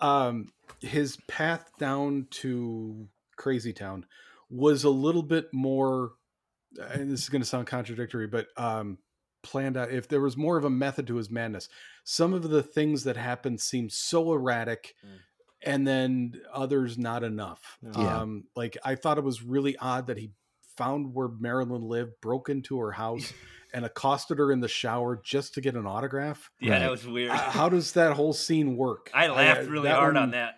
[0.00, 0.50] um
[0.80, 3.06] his path down to
[3.36, 4.06] crazy town
[4.48, 6.12] was a little bit more
[6.78, 8.98] and this is going to sound contradictory but um
[9.42, 11.68] planned out if there was more of a method to his madness
[12.04, 15.08] some of the things that happened seemed so erratic Mm.
[15.62, 18.20] and then others not enough Yeah.
[18.22, 20.32] um like i thought it was really odd that he
[20.76, 23.32] found where marilyn lived broke into her house
[23.72, 26.78] and accosted her in the shower just to get an autograph Yeah, Right.
[26.80, 27.30] that was weird.
[27.30, 30.30] uh, how does that whole scene work I laughed uh, really that hard one- on
[30.32, 30.54] that.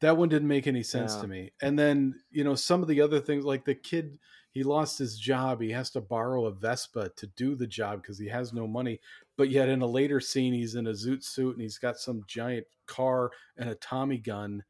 [0.00, 1.22] that one didn't make any sense Yeah.
[1.22, 1.52] to me.
[1.60, 4.18] And then, you know, some of the other things like the kid,
[4.52, 5.60] he lost his job.
[5.60, 9.00] He has to borrow a Vespa to do the job because he has no money.
[9.36, 12.22] But yet in a later scene, he's in a zoot suit and he's got some
[12.26, 14.62] giant car and a Tommy gun.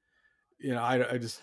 [0.59, 1.41] You know, I, I just,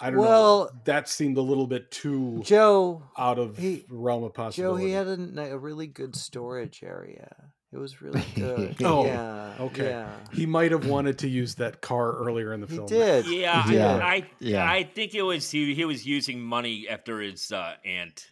[0.00, 0.80] I don't Well- know.
[0.84, 4.82] That seemed a little bit too Joe, out of he- realm of possibility.
[4.84, 5.06] Joe, he had
[5.50, 7.34] a really good storage area.
[7.72, 8.76] It was really good.
[8.82, 9.90] Oh, yeah, okay.
[9.90, 10.08] Yeah.
[10.32, 12.86] he might have wanted to use that car earlier in the He film.
[12.88, 13.26] did.
[13.26, 13.96] Yeah, he Yeah.
[13.96, 14.68] I Yeah.
[14.68, 18.26] I think it was he, he was using money after his uh, aunt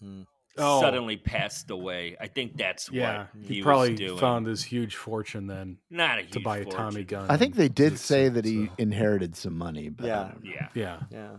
[0.00, 0.22] Hmm.
[0.58, 0.80] Oh.
[0.82, 2.16] suddenly passed away.
[2.20, 4.18] I think that's Yeah, what he, he, probably was doing.
[4.18, 6.78] found his huge fortune then Not a huge to buy a fortune.
[6.80, 7.26] Tommy gun.
[7.30, 10.32] I think they did say that he so- inherited some money, but Yeah.
[10.42, 11.00] Yeah, Yeah.
[11.10, 11.30] Yeah.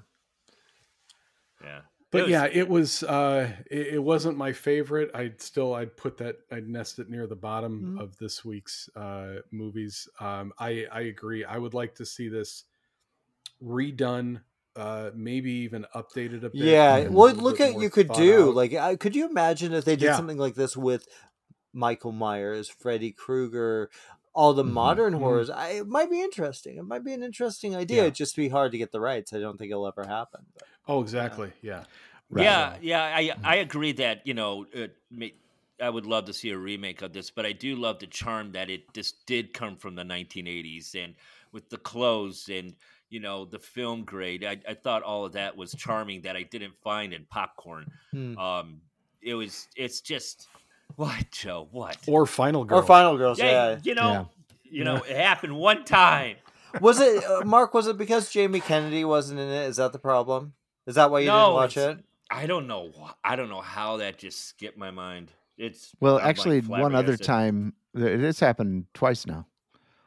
[1.63, 1.79] yeah.
[2.13, 6.17] But was- yeah it was uh it, it wasn't my favorite i'd still i'd put
[6.17, 8.01] that i'd nest it near the bottom Mhm.
[8.01, 12.63] of this week's uh movies um i i agree i would like to see this
[13.61, 14.41] redone
[14.75, 17.07] uh maybe even updated a bit Yeah.
[17.07, 18.55] Well, look at you could do out.
[18.55, 20.15] like I, could you imagine if they did Yeah.
[20.15, 21.07] something like this with
[21.73, 23.89] Michael Myers, Freddy Krueger,
[24.33, 24.71] all the Mhm.
[24.71, 25.19] modern Mhm.
[25.19, 25.49] horrors?
[25.51, 26.77] I, it might be interesting.
[26.77, 27.97] It might be an interesting idea.
[27.97, 28.03] Yeah.
[28.03, 29.31] It'd just be hard to get the rights.
[29.33, 30.45] I don't think it'll ever happen.
[30.55, 30.67] But.
[30.87, 31.83] Oh exactly yeah
[32.29, 32.45] Right.
[32.45, 35.27] Yeah, yeah, I I agree that you know it ma-
[35.79, 38.53] I would love to see a remake of this, but I do love the charm
[38.53, 41.13] that it just did come from the 1980s and
[41.51, 42.73] with the clothes and
[43.09, 44.43] you know the film grade.
[44.43, 47.91] I, I thought all of that was charming that I didn't find in Popcorn.
[48.09, 48.35] Hmm.
[48.39, 48.81] Um,
[49.21, 50.47] it was it's just
[50.95, 53.37] what Joe what or final girl Or Final Girls.
[53.37, 53.77] yeah, Yeah.
[53.83, 54.29] you know
[54.63, 56.37] you know it happened one time.
[56.81, 57.75] was it uh, Mark?
[57.75, 59.67] Was it because Jamie Kennedy wasn't in it?
[59.67, 60.53] Is that the problem?
[60.85, 62.03] Is that why you No, didn't watch it?
[62.29, 62.91] I don't know
[63.23, 65.31] I don't know how that just skipped my mind.
[65.57, 69.45] It's Well, I'm, like, actually, one other time, it has happened twice now.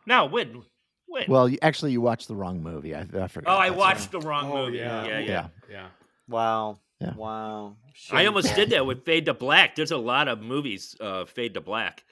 [0.07, 0.63] No, when
[1.07, 2.95] when Well, you, actually, you watched the wrong movie.
[2.95, 3.55] I, I forgot.
[3.55, 4.79] Oh, I That's watched the wrong Oh, movie.
[4.79, 5.07] yeah.
[5.07, 5.31] Yeah, yeah.
[5.31, 5.49] Yeah.
[5.71, 5.89] yeah
[6.29, 6.79] Wow.
[7.01, 7.15] Yeah.
[7.15, 7.77] Wow.
[8.11, 9.77] I almost did that with Fade to Black.
[9.77, 12.05] There's a lot of movies, uh, Fade to Black,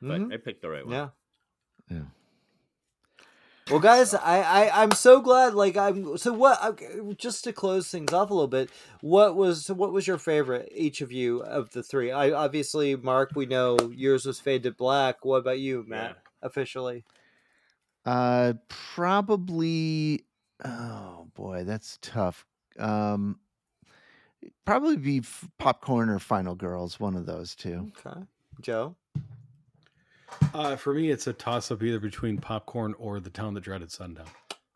[0.00, 0.32] but Mhm.
[0.32, 0.94] I picked the right one.
[0.94, 1.08] Yeah.
[1.90, 2.02] Yeah.
[3.70, 5.54] Well, guys, I, I I'm so glad.
[5.54, 6.62] Like I'm so what.
[6.64, 8.70] okay, Just to close things off a little bit,
[9.00, 12.12] what was what was your favorite each of you of the three?
[12.12, 15.24] I obviously Mark, we know yours was Fade to Black.
[15.24, 16.16] What about you, Matt?
[16.42, 17.04] Officially,
[18.04, 20.24] Uh, probably.
[20.64, 22.46] Oh boy, that's tough.
[22.78, 23.40] Um,
[24.64, 27.00] probably be f- popcorn or Final Girls.
[27.00, 27.90] One of those two.
[28.06, 28.20] okay,
[28.60, 28.94] Joe.
[30.54, 33.90] Uh for me it's a toss up either between popcorn or the town that dreaded
[33.90, 34.26] sundown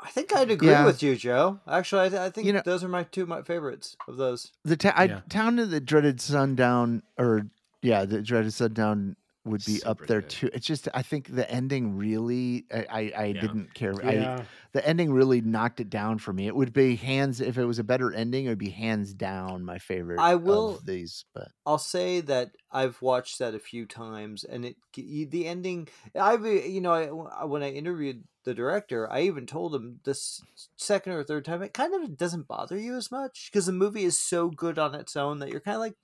[0.02, 0.86] I think I'd agree Yeah.
[0.86, 1.60] with you, Joe.
[1.68, 4.50] Actually, I, th- I think You know- those are my two my favorites of those.
[4.64, 5.20] The ta- I, Yeah.
[5.28, 7.48] town of the dreaded sundown, or
[7.82, 9.16] yeah, the dreaded sundown.
[9.50, 10.30] Would be up there good.
[10.30, 10.50] too.
[10.52, 13.40] It's just I think the ending really I I, I Yeah.
[13.40, 13.94] didn't care.
[14.04, 14.44] I, Yeah.
[14.72, 16.46] the ending really knocked it down for me.
[16.46, 18.46] It would be hands if it was a better ending.
[18.46, 20.20] It would be hands down my favorite.
[20.20, 24.64] I of will- these, but I'll say that I've watched that a few times, and
[24.64, 25.88] it the ending.
[26.14, 30.42] I've uh, you know I, when I interviewed the director, I even told him this
[30.76, 34.04] second or third time it kind of doesn't bother you as much because the movie
[34.04, 35.94] is so good on its own that you're kind of like,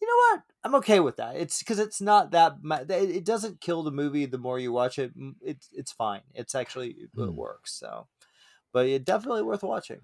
[0.00, 1.36] you know what, I'm okay with that.
[1.36, 2.56] It's because it's not that
[2.90, 5.12] it doesn't kill the movie the more you watch it.
[5.42, 6.22] It's it's fine.
[6.34, 7.36] It's actually it Hmm.
[7.36, 7.72] works.
[7.78, 8.06] So,
[8.72, 10.00] but it definitely worth watching.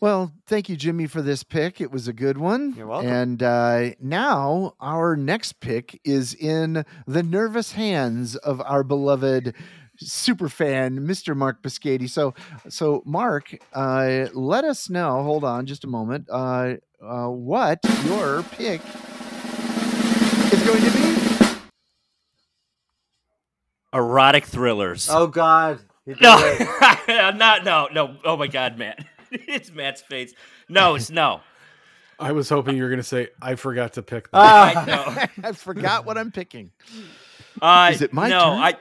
[0.00, 1.78] Well, thank you, Jimmy, for this pick.
[1.80, 2.72] It was a good one.
[2.74, 3.10] You're welcome.
[3.10, 9.54] And uh, now our next pick is in the nervous hands of our beloved
[9.98, 11.36] super fan, Mr.
[11.36, 12.08] Mark Biscati.
[12.08, 12.32] So,
[12.70, 15.22] so Mark, uh, let us know.
[15.22, 16.28] Hold on, just a moment.
[16.30, 19.19] Uh, uh, what your pick is
[20.78, 21.10] going to be?
[23.92, 25.08] Erotic thrillers.
[25.10, 25.80] Oh God.
[26.06, 26.36] No.
[27.08, 27.64] I'm not.
[27.64, 28.16] No, no.
[28.24, 29.04] Oh my God, Matt.
[29.32, 30.32] it's Matt's face.
[30.68, 31.40] No, it's no.
[32.18, 34.38] I was hoping you were going to say, I forgot to pick that.
[34.38, 34.84] I Ah.
[34.84, 35.48] know.
[35.48, 36.70] I forgot what I'm picking.
[37.60, 38.58] Uh, Is it my no, turn?
[38.58, 38.74] I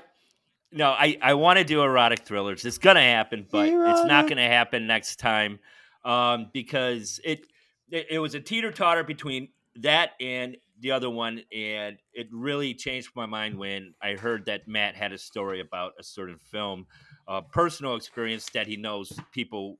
[0.72, 2.64] no, I I want to do erotic thrillers.
[2.66, 5.58] It's gonna happen, but it's not gonna happen next time,
[6.06, 7.48] um, because it,
[7.90, 12.74] it it was a teeter totter between that and the other one, and it really
[12.74, 16.88] changed my mind when I heard that Matt had a story about a certain film,
[17.28, 19.78] a personal experience that he knows people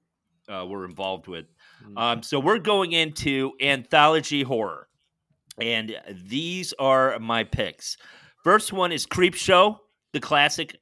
[0.50, 1.46] uh, were involved with.
[1.86, 1.98] Mm.
[1.98, 4.88] Um, so we're going into anthology horror,
[5.60, 5.96] and
[6.28, 7.98] these are my picks.
[8.44, 9.82] First one is Creep Show,
[10.12, 10.78] the classic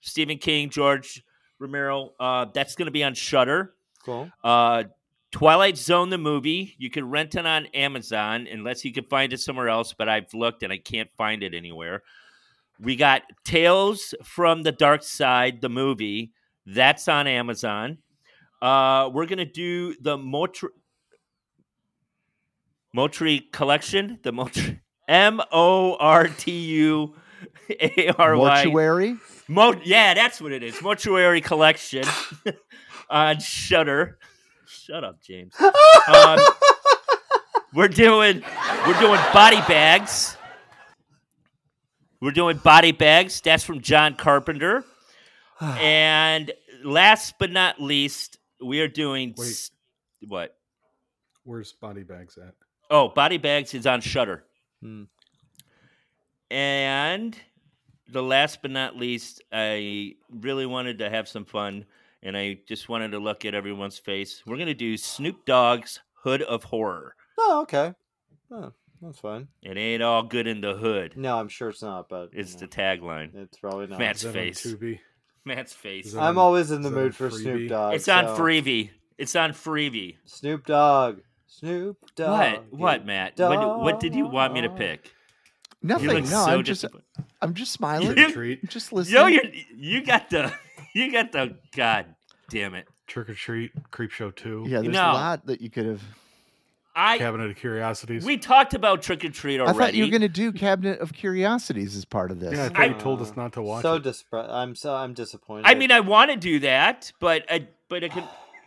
[0.00, 1.22] Stephen King, George
[1.58, 2.12] Romero.
[2.18, 3.74] Uh, that's going to be on Shudder.
[4.04, 4.30] Cool.
[4.42, 4.84] Uh,
[5.32, 9.40] Twilight Zone, the movie, you can rent it on Amazon unless you can find it
[9.40, 9.92] somewhere else.
[9.92, 12.02] But I've looked and I can't find it anywhere.
[12.80, 16.32] We got Tales from the Dark Side, the movie.
[16.66, 17.98] That's on Amazon.
[18.60, 20.68] Uh, we're gonna do the Motri
[22.96, 24.18] Motri collection.
[24.22, 27.14] The Motri M O R T U
[27.70, 28.64] A R Y.
[28.64, 29.16] Mortuary.
[29.48, 30.80] Mo- yeah, that's what it is.
[30.82, 32.04] Mortuary collection
[33.10, 34.18] on Shudder.
[34.70, 35.54] Shut up, James.
[35.60, 36.38] Um,
[37.74, 38.42] we're doing
[38.86, 40.36] we're doing body bags.
[42.20, 43.40] We're doing body bags.
[43.40, 44.84] That's from John Carpenter.
[45.60, 46.52] and
[46.84, 49.70] last but not least, we are doing s-
[50.26, 50.56] what?
[51.44, 52.54] Where's body bags at?
[52.90, 54.44] Oh, body bags is on Shudder.
[54.82, 55.04] Hmm.
[56.50, 57.36] And
[58.08, 61.86] the last but not least, I really wanted to have some fun,
[62.22, 64.42] and I just wanted to look at everyone's face.
[64.46, 67.14] We're gonna do Snoop Dogg's Hood of Horror.
[67.38, 67.94] Oh, okay.
[68.52, 69.48] Oh, that's fine.
[69.62, 71.16] It ain't all good in the hood.
[71.16, 73.34] No, I'm sure it's not, but you It's the tagline.
[73.34, 73.98] it's probably not.
[73.98, 74.66] Matt's Is that on face.
[74.66, 74.98] Tubi?
[75.44, 76.14] Matt's face.
[76.14, 77.42] I'm on- always in the mood for Freebie?
[77.42, 77.94] Snoop Dogg.
[77.94, 78.90] It's on Freebie.
[79.16, 80.16] It's on Freebie.
[80.26, 81.20] Snoop Dogg.
[81.46, 82.62] Snoop Dogg.
[82.70, 82.72] What?
[82.72, 83.38] What, Matt?
[83.38, 85.12] What, what did you want me to pick?
[85.82, 86.08] You Nothing.
[86.24, 86.84] No, so I'm just.
[87.42, 88.16] I'm just smiling.
[88.16, 88.68] You- treat.
[88.68, 89.20] just listening.
[89.20, 89.40] Yo, you
[89.76, 90.52] you got the
[90.94, 92.06] you got the god
[92.50, 92.86] damn it.
[93.06, 93.72] Trick or treat.
[93.90, 94.66] Creep Show 2.
[94.68, 95.10] yeah, there's No.
[95.10, 96.02] a lot that you could have.
[96.94, 98.24] I Cabinet of Curiosities.
[98.24, 99.78] we talked about trick or treat already.
[99.78, 102.52] I thought you were going to do Cabinet of Curiosities as part of this.
[102.54, 104.02] yeah, I thought I- you told us not to watch so it.
[104.02, 105.66] dispre- I'm so I'm disappointed.
[105.66, 108.24] I mean, I want to do that, but I, but I could.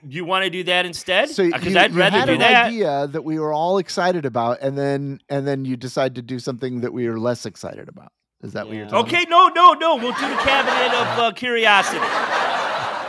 [0.08, 1.30] You want to do that instead?
[1.30, 2.68] So Because you, I'd rather had do an that.
[2.68, 6.40] idea that we were all excited about, and then and then you decide to do
[6.40, 8.12] something that we are less excited about.
[8.42, 9.16] Is that what you're talking?
[9.16, 9.96] Okay, no, no, no.
[9.96, 12.00] We'll do the cabinet of uh, curiosity.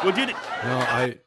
[0.05, 0.33] We'll do the.
[0.33, 1.19] No, I.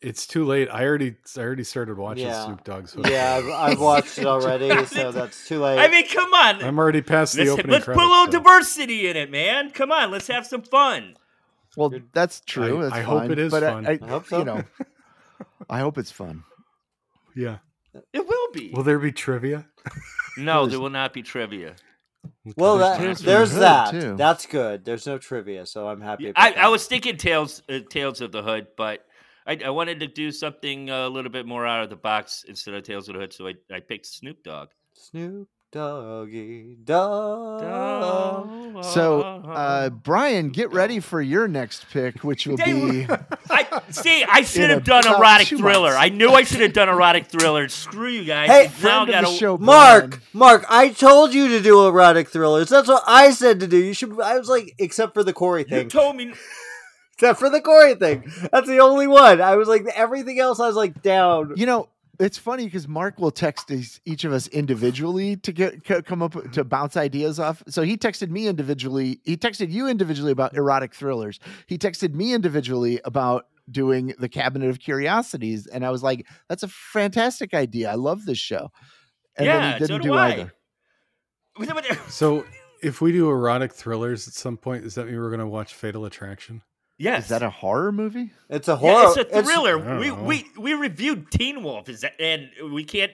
[0.00, 0.68] It's too late.
[0.70, 2.44] I already, I already started watching Yeah.
[2.44, 3.08] Snoop Dogg's Hood.
[3.08, 5.78] yeah, I've, I've watched it already, so that's too late.
[5.78, 6.62] I mean, come on.
[6.62, 9.70] I'm already past the Let's, opening let's put a little so diversity in it, man.
[9.70, 11.16] Come on, let's have some fun.
[11.74, 12.80] Well, that's true.
[12.80, 13.86] I- that's I hope it is but fun.
[13.86, 14.40] I, I, I hope so.
[14.40, 14.62] You know,
[15.68, 16.44] I hope it's fun.
[17.34, 17.58] Yeah.
[18.12, 18.70] It will be.
[18.70, 19.66] Will there be trivia?
[20.36, 21.76] no, there will not be trivia.
[22.56, 23.90] well, There's that, there's the Hood, that.
[23.90, 24.16] too.
[24.16, 24.84] That's good.
[24.84, 26.28] There's no trivia, so I'm happy.
[26.28, 26.64] About I, that.
[26.64, 29.04] I was thinking Tales, uh, Tales of the Hood, but
[29.46, 32.74] I, I wanted to do something a little bit more out of the box instead
[32.74, 34.68] of Tales of the Hood, so I, I picked Snoop Dogg.
[34.94, 37.64] Snoop Doggy Dogg.
[38.84, 43.08] So, uh, Brian, get ready for your next pick, which will be.
[43.50, 44.22] I see.
[44.22, 45.90] I should have done erotic thriller.
[45.90, 46.04] months.
[46.04, 47.68] I knew I should have done erotic thriller.
[47.68, 48.48] Screw you guys.
[48.48, 49.36] Hey, now friend of gotta.
[49.36, 50.22] show, Mark, Brian.
[50.32, 52.68] Mark, I told you to do erotic thrillers.
[52.68, 53.76] That's what I said to do.
[53.76, 54.20] You should.
[54.20, 55.84] I was like, except for the Corey thing.
[55.86, 56.34] You told me.
[57.14, 58.30] except for the Corey thing.
[58.52, 59.40] That's the only one.
[59.40, 61.54] I was like, everything else, I was like down.
[61.56, 61.88] You know,
[62.18, 63.70] it's funny because Mark will text
[64.04, 67.62] each of us individually to get come up to bounce ideas off.
[67.68, 69.20] So he texted me individually.
[69.24, 71.40] He texted you individually about erotic thrillers.
[71.66, 76.62] He texted me individually about doing the Cabinet of Curiosities, and I was like, "That's
[76.62, 77.90] a fantastic idea.
[77.90, 78.70] I love this show."
[79.36, 80.52] And then yeah, he didn't so do, do either.
[82.08, 82.44] So
[82.82, 85.74] if we do erotic thrillers at some point, does that mean we're going to watch
[85.74, 86.62] Fatal Attraction?
[86.98, 88.30] Yes, Is that a horror movie?
[88.48, 89.12] It's a Yeah, horror.
[89.20, 89.78] it's a thriller.
[89.78, 93.12] I don't we we we reviewed Teen Wolf, is that, and we can't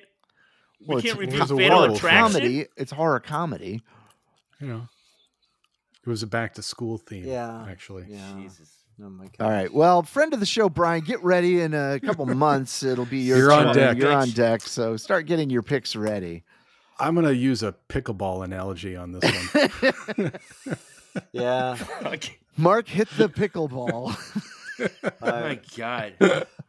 [0.80, 1.94] we Well, can't it's- review There's a Fatal.
[1.94, 2.32] Attraction.
[2.40, 2.66] Comedy.
[2.76, 3.82] It's horror comedy.
[4.60, 4.88] You know,
[6.04, 7.24] it was a back to school theme.
[7.26, 7.66] Yeah.
[7.68, 8.04] actually.
[8.08, 8.32] Yeah.
[8.36, 8.70] Jesus.
[9.02, 9.44] Oh my god.
[9.44, 9.72] All right.
[9.72, 11.60] Well, friend of the show, Brian, get ready.
[11.62, 13.96] In a couple months, it'll be your You're on deck.
[13.96, 14.60] You're on deck.
[14.62, 16.44] So start getting your picks ready.
[16.98, 19.24] I'm going to use a pickleball analogy on this
[19.54, 20.32] one.
[21.32, 21.76] Yeah.
[22.04, 22.36] Okay.
[22.60, 24.16] Mark hit the pickleball.
[24.80, 26.14] Oh my god!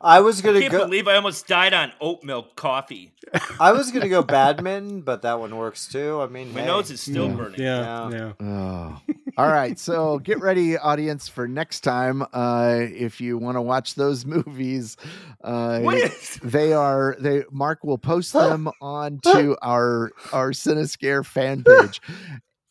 [0.01, 0.79] I was gonna can't go.
[0.85, 3.13] believe I almost died on oat milk coffee.
[3.59, 6.19] I was gonna go badminton, but that one works too.
[6.21, 6.67] I mean, My hey.
[6.67, 7.35] nose is still Yeah.
[7.35, 7.59] burning.
[7.61, 8.33] yeah, Yeah.
[8.39, 8.45] yeah.
[8.47, 9.01] oh.
[9.37, 9.79] All right.
[9.79, 12.21] So get ready, audience, for next time.
[12.33, 14.97] Uh, if you want to watch those movies,
[15.41, 16.37] uh, What is?
[16.43, 22.01] they are they Mark will post them onto our our Cinescare fan page.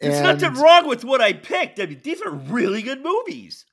[0.00, 1.78] There's and, nothing wrong with what I picked.
[1.78, 3.66] I mean, these are really good movies.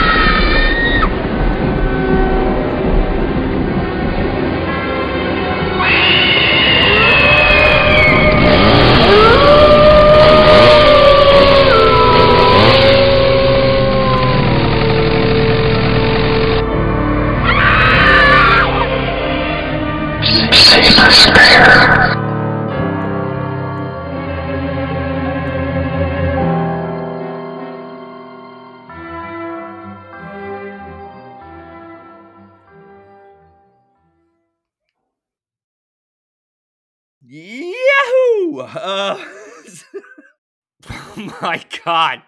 [38.65, 39.19] Uh,
[40.91, 42.23] oh my god.